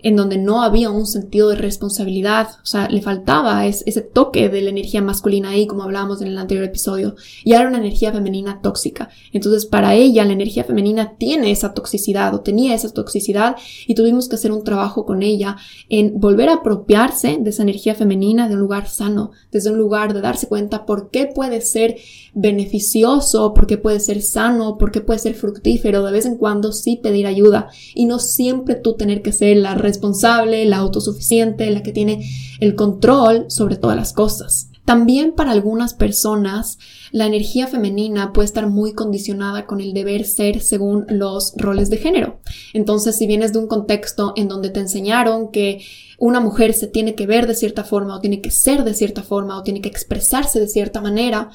en 0.00 0.16
donde 0.16 0.38
no 0.38 0.62
había 0.62 0.90
un 0.90 1.06
sentido 1.06 1.48
de 1.48 1.56
responsabilidad, 1.56 2.50
o 2.62 2.66
sea, 2.66 2.88
le 2.88 3.02
faltaba 3.02 3.66
ese 3.66 4.00
toque 4.00 4.48
de 4.48 4.62
la 4.62 4.70
energía 4.70 5.02
masculina 5.02 5.50
ahí, 5.50 5.66
como 5.66 5.82
hablábamos 5.82 6.20
en 6.20 6.28
el 6.28 6.38
anterior 6.38 6.64
episodio, 6.64 7.16
y 7.44 7.52
era 7.52 7.68
una 7.68 7.78
energía 7.78 8.12
femenina 8.12 8.60
tóxica. 8.62 9.08
Entonces, 9.32 9.66
para 9.66 9.94
ella, 9.94 10.24
la 10.24 10.32
energía 10.32 10.64
femenina 10.64 11.16
tiene 11.18 11.50
esa 11.50 11.74
toxicidad 11.74 12.34
o 12.34 12.40
tenía 12.40 12.74
esa 12.74 12.92
toxicidad 12.92 13.56
y 13.86 13.94
tuvimos 13.94 14.28
que 14.28 14.36
hacer 14.36 14.52
un 14.52 14.64
trabajo 14.64 15.04
con 15.04 15.22
ella 15.22 15.56
en 15.88 16.20
volver 16.20 16.48
a 16.48 16.54
apropiarse 16.54 17.38
de 17.40 17.50
esa 17.50 17.62
energía 17.62 17.94
femenina 17.94 18.48
de 18.48 18.54
un 18.54 18.60
lugar 18.60 18.88
sano, 18.88 19.32
desde 19.50 19.70
un 19.70 19.78
lugar 19.78 20.14
de 20.14 20.20
darse 20.20 20.48
cuenta 20.48 20.86
por 20.86 21.10
qué 21.10 21.26
puede 21.26 21.60
ser 21.60 21.96
beneficioso, 22.40 23.52
por 23.52 23.66
qué 23.66 23.78
puede 23.78 23.98
ser 23.98 24.22
sano, 24.22 24.78
por 24.78 24.92
qué 24.92 25.00
puede 25.00 25.18
ser 25.18 25.34
fructífero, 25.34 26.04
de 26.04 26.12
vez 26.12 26.24
en 26.24 26.36
cuando 26.36 26.72
sí 26.72 27.00
pedir 27.02 27.26
ayuda 27.26 27.68
y 27.94 28.06
no 28.06 28.20
siempre 28.20 28.76
tú 28.76 28.94
tener 28.94 29.22
que 29.22 29.32
ser 29.32 29.56
la 29.56 29.74
responsable, 29.74 30.64
la 30.64 30.76
autosuficiente, 30.76 31.70
la 31.70 31.82
que 31.82 31.92
tiene 31.92 32.28
el 32.60 32.76
control 32.76 33.46
sobre 33.48 33.76
todas 33.76 33.96
las 33.96 34.12
cosas. 34.12 34.70
También 34.84 35.32
para 35.32 35.50
algunas 35.50 35.92
personas 35.92 36.78
la 37.10 37.26
energía 37.26 37.66
femenina 37.66 38.32
puede 38.32 38.46
estar 38.46 38.68
muy 38.68 38.94
condicionada 38.94 39.66
con 39.66 39.80
el 39.80 39.92
deber 39.92 40.24
ser 40.24 40.60
según 40.62 41.04
los 41.10 41.52
roles 41.56 41.90
de 41.90 41.98
género. 41.98 42.40
Entonces, 42.72 43.16
si 43.16 43.26
vienes 43.26 43.52
de 43.52 43.58
un 43.58 43.66
contexto 43.66 44.32
en 44.36 44.48
donde 44.48 44.70
te 44.70 44.80
enseñaron 44.80 45.50
que 45.50 45.82
una 46.18 46.40
mujer 46.40 46.72
se 46.72 46.86
tiene 46.86 47.14
que 47.14 47.26
ver 47.26 47.46
de 47.46 47.54
cierta 47.54 47.84
forma 47.84 48.16
o 48.16 48.20
tiene 48.20 48.40
que 48.40 48.50
ser 48.50 48.82
de 48.82 48.94
cierta 48.94 49.22
forma 49.22 49.58
o 49.58 49.62
tiene 49.62 49.80
que 49.80 49.88
expresarse 49.88 50.58
de 50.58 50.68
cierta 50.68 51.00
manera, 51.00 51.50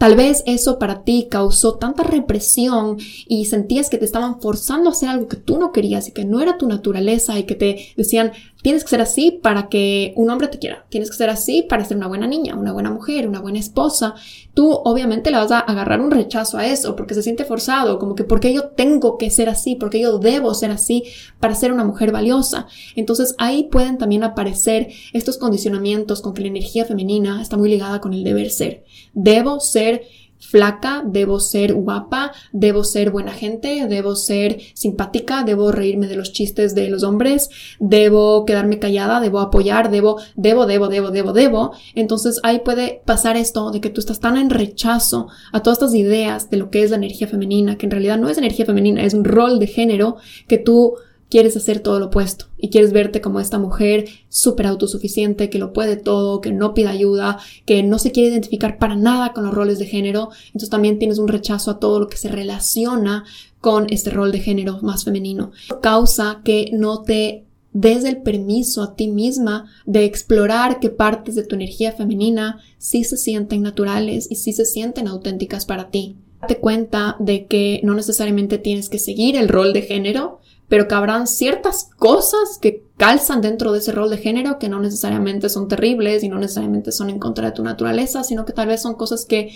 Tal 0.00 0.16
vez 0.16 0.42
eso 0.46 0.78
para 0.78 1.04
ti 1.04 1.28
causó 1.30 1.74
tanta 1.74 2.02
represión 2.02 2.96
y 3.28 3.44
sentías 3.44 3.90
que 3.90 3.98
te 3.98 4.06
estaban 4.06 4.40
forzando 4.40 4.88
a 4.88 4.92
hacer 4.92 5.10
algo 5.10 5.28
que 5.28 5.36
tú 5.36 5.58
no 5.58 5.72
querías 5.72 6.08
y 6.08 6.12
que 6.12 6.24
no 6.24 6.40
era 6.40 6.56
tu 6.56 6.66
naturaleza 6.66 7.38
y 7.38 7.42
que 7.42 7.54
te 7.54 7.92
decían 7.98 8.32
Tienes 8.62 8.84
que 8.84 8.90
ser 8.90 9.00
así 9.00 9.40
para 9.42 9.68
que 9.68 10.12
un 10.16 10.30
hombre 10.30 10.48
te 10.48 10.58
quiera. 10.58 10.86
Tienes 10.90 11.10
que 11.10 11.16
ser 11.16 11.30
así 11.30 11.62
para 11.62 11.84
ser 11.84 11.96
una 11.96 12.08
buena 12.08 12.26
niña, 12.26 12.56
una 12.56 12.72
buena 12.72 12.90
mujer, 12.90 13.26
una 13.26 13.40
buena 13.40 13.58
esposa. 13.58 14.14
Tú 14.54 14.70
obviamente 14.72 15.30
le 15.30 15.38
vas 15.38 15.50
a 15.50 15.60
agarrar 15.60 16.00
un 16.00 16.10
rechazo 16.10 16.58
a 16.58 16.66
eso 16.66 16.96
porque 16.96 17.14
se 17.14 17.22
siente 17.22 17.44
forzado, 17.44 17.98
como 17.98 18.14
que 18.14 18.24
porque 18.24 18.52
yo 18.52 18.68
tengo 18.68 19.16
que 19.16 19.30
ser 19.30 19.48
así, 19.48 19.76
porque 19.76 20.00
yo 20.00 20.18
debo 20.18 20.54
ser 20.54 20.70
así 20.70 21.04
para 21.38 21.54
ser 21.54 21.72
una 21.72 21.84
mujer 21.84 22.12
valiosa. 22.12 22.66
Entonces 22.96 23.34
ahí 23.38 23.68
pueden 23.70 23.98
también 23.98 24.24
aparecer 24.24 24.88
estos 25.12 25.38
condicionamientos 25.38 26.20
con 26.20 26.34
que 26.34 26.42
la 26.42 26.48
energía 26.48 26.84
femenina 26.84 27.40
está 27.40 27.56
muy 27.56 27.70
ligada 27.70 28.00
con 28.00 28.12
el 28.12 28.24
deber 28.24 28.50
ser. 28.50 28.84
Debo 29.14 29.60
ser 29.60 30.02
flaca, 30.40 31.02
debo 31.06 31.38
ser 31.40 31.74
guapa, 31.74 32.32
debo 32.52 32.84
ser 32.84 33.10
buena 33.10 33.32
gente, 33.32 33.86
debo 33.86 34.16
ser 34.16 34.58
simpática, 34.74 35.44
debo 35.44 35.70
reírme 35.70 36.08
de 36.08 36.16
los 36.16 36.32
chistes 36.32 36.74
de 36.74 36.88
los 36.88 37.02
hombres, 37.02 37.50
debo 37.78 38.44
quedarme 38.44 38.78
callada, 38.78 39.20
debo 39.20 39.40
apoyar, 39.40 39.90
debo, 39.90 40.18
debo, 40.34 40.66
debo, 40.66 40.88
debo, 40.88 41.10
debo, 41.10 41.32
debo. 41.32 41.72
Entonces 41.94 42.40
ahí 42.42 42.60
puede 42.60 43.02
pasar 43.04 43.36
esto 43.36 43.70
de 43.70 43.80
que 43.80 43.90
tú 43.90 44.00
estás 44.00 44.20
tan 44.20 44.36
en 44.36 44.50
rechazo 44.50 45.28
a 45.52 45.62
todas 45.62 45.78
estas 45.78 45.94
ideas 45.94 46.50
de 46.50 46.56
lo 46.56 46.70
que 46.70 46.82
es 46.82 46.90
la 46.90 46.96
energía 46.96 47.28
femenina, 47.28 47.76
que 47.76 47.86
en 47.86 47.92
realidad 47.92 48.18
no 48.18 48.28
es 48.28 48.38
energía 48.38 48.66
femenina, 48.66 49.04
es 49.04 49.14
un 49.14 49.24
rol 49.24 49.58
de 49.58 49.66
género 49.66 50.16
que 50.48 50.58
tú 50.58 50.94
quieres 51.30 51.56
hacer 51.56 51.80
todo 51.80 51.98
lo 51.98 52.06
opuesto 52.06 52.46
y 52.58 52.68
quieres 52.68 52.92
verte 52.92 53.20
como 53.20 53.40
esta 53.40 53.58
mujer 53.58 54.06
súper 54.28 54.66
autosuficiente, 54.66 55.48
que 55.48 55.58
lo 55.58 55.72
puede 55.72 55.96
todo, 55.96 56.40
que 56.40 56.52
no 56.52 56.74
pide 56.74 56.88
ayuda, 56.88 57.38
que 57.64 57.82
no 57.82 57.98
se 57.98 58.10
quiere 58.10 58.30
identificar 58.30 58.78
para 58.78 58.96
nada 58.96 59.32
con 59.32 59.44
los 59.44 59.54
roles 59.54 59.78
de 59.78 59.86
género, 59.86 60.30
entonces 60.46 60.68
también 60.68 60.98
tienes 60.98 61.18
un 61.18 61.28
rechazo 61.28 61.70
a 61.70 61.78
todo 61.78 62.00
lo 62.00 62.08
que 62.08 62.18
se 62.18 62.28
relaciona 62.28 63.24
con 63.60 63.86
este 63.90 64.10
rol 64.10 64.32
de 64.32 64.40
género 64.40 64.80
más 64.82 65.04
femenino. 65.04 65.52
Causa 65.80 66.40
que 66.44 66.70
no 66.72 67.02
te 67.02 67.44
des 67.72 68.04
el 68.04 68.22
permiso 68.22 68.82
a 68.82 68.96
ti 68.96 69.06
misma 69.06 69.70
de 69.86 70.04
explorar 70.04 70.80
qué 70.80 70.90
partes 70.90 71.36
de 71.36 71.44
tu 71.44 71.54
energía 71.54 71.92
femenina 71.92 72.58
sí 72.78 73.04
se 73.04 73.16
sienten 73.16 73.62
naturales 73.62 74.26
y 74.28 74.36
sí 74.36 74.52
se 74.52 74.64
sienten 74.64 75.06
auténticas 75.06 75.66
para 75.66 75.90
ti. 75.90 76.16
Date 76.40 76.58
cuenta 76.58 77.16
de 77.20 77.46
que 77.46 77.80
no 77.84 77.94
necesariamente 77.94 78.58
tienes 78.58 78.88
que 78.88 78.98
seguir 78.98 79.36
el 79.36 79.48
rol 79.48 79.72
de 79.72 79.82
género, 79.82 80.40
pero 80.70 80.86
que 80.86 80.94
habrán 80.94 81.26
ciertas 81.26 81.90
cosas 81.98 82.56
que 82.60 82.84
calzan 82.96 83.40
dentro 83.40 83.72
de 83.72 83.80
ese 83.80 83.90
rol 83.90 84.08
de 84.08 84.18
género 84.18 84.60
que 84.60 84.68
no 84.68 84.78
necesariamente 84.78 85.48
son 85.48 85.66
terribles 85.66 86.22
y 86.22 86.28
no 86.28 86.38
necesariamente 86.38 86.92
son 86.92 87.10
en 87.10 87.18
contra 87.18 87.46
de 87.46 87.56
tu 87.56 87.64
naturaleza, 87.64 88.22
sino 88.22 88.44
que 88.44 88.52
tal 88.52 88.68
vez 88.68 88.80
son 88.80 88.94
cosas 88.94 89.24
que 89.24 89.52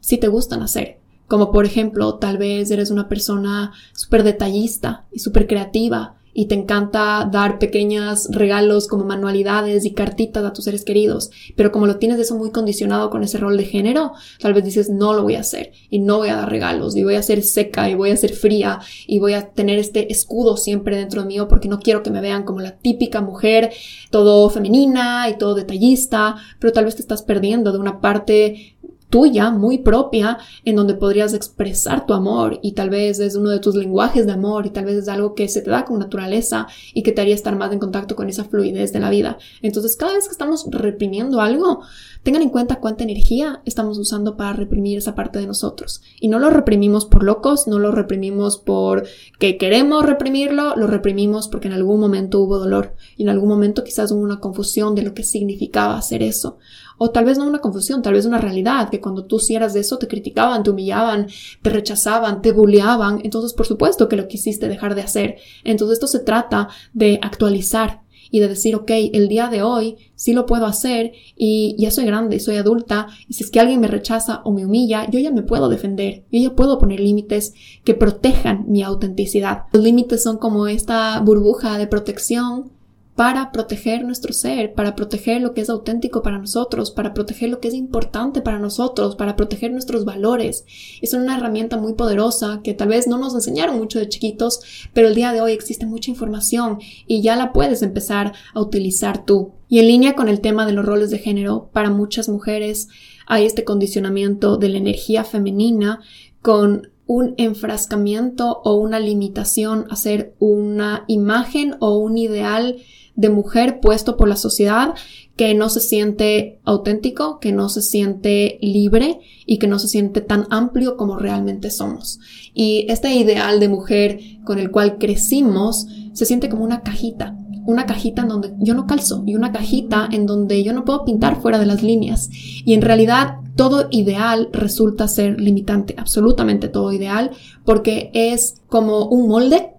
sí 0.00 0.18
te 0.18 0.26
gustan 0.26 0.60
hacer. 0.62 0.98
Como 1.28 1.52
por 1.52 1.64
ejemplo, 1.64 2.16
tal 2.16 2.38
vez 2.38 2.72
eres 2.72 2.90
una 2.90 3.08
persona 3.08 3.72
súper 3.92 4.24
detallista 4.24 5.06
y 5.12 5.20
súper 5.20 5.46
creativa 5.46 6.16
y 6.34 6.46
te 6.46 6.54
encanta 6.54 7.28
dar 7.30 7.58
pequeños 7.58 8.28
regalos 8.30 8.88
como 8.88 9.04
manualidades 9.04 9.84
y 9.84 9.92
cartitas 9.92 10.44
a 10.44 10.52
tus 10.52 10.64
seres 10.64 10.84
queridos, 10.84 11.30
pero 11.56 11.72
como 11.72 11.86
lo 11.86 11.96
tienes 11.96 12.18
eso 12.18 12.36
muy 12.36 12.50
condicionado 12.50 13.10
con 13.10 13.22
ese 13.22 13.38
rol 13.38 13.56
de 13.56 13.64
género, 13.64 14.12
tal 14.40 14.54
vez 14.54 14.64
dices 14.64 14.88
no 14.90 15.12
lo 15.12 15.22
voy 15.22 15.34
a 15.34 15.40
hacer 15.40 15.72
y 15.90 15.98
no 15.98 16.18
voy 16.18 16.28
a 16.28 16.36
dar 16.36 16.50
regalos 16.50 16.96
y 16.96 17.04
voy 17.04 17.16
a 17.16 17.22
ser 17.22 17.42
seca 17.42 17.90
y 17.90 17.94
voy 17.94 18.10
a 18.10 18.16
ser 18.16 18.32
fría 18.32 18.80
y 19.06 19.18
voy 19.18 19.34
a 19.34 19.50
tener 19.50 19.78
este 19.78 20.12
escudo 20.12 20.56
siempre 20.56 20.96
dentro 20.96 21.22
de 21.22 21.28
mío 21.28 21.48
porque 21.48 21.68
no 21.68 21.80
quiero 21.80 22.02
que 22.02 22.10
me 22.10 22.20
vean 22.20 22.44
como 22.44 22.60
la 22.60 22.78
típica 22.78 23.20
mujer 23.20 23.70
todo 24.10 24.48
femenina 24.50 25.28
y 25.28 25.38
todo 25.38 25.54
detallista, 25.54 26.36
pero 26.58 26.72
tal 26.72 26.84
vez 26.84 26.96
te 26.96 27.02
estás 27.02 27.22
perdiendo 27.22 27.72
de 27.72 27.78
una 27.78 28.00
parte 28.00 28.71
tuya, 29.12 29.50
muy 29.50 29.78
propia, 29.78 30.38
en 30.64 30.74
donde 30.74 30.94
podrías 30.94 31.34
expresar 31.34 32.06
tu 32.06 32.14
amor 32.14 32.58
y 32.62 32.72
tal 32.72 32.88
vez 32.88 33.20
es 33.20 33.36
uno 33.36 33.50
de 33.50 33.58
tus 33.58 33.74
lenguajes 33.74 34.24
de 34.24 34.32
amor 34.32 34.64
y 34.64 34.70
tal 34.70 34.86
vez 34.86 34.96
es 34.96 35.08
algo 35.08 35.34
que 35.34 35.48
se 35.48 35.60
te 35.60 35.70
da 35.70 35.84
con 35.84 35.98
naturaleza 35.98 36.66
y 36.94 37.02
que 37.02 37.12
te 37.12 37.20
haría 37.20 37.34
estar 37.34 37.54
más 37.54 37.70
en 37.72 37.78
contacto 37.78 38.16
con 38.16 38.30
esa 38.30 38.44
fluidez 38.44 38.90
de 38.90 39.00
la 39.00 39.10
vida. 39.10 39.36
Entonces, 39.60 39.96
cada 39.96 40.14
vez 40.14 40.24
que 40.24 40.32
estamos 40.32 40.66
reprimiendo 40.70 41.42
algo, 41.42 41.82
tengan 42.22 42.40
en 42.40 42.48
cuenta 42.48 42.80
cuánta 42.80 43.04
energía 43.04 43.60
estamos 43.66 43.98
usando 43.98 44.38
para 44.38 44.54
reprimir 44.54 44.96
esa 44.96 45.14
parte 45.14 45.38
de 45.38 45.46
nosotros. 45.46 46.00
Y 46.18 46.28
no 46.28 46.38
lo 46.38 46.48
reprimimos 46.48 47.04
por 47.04 47.22
locos, 47.22 47.66
no 47.66 47.78
lo 47.78 47.92
reprimimos 47.92 48.56
por 48.56 49.04
que 49.38 49.58
queremos 49.58 50.06
reprimirlo, 50.06 50.74
lo 50.76 50.86
reprimimos 50.86 51.48
porque 51.48 51.68
en 51.68 51.74
algún 51.74 52.00
momento 52.00 52.40
hubo 52.40 52.58
dolor 52.58 52.94
y 53.18 53.24
en 53.24 53.28
algún 53.28 53.50
momento 53.50 53.84
quizás 53.84 54.10
hubo 54.10 54.22
una 54.22 54.40
confusión 54.40 54.94
de 54.94 55.02
lo 55.02 55.12
que 55.12 55.22
significaba 55.22 55.98
hacer 55.98 56.22
eso. 56.22 56.56
O 57.04 57.10
tal 57.10 57.24
vez 57.24 57.36
no 57.36 57.48
una 57.48 57.58
confusión, 57.58 58.00
tal 58.00 58.14
vez 58.14 58.26
una 58.26 58.38
realidad, 58.38 58.88
que 58.88 59.00
cuando 59.00 59.24
tú 59.24 59.38
hicieras 59.38 59.74
eso 59.74 59.98
te 59.98 60.06
criticaban, 60.06 60.62
te 60.62 60.70
humillaban, 60.70 61.26
te 61.60 61.70
rechazaban, 61.70 62.42
te 62.42 62.52
bulleaban. 62.52 63.18
Entonces, 63.24 63.54
por 63.54 63.66
supuesto 63.66 64.08
que 64.08 64.14
lo 64.14 64.28
quisiste 64.28 64.68
dejar 64.68 64.94
de 64.94 65.02
hacer. 65.02 65.38
Entonces, 65.64 65.94
esto 65.94 66.06
se 66.06 66.20
trata 66.20 66.68
de 66.92 67.18
actualizar 67.20 68.02
y 68.30 68.38
de 68.38 68.46
decir, 68.46 68.76
ok, 68.76 68.90
el 69.12 69.26
día 69.26 69.48
de 69.48 69.64
hoy 69.64 69.96
sí 70.14 70.32
lo 70.32 70.46
puedo 70.46 70.64
hacer 70.64 71.10
y 71.36 71.74
ya 71.76 71.90
soy 71.90 72.04
grande, 72.04 72.38
soy 72.38 72.54
adulta 72.54 73.08
y 73.28 73.34
si 73.34 73.42
es 73.42 73.50
que 73.50 73.58
alguien 73.58 73.80
me 73.80 73.88
rechaza 73.88 74.40
o 74.44 74.52
me 74.52 74.64
humilla, 74.64 75.10
yo 75.10 75.18
ya 75.18 75.32
me 75.32 75.42
puedo 75.42 75.68
defender, 75.68 76.22
yo 76.30 76.40
ya 76.40 76.54
puedo 76.54 76.78
poner 76.78 77.00
límites 77.00 77.52
que 77.82 77.94
protejan 77.94 78.66
mi 78.68 78.84
autenticidad. 78.84 79.64
Los 79.72 79.82
límites 79.82 80.22
son 80.22 80.38
como 80.38 80.68
esta 80.68 81.18
burbuja 81.18 81.78
de 81.78 81.88
protección 81.88 82.70
para 83.14 83.52
proteger 83.52 84.04
nuestro 84.04 84.32
ser, 84.32 84.72
para 84.72 84.94
proteger 84.94 85.42
lo 85.42 85.52
que 85.52 85.60
es 85.60 85.68
auténtico 85.68 86.22
para 86.22 86.38
nosotros, 86.38 86.90
para 86.90 87.12
proteger 87.12 87.50
lo 87.50 87.60
que 87.60 87.68
es 87.68 87.74
importante 87.74 88.40
para 88.40 88.58
nosotros, 88.58 89.16
para 89.16 89.36
proteger 89.36 89.70
nuestros 89.70 90.06
valores. 90.06 90.64
Es 91.02 91.12
una 91.12 91.36
herramienta 91.36 91.76
muy 91.76 91.92
poderosa 91.92 92.60
que 92.64 92.72
tal 92.72 92.88
vez 92.88 93.06
no 93.06 93.18
nos 93.18 93.34
enseñaron 93.34 93.76
mucho 93.76 93.98
de 93.98 94.08
chiquitos, 94.08 94.60
pero 94.94 95.08
el 95.08 95.14
día 95.14 95.32
de 95.32 95.42
hoy 95.42 95.52
existe 95.52 95.84
mucha 95.84 96.10
información 96.10 96.78
y 97.06 97.20
ya 97.20 97.36
la 97.36 97.52
puedes 97.52 97.82
empezar 97.82 98.32
a 98.54 98.60
utilizar 98.60 99.26
tú. 99.26 99.52
Y 99.68 99.78
en 99.78 99.88
línea 99.88 100.14
con 100.14 100.28
el 100.28 100.40
tema 100.40 100.64
de 100.64 100.72
los 100.72 100.84
roles 100.84 101.10
de 101.10 101.18
género, 101.18 101.68
para 101.72 101.90
muchas 101.90 102.30
mujeres 102.30 102.88
hay 103.26 103.44
este 103.44 103.64
condicionamiento 103.64 104.56
de 104.56 104.70
la 104.70 104.78
energía 104.78 105.24
femenina 105.24 106.00
con 106.40 106.88
un 107.06 107.34
enfrascamiento 107.36 108.62
o 108.64 108.74
una 108.74 108.98
limitación 108.98 109.86
a 109.90 109.96
ser 109.96 110.34
una 110.38 111.04
imagen 111.08 111.76
o 111.80 111.98
un 111.98 112.16
ideal 112.16 112.78
de 113.14 113.28
mujer 113.28 113.80
puesto 113.80 114.16
por 114.16 114.28
la 114.28 114.36
sociedad 114.36 114.94
que 115.36 115.54
no 115.54 115.68
se 115.68 115.80
siente 115.80 116.60
auténtico, 116.64 117.38
que 117.40 117.52
no 117.52 117.68
se 117.68 117.82
siente 117.82 118.58
libre 118.60 119.20
y 119.46 119.58
que 119.58 119.66
no 119.66 119.78
se 119.78 119.88
siente 119.88 120.20
tan 120.20 120.46
amplio 120.50 120.96
como 120.96 121.18
realmente 121.18 121.70
somos. 121.70 122.20
Y 122.54 122.86
este 122.88 123.14
ideal 123.14 123.60
de 123.60 123.68
mujer 123.68 124.20
con 124.44 124.58
el 124.58 124.70
cual 124.70 124.98
crecimos 124.98 125.86
se 126.12 126.26
siente 126.26 126.48
como 126.48 126.64
una 126.64 126.82
cajita, 126.82 127.36
una 127.64 127.86
cajita 127.86 128.22
en 128.22 128.28
donde 128.28 128.52
yo 128.58 128.74
no 128.74 128.86
calzo 128.86 129.22
y 129.26 129.34
una 129.34 129.52
cajita 129.52 130.08
en 130.10 130.26
donde 130.26 130.62
yo 130.62 130.72
no 130.72 130.84
puedo 130.84 131.04
pintar 131.04 131.40
fuera 131.40 131.58
de 131.58 131.66
las 131.66 131.82
líneas. 131.82 132.28
Y 132.64 132.74
en 132.74 132.82
realidad 132.82 133.36
todo 133.56 133.88
ideal 133.90 134.48
resulta 134.52 135.08
ser 135.08 135.40
limitante, 135.40 135.94
absolutamente 135.96 136.68
todo 136.68 136.92
ideal, 136.92 137.30
porque 137.64 138.10
es 138.14 138.56
como 138.68 139.06
un 139.06 139.28
molde 139.28 139.70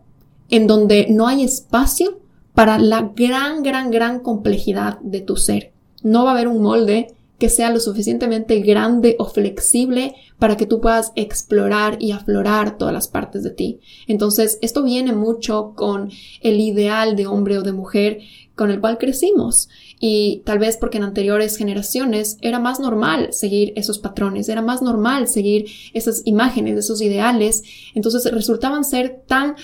en 0.50 0.68
donde 0.68 1.08
no 1.10 1.28
hay 1.28 1.44
espacio 1.44 2.23
para 2.54 2.78
la 2.78 3.12
gran, 3.16 3.64
gran, 3.64 3.92
gran 3.92 4.20
complejidad 4.20 5.00
de 5.00 5.22
tu 5.22 5.36
ser. 5.36 5.74
No 6.02 6.24
va 6.24 6.32
a 6.32 6.34
haber 6.34 6.48
un 6.48 6.62
molde 6.62 7.14
que 7.40 7.50
sea 7.50 7.72
lo 7.72 7.80
suficientemente 7.80 8.62
grande 8.62 9.16
o 9.20 9.26
flexible 9.26 10.16
para 10.40 10.56
que 10.56 10.66
tú 10.66 10.80
puedas 10.80 11.12
explorar 11.16 11.98
y 12.00 12.12
aflorar 12.12 12.78
todas 12.78 12.94
las 12.94 13.08
partes 13.08 13.44
de 13.44 13.50
ti. 13.50 13.80
Entonces, 14.08 14.60
esto 14.62 14.84
viene 14.84 15.14
mucho 15.14 15.74
con 15.76 16.10
el 16.42 16.60
ideal 16.60 17.16
de 17.16 17.28
hombre 17.28 17.58
o 17.58 17.64
de 17.64 17.74
mujer 17.74 18.20
con 18.56 18.72
el 18.72 18.80
cual 18.80 18.98
crecimos. 18.98 19.68
Y 20.00 20.42
tal 20.46 20.60
vez 20.60 20.78
porque 20.78 20.98
en 20.98 21.04
anteriores 21.04 21.58
generaciones 21.58 22.38
era 22.42 22.60
más 22.60 22.80
normal 22.80 23.34
seguir 23.34 23.74
esos 23.76 24.00
patrones, 24.00 24.48
era 24.48 24.62
más 24.62 24.82
normal 24.82 25.28
seguir 25.28 25.66
esas 25.94 26.22
imágenes, 26.26 26.78
esos 26.78 27.02
ideales. 27.02 27.64
Entonces 27.96 28.32
resultaban 28.32 28.84
ser 28.84 29.22
tan 29.28 29.56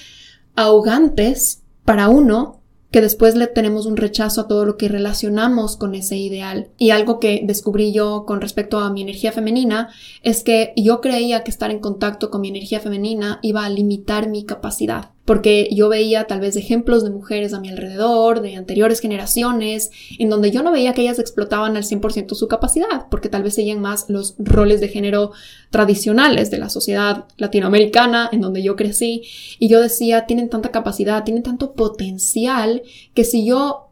ahogantes 0.56 1.62
para 1.86 2.10
uno 2.10 2.59
que 2.92 3.02
después 3.02 3.36
le 3.36 3.48
tenemos 3.48 3.86
un 3.86 3.98
rechazo 3.98 4.42
a 4.42 4.48
todo 4.48 4.66
lo 4.66 4.78
que 4.78 4.88
relacionamos 4.88 5.78
con 5.78 5.96
ese 5.96 6.18
ideal. 6.18 6.70
Y 6.78 6.90
algo 6.90 7.20
que 7.20 7.42
descubrí 7.44 7.92
yo 7.92 8.26
con 8.26 8.42
respecto 8.42 8.80
a 8.80 8.92
mi 8.92 9.02
energía 9.02 9.32
femenina 9.32 9.90
es 10.24 10.44
que 10.44 10.74
yo 10.76 11.02
creía 11.02 11.44
que 11.44 11.52
estar 11.52 11.72
en 11.72 11.80
contacto 11.80 12.30
con 12.30 12.42
mi 12.42 12.50
energía 12.50 12.80
femenina 12.80 13.40
iba 13.42 13.64
a 13.64 13.70
limitar 13.70 14.28
mi 14.28 14.44
capacidad 14.44 15.12
porque 15.30 15.70
yo 15.72 15.90
veía 15.90 16.24
tal 16.24 16.40
vez 16.40 16.56
ejemplos 16.56 17.04
de 17.04 17.12
mujeres 17.12 17.54
a 17.54 17.60
mi 17.60 17.70
alrededor, 17.70 18.42
de 18.42 18.56
anteriores 18.56 19.00
generaciones, 19.00 19.92
en 20.18 20.28
donde 20.28 20.50
yo 20.50 20.64
no 20.64 20.72
veía 20.72 20.94
que 20.94 21.02
ellas 21.02 21.20
explotaban 21.20 21.78
al 21.78 21.84
100% 21.84 22.34
su 22.34 22.48
capacidad, 22.48 23.06
porque 23.12 23.30
tal 23.30 23.44
vez 23.44 23.54
seguían 23.54 23.80
más 23.80 24.10
los 24.10 24.34
roles 24.40 24.82
de 24.82 24.88
género 24.88 25.32
tradicionales 25.70 26.50
de 26.50 26.58
la 26.58 26.68
sociedad 26.70 27.26
latinoamericana 27.38 28.28
en 28.32 28.42
donde 28.42 28.64
yo 28.64 28.76
crecí, 28.76 29.22
y 29.60 29.70
yo 29.70 29.80
decía, 29.80 30.26
tienen 30.26 30.50
tanta 30.50 30.72
capacidad, 30.72 31.24
tienen 31.24 31.44
tanto 31.44 31.74
potencial, 31.74 32.82
que 33.14 33.24
si 33.24 33.46
yo 33.46 33.89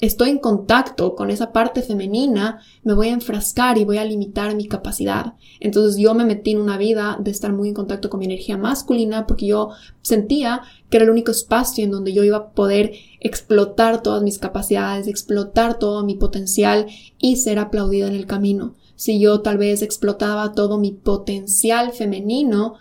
estoy 0.00 0.30
en 0.30 0.38
contacto 0.38 1.16
con 1.16 1.30
esa 1.30 1.52
parte 1.52 1.82
femenina, 1.82 2.60
me 2.84 2.94
voy 2.94 3.08
a 3.08 3.12
enfrascar 3.12 3.78
y 3.78 3.84
voy 3.84 3.98
a 3.98 4.04
limitar 4.04 4.54
mi 4.54 4.68
capacidad. 4.68 5.34
Entonces 5.60 6.00
yo 6.00 6.14
me 6.14 6.24
metí 6.24 6.52
en 6.52 6.60
una 6.60 6.78
vida 6.78 7.16
de 7.20 7.30
estar 7.30 7.52
muy 7.52 7.68
en 7.68 7.74
contacto 7.74 8.08
con 8.08 8.20
mi 8.20 8.26
energía 8.26 8.56
masculina 8.56 9.26
porque 9.26 9.46
yo 9.46 9.70
sentía 10.02 10.62
que 10.88 10.98
era 10.98 11.04
el 11.04 11.10
único 11.10 11.32
espacio 11.32 11.84
en 11.84 11.90
donde 11.90 12.12
yo 12.12 12.22
iba 12.22 12.36
a 12.36 12.50
poder 12.50 12.92
explotar 13.20 14.02
todas 14.02 14.22
mis 14.22 14.38
capacidades, 14.38 15.08
explotar 15.08 15.78
todo 15.78 16.04
mi 16.04 16.14
potencial 16.14 16.86
y 17.18 17.36
ser 17.36 17.58
aplaudida 17.58 18.06
en 18.06 18.14
el 18.14 18.26
camino. 18.26 18.76
Si 18.94 19.20
yo 19.20 19.40
tal 19.40 19.58
vez 19.58 19.82
explotaba 19.82 20.52
todo 20.52 20.78
mi 20.78 20.92
potencial 20.92 21.92
femenino, 21.92 22.74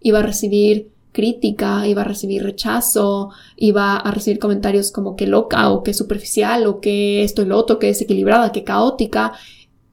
iba 0.00 0.18
a 0.18 0.22
recibir 0.22 0.93
crítica, 1.14 1.86
iba 1.88 2.02
a 2.02 2.04
recibir 2.04 2.42
rechazo, 2.42 3.30
iba 3.56 3.96
a 3.96 4.10
recibir 4.10 4.38
comentarios 4.38 4.92
como 4.92 5.16
que 5.16 5.26
loca 5.26 5.70
o 5.70 5.82
que 5.82 5.94
superficial 5.94 6.66
o 6.66 6.80
que 6.80 7.24
esto 7.24 7.40
y 7.40 7.46
lo 7.46 7.56
otro, 7.56 7.78
que 7.78 7.86
desequilibrada, 7.86 8.52
que 8.52 8.64
caótica 8.64 9.32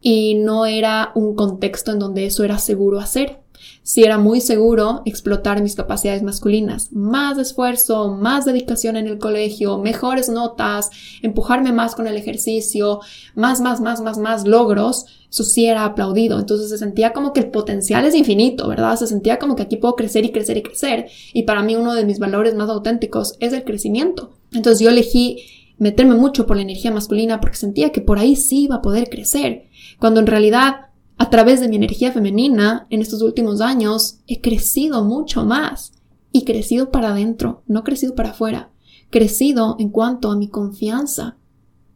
y 0.02 0.36
no 0.36 0.66
era 0.66 1.12
un 1.16 1.36
contexto 1.36 1.92
en 1.92 2.00
donde 2.00 2.26
eso 2.26 2.44
era 2.44 2.58
seguro 2.58 3.00
hacer 3.00 3.41
si 3.84 4.04
era 4.04 4.18
muy 4.18 4.42
seguro 4.42 5.02
explotar 5.06 5.62
mis 5.62 5.76
capacidades 5.76 6.24
masculinas. 6.24 6.92
Más 6.92 7.38
esfuerzo, 7.38 8.10
más 8.10 8.46
dedicación 8.46 8.96
en 8.96 9.08
el 9.08 9.18
colegio, 9.18 9.80
mejores 9.80 10.30
notas, 10.30 10.90
empujarme 11.22 11.72
más 11.72 11.96
con 11.96 12.08
el 12.08 12.16
ejercicio, 12.16 13.00
más, 13.36 13.60
más, 13.60 13.82
más, 13.82 14.02
más, 14.02 14.18
más 14.18 14.48
logros, 14.48 15.06
eso 15.30 15.44
sí 15.44 15.66
era 15.66 15.86
aplaudido. 15.86 16.40
Entonces 16.40 16.70
se 16.70 16.78
sentía 16.78 17.14
como 17.14 17.34
que 17.34 17.40
el 17.40 17.50
potencial 17.50 18.06
es 18.06 18.16
infinito, 18.16 18.68
¿verdad? 18.68 18.98
Se 18.98 19.08
sentía 19.08 19.40
como 19.40 19.56
que 19.56 19.64
aquí 19.64 19.78
puedo 19.78 19.96
crecer 19.96 20.26
y 20.26 20.32
crecer 20.32 20.58
y 20.58 20.64
crecer. 20.64 21.08
Y 21.34 21.44
para 21.44 21.64
mí 21.64 21.76
uno 21.76 21.94
de 21.94 22.06
mis 22.06 22.20
valores 22.20 22.54
más 22.54 22.70
auténticos 22.70 23.36
es 23.40 23.54
el 23.54 23.64
crecimiento. 23.64 24.32
Entonces 24.52 24.80
yo 24.80 24.90
elegí 24.90 25.38
meterme 25.78 26.14
mucho 26.14 26.46
por 26.46 26.58
la 26.58 26.62
energía 26.62 26.92
masculina 26.92 27.42
porque 27.42 27.58
sentía 27.58 27.92
que 27.92 28.02
por 28.02 28.20
ahí 28.20 28.36
sí 28.36 28.66
iba 28.66 28.76
a 28.76 28.82
poder 28.82 29.10
crecer. 29.10 29.64
Cuando 29.98 30.20
en 30.20 30.28
realidad 30.28 30.91
a 31.22 31.30
través 31.30 31.60
de 31.60 31.70
mi 31.70 31.76
energía 31.76 32.12
femenina, 32.12 32.88
en 32.90 33.00
estos 33.00 33.22
últimos 33.22 33.62
años, 33.62 34.22
he 34.26 34.42
crecido 34.42 35.04
mucho 35.04 35.46
más. 35.46 35.94
Y 36.32 36.46
crecido 36.46 36.90
para 36.90 37.10
adentro, 37.12 37.62
no 37.68 37.84
crecido 37.84 38.16
para 38.16 38.32
afuera. 38.32 38.72
Crecido 39.12 39.76
en 39.78 39.90
cuanto 39.90 40.32
a 40.32 40.36
mi 40.36 40.48
confianza 40.48 41.38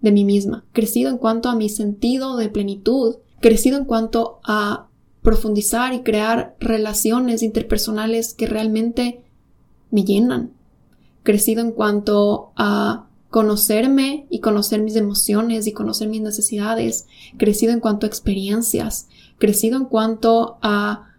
de 0.02 0.12
mí 0.12 0.26
misma. 0.26 0.64
Crecido 0.74 1.10
en 1.10 1.18
cuanto 1.18 1.50
a 1.50 1.56
mi 1.56 1.70
sentido 1.70 2.38
de 2.38 2.50
plenitud. 2.50 3.16
Crecido 3.42 3.80
en 3.80 3.86
cuanto 3.86 4.42
a 4.44 4.90
profundizar 5.24 5.96
y 5.96 6.04
crear 6.04 6.56
relaciones 6.60 7.42
interpersonales 7.42 8.36
que 8.36 8.46
realmente 8.46 9.24
me 9.90 10.04
llenan. 10.04 10.54
Crecido 11.24 11.62
en 11.62 11.72
cuanto 11.72 12.52
a 12.58 13.10
conocerme 13.36 14.28
y 14.30 14.40
conocer 14.40 14.82
mis 14.82 14.96
emociones 14.96 15.68
y 15.68 15.74
conocer 15.74 16.08
mis 16.08 16.22
necesidades, 16.22 17.06
crecido 17.36 17.74
en 17.74 17.82
cuanto 17.82 18.06
a 18.06 18.08
experiencias, 18.08 19.10
crecido 19.40 19.76
en 19.76 19.84
cuanto 19.84 20.58
a 20.62 21.10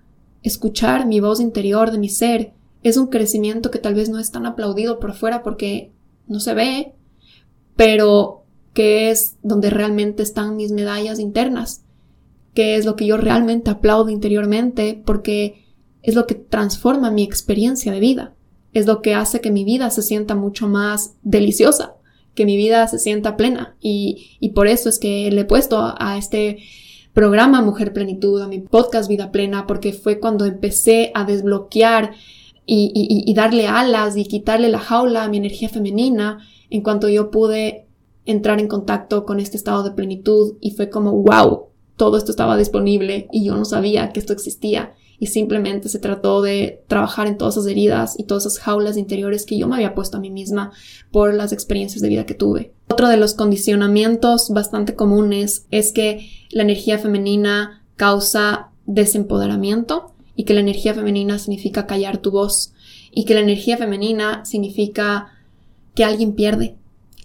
escuchar 0.42 1.06
mi 1.06 1.20
voz 1.20 1.40
interior 1.40 1.90
de 1.90 1.98
mi 1.98 2.08
ser. 2.08 2.54
Es 2.82 2.96
un 2.96 3.08
crecimiento 3.08 3.70
que 3.70 3.80
tal 3.80 3.92
vez 3.92 4.08
no 4.08 4.18
es 4.18 4.30
tan 4.30 4.46
aplaudido 4.46 4.98
por 4.98 5.12
fuera 5.12 5.42
porque 5.42 5.92
no 6.26 6.40
se 6.40 6.54
ve, 6.54 6.94
pero 7.76 8.44
que 8.72 9.10
es 9.10 9.36
donde 9.42 9.68
realmente 9.68 10.22
están 10.22 10.56
mis 10.56 10.72
medallas 10.72 11.18
internas, 11.18 11.84
que 12.54 12.76
es 12.76 12.86
lo 12.86 12.96
que 12.96 13.04
yo 13.04 13.18
realmente 13.18 13.70
aplaudo 13.70 14.08
interiormente 14.08 15.02
porque 15.04 15.66
es 16.00 16.14
lo 16.14 16.26
que 16.26 16.34
transforma 16.34 17.10
mi 17.10 17.24
experiencia 17.24 17.92
de 17.92 18.00
vida, 18.00 18.34
es 18.72 18.86
lo 18.86 19.02
que 19.02 19.12
hace 19.12 19.42
que 19.42 19.50
mi 19.50 19.64
vida 19.64 19.90
se 19.90 20.00
sienta 20.00 20.34
mucho 20.34 20.66
más 20.66 21.16
deliciosa, 21.22 21.95
que 22.36 22.46
mi 22.46 22.56
vida 22.56 22.86
se 22.86 23.00
sienta 23.00 23.36
plena. 23.36 23.76
Y, 23.80 24.36
y 24.38 24.50
por 24.50 24.68
eso 24.68 24.88
es 24.88 25.00
que 25.00 25.28
le 25.32 25.40
he 25.40 25.44
puesto 25.44 25.94
a, 25.98 26.16
este 26.16 26.58
programa 27.12 27.62
Mujer 27.62 27.92
Plenitud, 27.92 28.40
a 28.42 28.46
mi 28.46 28.60
podcast 28.60 29.08
Vida 29.08 29.32
Plena, 29.32 29.66
porque 29.66 29.92
fue 29.92 30.20
cuando 30.20 30.44
empecé 30.44 31.10
a 31.14 31.24
desbloquear 31.24 32.12
y, 32.66 32.92
y, 32.94 33.28
y, 33.28 33.34
darle 33.34 33.66
alas 33.66 34.16
y 34.16 34.26
quitarle 34.26 34.68
la 34.68 34.78
jaula 34.78 35.24
a 35.24 35.28
mi 35.28 35.38
energía 35.38 35.68
femenina 35.68 36.38
en 36.68 36.82
cuanto 36.82 37.08
yo 37.08 37.30
pude 37.30 37.86
entrar 38.26 38.60
en 38.60 38.68
contacto 38.68 39.24
con 39.24 39.40
este 39.40 39.56
estado 39.56 39.82
de 39.82 39.92
plenitud 39.92 40.56
y 40.60 40.72
fue 40.72 40.90
como, 40.90 41.12
wow, 41.12 41.68
todo 41.96 42.18
esto 42.18 42.32
estaba 42.32 42.56
disponible 42.56 43.28
y 43.32 43.44
yo 43.44 43.56
no 43.56 43.64
sabía 43.64 44.12
que 44.12 44.20
esto 44.20 44.32
existía 44.32 44.94
y 45.18 45.28
simplemente 45.28 45.88
se 45.88 45.98
trató 45.98 46.42
de 46.42 46.82
trabajar 46.88 47.26
en 47.26 47.38
todas 47.38 47.56
esas 47.56 47.66
heridas 47.66 48.18
y 48.18 48.24
todas 48.24 48.46
esas 48.46 48.58
jaulas 48.58 48.96
interiores 48.96 49.46
que 49.46 49.58
yo 49.58 49.68
me 49.68 49.76
había 49.76 49.94
puesto 49.94 50.16
a 50.16 50.20
mí 50.20 50.30
misma 50.30 50.72
por 51.10 51.34
las 51.34 51.52
experiencias 51.52 52.02
de 52.02 52.08
vida 52.08 52.26
que 52.26 52.34
tuve. 52.34 52.72
Otro 52.88 53.08
de 53.08 53.16
los 53.16 53.34
condicionamientos 53.34 54.50
bastante 54.50 54.94
comunes 54.94 55.66
es 55.70 55.92
que 55.92 56.28
la 56.50 56.62
energía 56.62 56.98
femenina 56.98 57.82
causa 57.96 58.70
desempoderamiento 58.86 60.12
y 60.36 60.44
que 60.44 60.54
la 60.54 60.60
energía 60.60 60.94
femenina 60.94 61.38
significa 61.38 61.86
callar 61.86 62.18
tu 62.18 62.30
voz 62.30 62.72
y 63.10 63.24
que 63.24 63.34
la 63.34 63.40
energía 63.40 63.78
femenina 63.78 64.44
significa 64.44 65.32
que 65.94 66.04
alguien 66.04 66.34
pierde, 66.34 66.76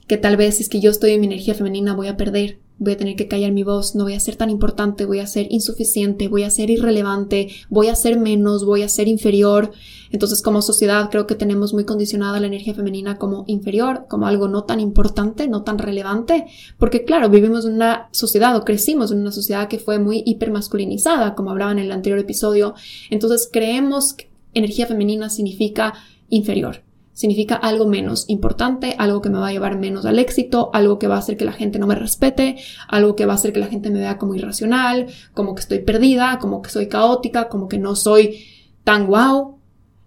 que 0.08 0.18
tal 0.18 0.38
vez 0.38 0.62
es 0.62 0.70
que 0.70 0.80
yo 0.80 0.90
estoy 0.90 1.12
en 1.12 1.20
mi 1.20 1.28
energía 1.28 1.54
femenina 1.54 1.94
voy 1.94 2.08
a 2.08 2.16
perder 2.16 2.61
voy 2.82 2.94
a 2.94 2.98
tener 2.98 3.16
que 3.16 3.28
callar 3.28 3.52
mi 3.52 3.62
voz, 3.62 3.94
no 3.94 4.06
voy 4.06 4.16
a 4.16 4.20
ser 4.20 4.36
tan 4.36 4.50
importante, 4.50 5.06
voy 5.06 5.20
a 5.20 5.28
ser 5.28 5.46
insuficiente, 5.52 6.28
voy 6.28 6.44
a 6.44 6.50
ser 6.50 6.72
irrelevante, 6.72 7.50
voy 7.70 7.90
a 7.90 7.96
ser 7.96 8.20
menos, 8.20 8.66
voy 8.66 8.82
a 8.82 8.90
ser 8.90 9.08
inferior. 9.08 9.72
Entonces 10.10 10.42
como 10.42 10.64
sociedad 10.64 11.12
creo 11.12 11.28
que 11.28 11.36
tenemos 11.36 11.76
muy 11.76 11.86
condicionada 11.86 12.40
la 12.40 12.48
energía 12.48 12.74
femenina 12.74 13.20
como 13.20 13.44
inferior, 13.46 14.08
como 14.10 14.26
algo 14.26 14.48
no 14.48 14.64
tan 14.64 14.80
importante, 14.80 15.48
no 15.48 15.62
tan 15.62 15.78
relevante, 15.78 16.48
porque 16.80 17.06
claro, 17.06 17.30
vivimos 17.30 17.66
en 17.66 17.74
una 17.74 18.10
sociedad 18.12 18.56
o 18.56 18.66
crecimos 18.66 19.12
en 19.12 19.20
una 19.20 19.32
sociedad 19.32 19.68
que 19.68 19.78
fue 19.78 20.00
muy 20.00 20.24
hipermasculinizada, 20.26 21.36
como 21.36 21.52
hablaba 21.52 21.72
en 21.72 21.80
el 21.80 21.92
anterior 21.92 22.20
episodio. 22.20 22.74
Entonces 23.12 23.48
creemos 23.54 24.14
que 24.14 24.32
energía 24.56 24.88
femenina 24.88 25.30
significa 25.30 25.94
inferior 26.30 26.82
significa 27.22 27.54
algo 27.54 27.86
menos 27.86 28.26
importante, 28.30 28.96
algo 28.98 29.22
que 29.22 29.30
me 29.30 29.38
va 29.38 29.50
a 29.50 29.52
llevar 29.52 29.78
menos 29.78 30.08
al 30.08 30.18
éxito, 30.18 30.72
algo 30.74 30.98
que 30.98 31.06
va 31.06 31.18
a 31.18 31.20
hacer 31.20 31.38
que 31.38 31.46
la 31.46 31.52
gente 31.52 31.78
no 31.78 31.86
me 31.86 31.94
respete, 31.94 32.56
algo 32.88 33.16
que 33.16 33.28
va 33.28 33.34
a 33.34 33.36
hacer 33.36 33.54
que 33.54 33.60
la 33.60 33.68
gente 33.68 33.92
me 33.92 34.00
vea 34.00 34.18
como 34.18 34.34
irracional, 34.34 35.06
como 35.36 35.54
que 35.54 35.62
estoy 35.62 35.80
perdida, 35.80 36.40
como 36.42 36.64
que 36.64 36.72
soy 36.72 36.88
caótica, 36.88 37.48
como 37.48 37.68
que 37.68 37.78
no 37.78 37.96
soy 37.96 38.40
tan 38.84 39.06
wow. 39.06 39.60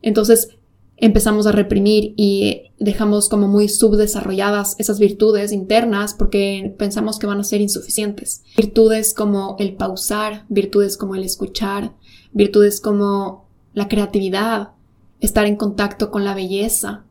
Entonces 0.02 0.48
empezamos 0.96 1.46
a 1.46 1.52
reprimir 1.52 2.14
y 2.16 2.72
dejamos 2.80 3.28
como 3.28 3.46
muy 3.46 3.68
subdesarrolladas 3.68 4.74
esas 4.80 4.98
virtudes 4.98 5.52
internas 5.52 6.14
porque 6.14 6.74
pensamos 6.76 7.20
que 7.20 7.28
van 7.28 7.38
a 7.38 7.44
ser 7.44 7.60
insuficientes. 7.60 8.42
Virtudes 8.56 9.14
como 9.14 9.54
el 9.60 9.76
pausar, 9.76 10.46
virtudes 10.48 10.96
como 10.96 11.14
el 11.14 11.22
escuchar, 11.22 11.94
virtudes 12.32 12.80
como 12.80 13.46
la 13.72 13.86
creatividad, 13.86 14.73
estar 15.24 15.46
en 15.46 15.56
contacto 15.56 16.10
con 16.10 16.24
la 16.24 16.34
belleza. 16.34 17.04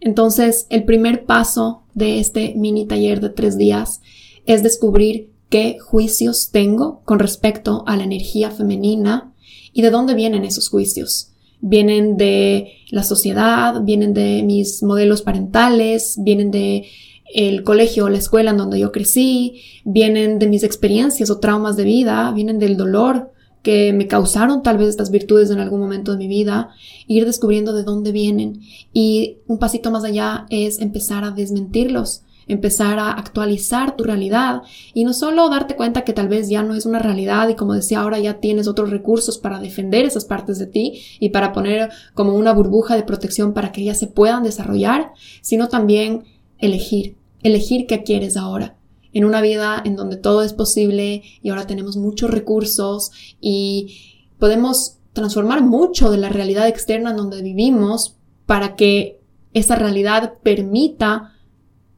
Entonces, 0.00 0.66
el 0.70 0.84
primer 0.84 1.24
paso 1.24 1.82
de 1.94 2.18
este 2.18 2.54
mini 2.56 2.86
taller 2.86 3.20
de 3.20 3.30
tres 3.30 3.56
días 3.56 4.00
es 4.46 4.62
descubrir 4.62 5.30
qué 5.48 5.78
juicios 5.78 6.50
tengo 6.50 7.02
con 7.04 7.18
respecto 7.18 7.84
a 7.86 7.96
la 7.96 8.04
energía 8.04 8.50
femenina 8.50 9.32
y 9.72 9.82
de 9.82 9.90
dónde 9.90 10.14
vienen 10.14 10.44
esos 10.44 10.68
juicios. 10.68 11.32
Vienen 11.60 12.16
de 12.16 12.72
la 12.90 13.04
sociedad, 13.04 13.82
vienen 13.82 14.14
de 14.14 14.42
mis 14.42 14.82
modelos 14.82 15.22
parentales, 15.22 16.16
vienen 16.18 16.50
de 16.50 16.88
el 17.32 17.62
colegio 17.62 18.04
o 18.04 18.08
la 18.08 18.18
escuela 18.18 18.50
en 18.50 18.58
donde 18.58 18.78
yo 18.78 18.92
crecí, 18.92 19.60
vienen 19.84 20.38
de 20.38 20.48
mis 20.48 20.64
experiencias 20.64 21.30
o 21.30 21.38
traumas 21.38 21.76
de 21.76 21.84
vida, 21.84 22.30
vienen 22.32 22.58
del 22.58 22.76
dolor 22.76 23.31
que 23.62 23.92
me 23.92 24.08
causaron 24.08 24.62
tal 24.62 24.76
vez 24.76 24.88
estas 24.88 25.10
virtudes 25.10 25.50
en 25.50 25.60
algún 25.60 25.80
momento 25.80 26.12
de 26.12 26.18
mi 26.18 26.28
vida, 26.28 26.70
ir 27.06 27.24
descubriendo 27.24 27.72
de 27.72 27.84
dónde 27.84 28.12
vienen. 28.12 28.60
Y 28.92 29.38
un 29.46 29.58
pasito 29.58 29.90
más 29.90 30.04
allá 30.04 30.46
es 30.50 30.80
empezar 30.80 31.24
a 31.24 31.30
desmentirlos, 31.30 32.22
empezar 32.48 32.98
a 32.98 33.12
actualizar 33.12 33.96
tu 33.96 34.02
realidad 34.02 34.62
y 34.92 35.04
no 35.04 35.12
solo 35.12 35.48
darte 35.48 35.76
cuenta 35.76 36.02
que 36.02 36.12
tal 36.12 36.28
vez 36.28 36.48
ya 36.48 36.64
no 36.64 36.74
es 36.74 36.86
una 36.86 36.98
realidad 36.98 37.48
y 37.48 37.54
como 37.54 37.72
decía 37.72 38.00
ahora 38.00 38.18
ya 38.18 38.40
tienes 38.40 38.66
otros 38.66 38.90
recursos 38.90 39.38
para 39.38 39.60
defender 39.60 40.04
esas 40.04 40.24
partes 40.24 40.58
de 40.58 40.66
ti 40.66 41.00
y 41.20 41.28
para 41.28 41.52
poner 41.52 41.90
como 42.14 42.34
una 42.34 42.52
burbuja 42.52 42.96
de 42.96 43.04
protección 43.04 43.52
para 43.52 43.70
que 43.70 43.82
ellas 43.82 44.00
se 44.00 44.08
puedan 44.08 44.42
desarrollar, 44.42 45.12
sino 45.40 45.68
también 45.68 46.24
elegir, 46.58 47.14
elegir 47.44 47.86
qué 47.86 48.02
quieres 48.02 48.36
ahora 48.36 48.76
en 49.12 49.24
una 49.24 49.40
vida 49.40 49.82
en 49.84 49.96
donde 49.96 50.16
todo 50.16 50.42
es 50.42 50.52
posible 50.52 51.22
y 51.42 51.50
ahora 51.50 51.66
tenemos 51.66 51.96
muchos 51.96 52.30
recursos 52.30 53.10
y 53.40 54.22
podemos 54.38 54.98
transformar 55.12 55.62
mucho 55.62 56.10
de 56.10 56.18
la 56.18 56.28
realidad 56.28 56.68
externa 56.68 57.10
en 57.10 57.16
donde 57.16 57.42
vivimos 57.42 58.16
para 58.46 58.74
que 58.74 59.20
esa 59.52 59.76
realidad 59.76 60.34
permita 60.42 61.32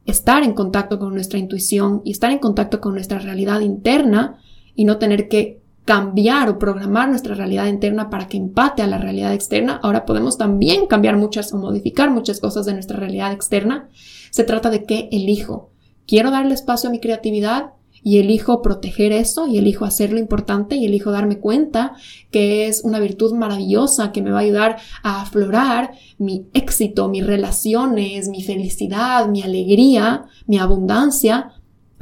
estar 0.07 0.43
en 0.43 0.53
contacto 0.53 0.99
con 0.99 1.15
nuestra 1.15 1.39
intuición 1.39 2.03
y 2.05 2.11
estar 2.11 2.31
en 2.31 2.39
contacto 2.39 2.81
con 2.81 2.95
nuestra 2.95 3.19
realidad 3.19 3.61
interna 3.61 4.41
y 4.75 4.85
no 4.85 4.99
tener 4.99 5.29
que 5.29 5.63
cambiar 5.85 6.49
o 6.49 6.59
programar 6.59 7.09
nuestra 7.09 7.35
realidad 7.35 7.67
interna 7.67 8.09
para 8.09 8.27
que 8.27 8.39
empate 8.39 8.83
a 8.83 8.87
la 8.87 8.99
realidad 8.99 9.35
externa. 9.35 9.79
Ahora 9.83 10.07
podemos 10.07 10.39
también 10.39 10.87
cambiar 10.87 11.17
muchas 11.17 11.53
o 11.53 11.59
modificar 11.59 12.11
muchas 12.11 12.41
cosas 12.41 12.67
de 12.67 12.73
nuestra 12.73 12.99
realidad 12.99 13.33
externa. 13.33 13.89
Se 14.31 14.45
trata 14.45 14.71
de 14.71 14.85
qué 14.85 15.09
elijo, 15.13 15.71
quiero 16.07 16.31
darle 16.31 16.55
espacio 16.55 16.89
a 16.89 16.93
mi 16.93 17.01
creatividad 17.01 17.73
y 18.03 18.19
elijo 18.19 18.61
proteger 18.61 19.13
eso 19.13 19.47
y 19.47 19.57
elijo 19.57 19.87
hacerlo 19.87 20.19
importante 20.19 20.77
y 20.77 20.85
elijo 20.85 21.11
darme 21.11 21.39
cuenta 21.39 21.95
que 22.31 22.67
es 22.67 22.83
una 22.85 23.01
virtud 23.01 23.33
maravillosa 23.33 24.13
que 24.13 24.21
me 24.21 24.31
va 24.31 24.39
a 24.39 24.43
ayudar 24.43 24.77
a 25.03 25.23
aflorar 25.23 25.93
mi 26.19 26.47
éxito, 26.53 27.09
mis 27.09 27.27
relaciones, 27.27 28.29
mi 28.29 28.43
felicidad, 28.43 29.27
mi 29.29 29.43
alegría, 29.43 30.27
mi 30.47 30.59
abundancia. 30.59 31.53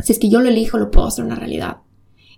Si 0.00 0.12
es 0.12 0.18
que 0.18 0.28
yo 0.28 0.40
lo 0.40 0.48
elijo, 0.48 0.76
lo 0.76 0.90
puedo 0.90 1.06
hacer 1.06 1.24
una 1.24 1.36
realidad. 1.36 1.78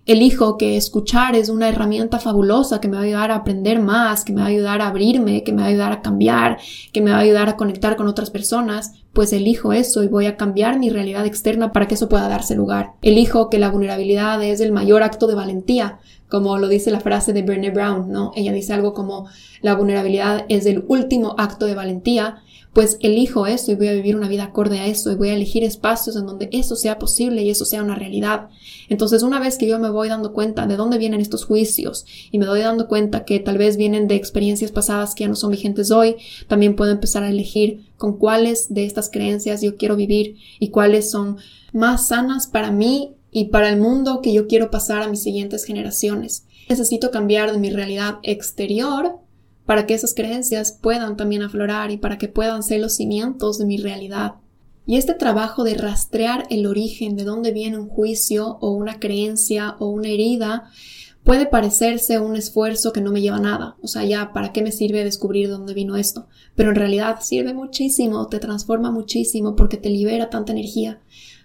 Elijo 0.07 0.59
que 0.59 0.77
escuchar 0.77 1.35
es 1.35 1.49
una 1.49 1.71
herramienta 1.71 2.19
fabulosa 2.19 2.79
que 2.79 2.89
me 2.89 2.97
va 2.97 3.03
a 3.03 3.07
ayudar 3.07 3.31
a 3.31 3.37
aprender 3.37 3.81
más, 3.81 4.23
que 4.25 4.35
me 4.35 4.43
va 4.43 4.49
a 4.49 4.51
ayudar 4.51 4.83
a 4.83 4.89
abrirme, 4.89 5.43
que 5.43 5.53
me 5.53 5.63
va 5.63 5.69
a 5.69 5.71
ayudar 5.71 5.93
a 5.93 6.03
cambiar, 6.03 6.59
que 6.93 7.01
me 7.01 7.11
va 7.11 7.17
a 7.17 7.21
ayudar 7.21 7.49
a 7.49 7.57
conectar 7.57 7.97
con 7.97 8.07
otras 8.07 8.29
personas, 8.29 8.93
pues 9.15 9.33
elijo 9.33 9.73
eso 9.73 10.05
y 10.05 10.09
voy 10.09 10.27
a 10.27 10.37
cambiar 10.37 10.79
mi 10.79 10.91
realidad 10.91 11.25
externa 11.25 11.73
para 11.73 11.89
que 11.89 11.95
eso 11.95 12.11
pueda 12.11 12.29
darse 12.29 12.55
lugar. 12.55 12.93
Elijo 13.01 13.49
que 13.49 13.59
la 13.59 13.71
vulnerabilidad 13.71 14.43
es 14.43 14.61
el 14.61 14.73
mayor 14.73 15.03
acto 15.03 15.27
de 15.27 15.37
valentía, 15.37 16.01
como 16.29 16.59
lo 16.59 16.69
dice 16.69 16.91
la 16.91 17.01
frase 17.01 17.33
de 17.33 17.41
Brené 17.41 17.71
Brown, 17.71 18.11
¿no? 18.11 18.33
Ella 18.37 18.53
dice 18.53 18.75
algo 18.75 18.93
como 18.93 19.29
la 19.63 19.75
vulnerabilidad 19.75 20.45
es 20.51 20.67
el 20.67 20.85
último 20.87 21.35
acto 21.39 21.65
de 21.65 21.75
valentía 21.75 22.43
pues 22.75 22.99
elijo 23.01 23.47
eso 23.47 23.71
y 23.71 23.77
voy 23.77 23.87
a 23.87 23.93
vivir 23.93 24.17
una 24.17 24.29
vida 24.29 24.45
acorde 24.45 24.81
a 24.81 24.87
eso 24.87 25.11
y 25.13 25.15
voy 25.15 25.31
a 25.31 25.35
elegir 25.35 25.63
espacios 25.63 26.17
en 26.17 26.27
donde 26.27 26.51
eso 26.53 26.75
sea 26.75 26.99
posible 26.99 27.43
y 27.43 27.51
eso 27.51 27.65
sea 27.65 27.83
una 27.83 27.95
realidad. 27.95 28.49
Entonces, 28.89 29.23
una 29.23 29.39
vez 29.39 29.57
que 29.57 29.69
yo 29.69 29.79
me 29.79 29.91
voy 29.91 30.09
dando 30.09 30.33
cuenta 30.33 30.67
de 30.67 30.77
dónde 30.77 30.99
vienen 30.99 31.21
estos 31.21 31.45
juicios 31.45 32.05
y 32.33 32.39
me 32.39 32.47
doy 32.47 32.61
dando 32.61 32.89
cuenta 32.89 33.25
que 33.25 33.39
tal 33.39 33.59
vez 33.59 33.77
vienen 33.77 34.09
de 34.09 34.17
experiencias 34.17 34.73
pasadas 34.73 35.15
que 35.15 35.23
ya 35.23 35.29
no 35.29 35.37
son 35.37 35.53
vigentes 35.53 35.93
hoy, 35.93 36.17
también 36.49 36.75
puedo 36.75 36.91
empezar 36.91 37.23
a 37.23 37.31
elegir 37.31 37.87
con 37.97 38.19
cuáles 38.19 38.75
de 38.75 38.85
estas 38.85 39.09
creencias 39.09 39.63
yo 39.63 39.77
quiero 39.77 39.95
vivir 39.95 40.37
y 40.59 40.71
cuáles 40.71 41.11
son 41.11 41.37
más 41.73 42.09
sanas 42.09 42.49
para 42.49 42.73
mí 42.73 43.15
y 43.31 43.47
para 43.47 43.69
el 43.69 43.81
mundo 43.81 44.21
que 44.21 44.33
yo 44.33 44.49
quiero 44.49 44.73
pasar 44.73 45.03
a 45.03 45.09
mis 45.09 45.23
siguientes 45.23 45.65
generaciones. 45.65 46.47
Necesito 46.69 47.13
cambiar 47.13 47.53
de 47.53 47.59
mi 47.59 47.71
realidad 47.71 48.19
exterior 48.25 49.21
para 49.67 49.87
que 49.87 49.95
esas 49.95 50.15
creencias 50.15 50.73
puedan 50.73 51.17
también 51.17 51.43
aflorar 51.43 51.91
y 51.91 51.97
para 51.97 52.19
que 52.19 52.29
puedan 52.29 52.63
ser 52.63 52.81
los 52.81 52.95
cimientos 52.97 53.59
de 53.59 53.67
mi 53.67 53.79
realidad. 53.79 54.35
Y 54.87 54.97
este 54.97 55.15
trabajo 55.15 55.65
de 55.65 55.75
rastrear 55.75 56.47
el 56.51 56.67
origen 56.67 57.17
de 57.17 57.25
dónde 57.25 57.53
viene 57.53 57.79
un 57.79 57.89
juicio 57.89 58.59
o 58.61 58.73
una 58.73 59.01
creencia 59.01 59.77
o 59.79 59.89
una 59.89 60.09
herida 60.09 60.71
puede 61.25 61.47
parecerse 61.47 62.21
un 62.21 62.37
esfuerzo 62.37 62.93
que 62.93 63.01
no 63.01 63.11
me 63.11 63.23
lleva 63.23 63.39
a 63.39 63.41
nada. 63.41 63.77
O 63.81 63.89
sea, 63.89 64.05
ya, 64.05 64.33
¿para 64.35 64.53
qué 64.53 64.63
me 64.63 64.73
sirve 64.73 65.03
descubrir 65.03 65.49
dónde 65.49 65.73
vino 65.73 65.97
esto? 65.97 66.27
Pero 66.55 66.69
en 66.69 66.77
realidad 66.77 67.21
sirve 67.23 67.55
muchísimo, 67.55 68.29
te 68.29 68.39
transforma 68.39 68.91
muchísimo 68.91 69.57
porque 69.57 69.79
te 69.79 69.89
libera 69.89 70.29
tanta 70.29 70.53
energía. 70.53 71.01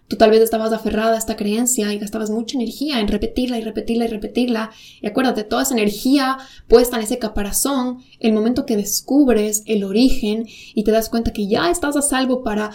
Tú 0.09 0.17
tal 0.17 0.31
vez 0.31 0.41
estabas 0.41 0.73
aferrada 0.73 1.13
a 1.13 1.17
esta 1.19 1.35
creencia 1.35 1.93
y 1.93 1.99
gastabas 1.99 2.31
mucha 2.31 2.57
energía 2.57 2.99
en 2.99 3.07
repetirla 3.07 3.59
y 3.59 3.61
repetirla 3.61 4.05
y 4.05 4.07
repetirla. 4.07 4.71
Y 5.03 5.05
acuérdate, 5.05 5.43
toda 5.43 5.61
esa 5.61 5.75
energía 5.75 6.39
puesta 6.67 6.97
en 6.97 7.03
ese 7.03 7.19
caparazón, 7.19 7.99
el 8.19 8.33
momento 8.33 8.65
que 8.65 8.75
descubres 8.75 9.61
el 9.67 9.83
origen 9.83 10.47
y 10.73 10.83
te 10.83 10.89
das 10.89 11.09
cuenta 11.09 11.31
que 11.31 11.47
ya 11.47 11.69
estás 11.69 11.95
a 11.95 12.01
salvo 12.01 12.43
para 12.43 12.71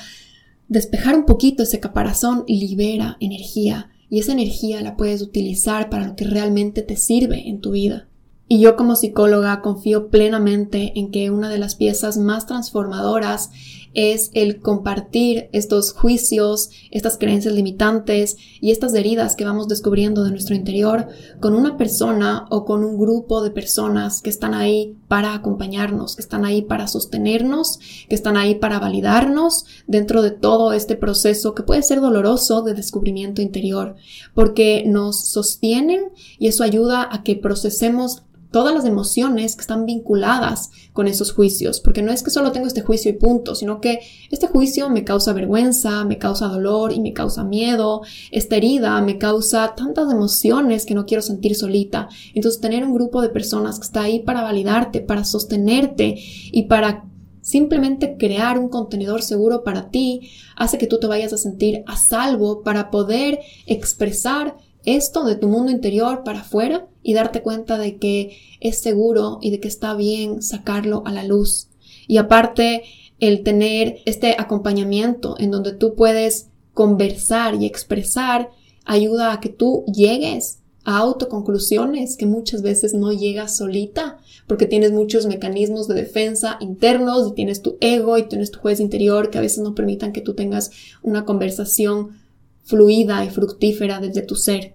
despejar 0.68 1.16
un 1.16 1.26
poquito 1.26 1.64
ese 1.64 1.80
caparazón, 1.80 2.45
libera 2.47 3.16
energía. 3.18 3.91
Y 4.09 4.20
esa 4.20 4.30
energía 4.30 4.80
la 4.80 4.97
puedes 4.97 5.20
utilizar 5.20 5.91
para 5.91 6.07
lo 6.07 6.14
que 6.14 6.26
realmente 6.26 6.82
te 6.82 6.97
sirve 6.97 7.49
en 7.49 7.61
tu 7.61 7.72
vida. 7.72 8.07
Y 8.47 8.61
yo 8.61 8.76
como 8.76 8.95
psicóloga 8.95 9.61
confío 9.61 10.09
plenamente 10.09 10.93
en 10.95 11.11
que 11.11 11.30
una 11.30 11.49
de 11.49 11.59
las 11.59 11.74
piezas 11.74 12.16
más 12.16 12.47
transformadoras 12.47 13.51
es 13.95 14.30
el 14.34 14.61
compartir 14.61 15.49
estos 15.53 15.92
juicios, 15.92 16.70
estas 16.90 17.16
creencias 17.16 17.55
limitantes 17.55 18.36
y 18.61 18.70
estas 18.70 18.95
heridas 18.95 19.36
que 19.36 19.45
vamos 19.45 19.68
descubriendo 19.68 20.24
de 20.24 20.30
nuestro 20.30 20.55
interior 20.55 21.09
con 21.40 21.55
una 21.55 21.76
persona 21.76 22.47
o 22.51 22.64
con 22.64 22.84
un 22.84 22.99
grupo 22.99 23.42
de 23.42 23.51
personas 23.51 24.20
que 24.20 24.30
están 24.30 24.55
ahí 24.55 24.97
para 25.09 25.34
acompañarnos, 25.34 26.16
que 26.16 26.22
están 26.22 26.45
ahí 26.45 26.62
para 26.62 26.88
sostenernos, 26.88 27.78
que 28.09 28.14
están 28.14 28.36
ahí 28.36 28.57
para 28.57 28.78
validarnos 28.78 29.64
dentro 29.86 30.22
de 30.22 30.30
todo 30.30 30.72
este 30.72 30.97
proceso 30.97 31.55
que 31.55 31.62
puede 31.62 31.82
ser 31.82 32.01
doloroso 32.01 32.62
de 32.62 32.74
descubrimiento 32.74 33.42
interior, 33.42 33.97
porque 34.34 34.84
nos 34.86 35.24
sostienen 35.24 36.11
y 36.38 36.49
eso 36.49 36.64
ayuda 36.64 37.09
a 37.11 37.22
que 37.22 37.36
procesemos 37.36 38.22
todas 38.55 38.72
las 38.72 38.84
emociones 38.84 39.57
que 39.57 39.62
están 39.62 39.84
vinculadas 39.84 40.70
con 40.92 41.09
esos 41.09 41.32
juicios, 41.32 41.80
porque 41.80 42.02
no 42.02 42.12
es 42.12 42.22
que 42.22 42.30
solo 42.30 42.52
tengo 42.52 42.68
este 42.68 42.82
juicio 42.82 43.11
y 43.11 43.14
punto, 43.14 43.57
sino 43.57 43.80
que 43.80 43.98
este 44.30 44.46
juicio 44.46 44.88
me 44.90 45.02
causa 45.02 45.32
vergüenza, 45.32 46.05
me 46.05 46.18
causa 46.18 46.46
dolor 46.46 46.92
y 46.92 47.00
me 47.00 47.12
causa 47.12 47.42
miedo, 47.42 48.02
esta 48.30 48.55
herida 48.55 49.00
me 49.00 49.18
causa 49.18 49.74
tantas 49.74 50.09
emociones 50.09 50.86
que 50.86 50.94
no 50.94 51.05
quiero 51.05 51.20
sentir 51.20 51.57
solita. 51.57 52.09
Entonces 52.32 52.61
tener 52.61 52.84
un 52.84 52.94
grupo 52.94 53.22
de 53.22 53.30
personas 53.30 53.80
que 53.80 53.86
está 53.86 54.02
ahí 54.02 54.20
para 54.20 54.42
validarte, 54.42 55.00
para 55.00 55.24
sostenerte 55.24 56.14
y 56.52 56.62
para 56.68 57.11
Simplemente 57.40 58.16
crear 58.16 58.59
un 58.59 58.70
contenedor 58.70 59.20
seguro 59.20 59.64
para 59.64 59.90
ti 59.90 60.30
hace 60.57 60.78
que 60.78 60.86
tú 60.86 60.98
te 60.98 61.09
vayas 61.09 61.34
a 61.34 61.36
sentir 61.36 61.84
a 61.86 61.94
salvo 61.94 62.62
para 62.62 62.90
poder 62.90 63.40
expresar 63.66 64.57
esto 64.86 65.24
de 65.24 65.36
tu 65.36 65.48
mundo 65.48 65.70
interior 65.70 66.22
para 66.24 66.40
afuera 66.40 66.88
y 67.05 67.14
darte 67.14 67.42
cuenta 67.42 67.78
de 67.78 67.98
que 67.98 68.36
es 68.59 68.78
seguro 68.78 69.38
y 69.40 69.50
de 69.50 69.61
que 69.61 69.68
está 69.68 69.94
bien 69.94 70.42
sacarlo 70.42 71.05
a 71.07 71.12
la 71.12 71.22
luz. 71.22 71.68
Y 72.09 72.16
aparte, 72.16 72.82
el 73.20 73.44
tener 73.44 73.98
este 74.07 74.34
acompañamiento 74.38 75.36
en 75.38 75.52
donde 75.52 75.72
tú 75.72 75.94
puedes 75.94 76.48
conversar 76.72 77.55
y 77.55 77.66
expresar 77.66 78.50
ayuda 78.84 79.32
a 79.32 79.40
que 79.40 79.50
tú 79.50 79.84
llegues 79.86 80.59
a 80.84 80.98
autoconclusiones 80.98 82.16
que 82.16 82.26
muchas 82.26 82.62
veces 82.62 82.92
no 82.92 83.12
llegas 83.12 83.57
solita 83.57 84.18
porque 84.46 84.66
tienes 84.66 84.92
muchos 84.92 85.26
mecanismos 85.26 85.88
de 85.88 85.94
defensa 85.94 86.59
internos 86.61 87.28
y 87.28 87.34
tienes 87.34 87.62
tu 87.62 87.78
ego 87.80 88.18
y 88.18 88.28
tienes 88.28 88.50
tu 88.50 88.59
juez 88.59 88.80
interior 88.80 89.30
que 89.30 89.38
a 89.38 89.42
veces 89.42 89.61
no 89.61 89.74
permitan 89.74 90.12
que 90.12 90.20
tú 90.20 90.34
tengas 90.34 90.70
una 91.02 91.24
conversación 91.24 92.18
fluida 92.64 93.24
y 93.24 93.30
fructífera 93.30 94.00
desde 94.00 94.22
tu 94.22 94.36
ser. 94.36 94.74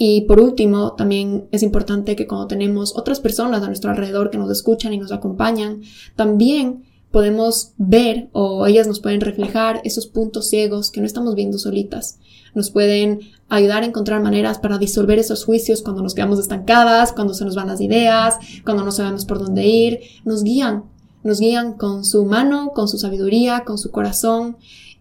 Y 0.00 0.22
por 0.22 0.40
último, 0.40 0.94
también 0.94 1.48
es 1.50 1.64
importante 1.64 2.14
que 2.14 2.28
cuando 2.28 2.46
tenemos 2.46 2.96
otras 2.96 3.18
personas 3.18 3.62
a 3.62 3.66
nuestro 3.66 3.90
alrededor 3.90 4.30
que 4.30 4.38
nos 4.38 4.50
escuchan 4.50 4.92
y 4.92 4.98
nos 4.98 5.10
acompañan, 5.10 5.82
también 6.14 6.84
podemos 7.10 7.72
ver 7.78 8.28
o 8.32 8.66
ellas 8.66 8.86
nos 8.86 9.00
pueden 9.00 9.20
reflejar 9.20 9.80
esos 9.82 10.06
puntos 10.06 10.48
ciegos 10.48 10.92
que 10.92 11.00
no 11.00 11.06
estamos 11.06 11.34
viendo 11.34 11.58
solitas. 11.58 12.20
Nos 12.54 12.70
pueden 12.70 13.20
ayudar 13.48 13.82
a 13.82 13.86
encontrar 13.86 14.22
maneras 14.22 14.58
para 14.58 14.78
disolver 14.78 15.18
esos 15.18 15.44
juicios 15.44 15.82
cuando 15.82 16.02
nos 16.02 16.14
quedamos 16.14 16.38
estancadas, 16.38 17.12
cuando 17.12 17.34
se 17.34 17.44
nos 17.44 17.56
van 17.56 17.66
las 17.66 17.80
ideas, 17.80 18.36
cuando 18.64 18.84
no 18.84 18.92
sabemos 18.92 19.24
por 19.24 19.40
dónde 19.40 19.66
ir. 19.66 20.00
Nos 20.24 20.44
guían, 20.44 20.84
nos 21.24 21.40
guían 21.40 21.72
con 21.72 22.04
su 22.04 22.24
mano, 22.24 22.70
con 22.72 22.88
su 22.88 22.98
sabiduría, 22.98 23.64
con 23.64 23.78
su 23.78 23.90
corazón 23.90 24.58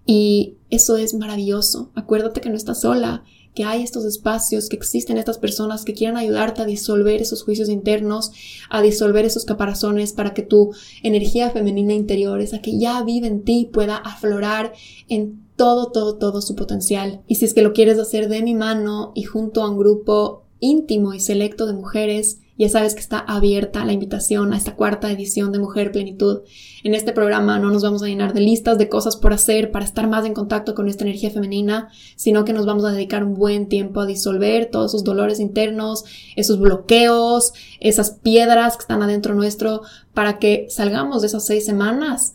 y 0.08 0.56
eso 0.70 0.98
es 0.98 1.14
maravilloso. 1.14 1.92
Acuérdate 1.94 2.42
que 2.42 2.50
no 2.50 2.56
estás 2.56 2.82
sola, 2.82 3.24
que 3.58 3.64
hay 3.64 3.82
estos 3.82 4.06
espacios, 4.06 4.70
que 4.70 4.76
existen 4.76 5.18
estas 5.18 5.40
personas 5.40 5.84
que 5.84 5.96
quieran 5.96 6.16
ayudarte 6.16 6.62
a 6.62 6.66
disolver 6.66 7.24
esos 7.24 7.42
juicios 7.42 7.70
internos, 7.70 8.32
a 8.70 8.84
disolver 8.84 9.26
esos 9.26 9.46
caparazones 9.46 10.14
para 10.14 10.36
que 10.36 10.44
tu 10.44 10.76
energía 11.02 11.50
femenina 11.50 11.96
interior, 11.96 12.40
esa 12.40 12.62
que 12.62 12.78
ya 12.78 13.02
vive 13.02 13.26
en 13.26 13.42
ti, 13.42 13.68
pueda 13.74 13.98
aflorar 13.98 14.74
en 15.10 15.42
todo, 15.56 15.92
todo, 15.92 16.18
todo 16.18 16.44
su 16.44 16.54
potencial. 16.54 17.24
Y 17.26 17.38
si 17.38 17.46
es 17.46 17.56
que 17.56 17.64
lo 17.64 17.74
quieres 17.74 17.98
hacer 17.98 18.30
de 18.30 18.44
mi 18.44 18.54
mano 18.54 19.12
y 19.16 19.24
junto 19.24 19.64
a 19.64 19.72
un 19.72 19.80
grupo 19.80 20.44
íntimo 20.60 21.16
y 21.16 21.20
selecto 21.20 21.66
de 21.66 21.74
mujeres, 21.74 22.42
ya 22.58 22.70
sabes 22.70 22.96
que 22.96 23.02
está 23.02 23.20
abierta 23.20 23.86
la 23.86 23.94
invitación 23.94 24.52
a 24.52 24.58
esta 24.58 24.76
cuarta 24.76 25.12
edición 25.12 25.52
de 25.52 25.60
Mujer 25.60 25.92
Plenitud. 25.92 26.42
En 26.84 26.96
este 26.96 27.12
programa 27.12 27.60
no 27.60 27.70
nos 27.70 27.84
vamos 27.84 28.02
a 28.02 28.08
llenar 28.08 28.34
de 28.34 28.42
listas 28.42 28.78
de 28.80 28.90
cosas 28.90 29.16
por 29.16 29.32
hacer 29.32 29.72
para 29.72 29.86
estar 29.86 30.08
más 30.08 30.26
en 30.26 30.34
contacto 30.34 30.74
con 30.74 30.90
esta 30.90 31.04
energía 31.04 31.30
femenina, 31.30 31.90
sino 32.16 32.46
que 32.46 32.54
nos 32.54 32.66
vamos 32.66 32.84
a 32.86 32.92
dedicar 32.92 33.24
un 33.24 33.36
buen 33.36 33.68
tiempo 33.68 34.02
a 34.02 34.08
disolver 34.08 34.72
todos 34.72 34.92
esos 34.92 35.04
dolores 35.04 35.40
internos, 35.40 36.04
esos 36.36 36.60
bloqueos, 36.60 37.54
esas 37.80 38.12
piedras 38.12 38.76
que 38.76 38.82
están 38.82 39.04
adentro 39.04 39.36
nuestro, 39.36 39.82
para 40.14 40.40
que 40.40 40.66
salgamos 40.70 41.22
de 41.22 41.28
esas 41.28 41.46
seis 41.46 41.66
semanas 41.66 42.34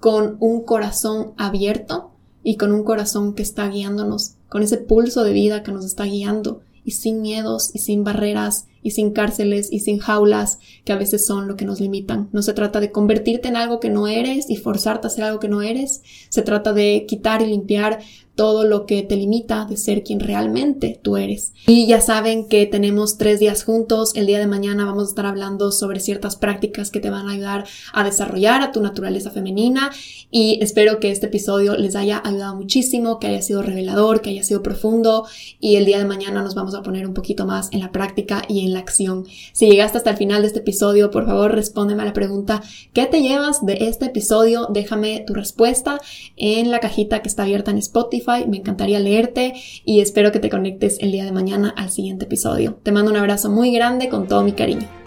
con 0.00 0.36
un 0.40 0.64
corazón 0.64 1.32
abierto 1.36 2.10
y 2.42 2.56
con 2.56 2.72
un 2.72 2.82
corazón 2.82 3.34
que 3.34 3.42
está 3.42 3.68
guiándonos, 3.68 4.34
con 4.48 4.62
ese 4.62 4.78
pulso 4.78 5.22
de 5.22 5.32
vida 5.32 5.62
que 5.62 5.72
nos 5.72 5.84
está 5.84 6.04
guiando 6.04 6.62
y 6.84 6.92
sin 6.92 7.20
miedos 7.20 7.70
y 7.74 7.78
sin 7.78 8.02
barreras 8.02 8.66
y 8.82 8.92
sin 8.92 9.12
cárceles 9.12 9.72
y 9.72 9.80
sin 9.80 9.98
jaulas 9.98 10.58
que 10.84 10.92
a 10.92 10.96
veces 10.96 11.26
son 11.26 11.48
lo 11.48 11.56
que 11.56 11.64
nos 11.64 11.80
limitan. 11.80 12.28
No 12.32 12.42
se 12.42 12.54
trata 12.54 12.80
de 12.80 12.92
convertirte 12.92 13.48
en 13.48 13.56
algo 13.56 13.80
que 13.80 13.90
no 13.90 14.08
eres 14.08 14.48
y 14.48 14.56
forzarte 14.56 15.06
a 15.06 15.10
hacer 15.10 15.24
algo 15.24 15.40
que 15.40 15.48
no 15.48 15.62
eres. 15.62 16.02
Se 16.28 16.42
trata 16.42 16.72
de 16.72 17.04
quitar 17.06 17.42
y 17.42 17.46
limpiar 17.46 18.00
todo 18.40 18.64
lo 18.64 18.86
que 18.86 19.02
te 19.02 19.16
limita 19.16 19.66
de 19.66 19.76
ser 19.76 20.02
quien 20.02 20.18
realmente 20.18 20.98
tú 21.02 21.18
eres. 21.18 21.52
Y 21.66 21.86
ya 21.86 22.00
saben 22.00 22.48
que 22.48 22.64
tenemos 22.64 23.18
tres 23.18 23.38
días 23.38 23.64
juntos. 23.64 24.12
El 24.14 24.24
día 24.24 24.38
de 24.38 24.46
mañana 24.46 24.86
vamos 24.86 25.04
a 25.04 25.10
estar 25.10 25.26
hablando 25.26 25.70
sobre 25.72 26.00
ciertas 26.00 26.36
prácticas 26.36 26.90
que 26.90 27.00
te 27.00 27.10
van 27.10 27.28
a 27.28 27.32
ayudar 27.32 27.66
a 27.92 28.02
desarrollar 28.02 28.62
a 28.62 28.72
tu 28.72 28.80
naturaleza 28.80 29.30
femenina 29.30 29.90
y 30.30 30.58
espero 30.62 31.00
que 31.00 31.10
este 31.10 31.26
episodio 31.26 31.76
les 31.76 31.96
haya 31.96 32.22
ayudado 32.24 32.54
muchísimo, 32.54 33.18
que 33.18 33.26
haya 33.26 33.42
sido 33.42 33.60
revelador, 33.60 34.22
que 34.22 34.30
haya 34.30 34.42
sido 34.42 34.62
profundo 34.62 35.26
y 35.60 35.76
el 35.76 35.84
día 35.84 35.98
de 35.98 36.06
mañana 36.06 36.42
nos 36.42 36.54
vamos 36.54 36.74
a 36.74 36.82
poner 36.82 37.06
un 37.06 37.12
poquito 37.12 37.44
más 37.44 37.68
en 37.72 37.80
la 37.80 37.92
práctica 37.92 38.40
y 38.48 38.64
en 38.64 38.72
la 38.72 38.78
acción. 38.78 39.26
Si 39.52 39.68
llegaste 39.68 39.98
hasta 39.98 40.12
el 40.12 40.16
final 40.16 40.40
de 40.40 40.46
este 40.46 40.60
episodio, 40.60 41.10
por 41.10 41.26
favor 41.26 41.54
respóndeme 41.54 42.04
a 42.04 42.06
la 42.06 42.14
pregunta 42.14 42.62
¿qué 42.94 43.04
te 43.04 43.20
llevas 43.20 43.66
de 43.66 43.88
este 43.88 44.06
episodio? 44.06 44.68
Déjame 44.70 45.24
tu 45.26 45.34
respuesta 45.34 46.00
en 46.38 46.70
la 46.70 46.80
cajita 46.80 47.20
que 47.20 47.28
está 47.28 47.42
abierta 47.42 47.70
en 47.70 47.76
Me 48.46 48.58
encantaría 48.58 49.00
leerte 49.00 49.54
y 49.84 50.00
espero 50.00 50.32
que 50.32 50.38
te 50.38 50.50
conectes 50.50 50.98
el 51.00 51.12
día 51.12 51.24
de 51.24 51.32
mañana 51.32 51.74
al 51.76 51.90
siguiente 51.90 52.26
episodio. 52.26 52.78
Te 52.82 52.92
mando 52.92 53.10
un 53.10 53.16
abrazo 53.16 53.50
muy 53.50 53.72
grande 53.72 54.08
con 54.08 54.28
todo 54.28 54.42
mi 54.42 54.52
cariño. 54.52 54.99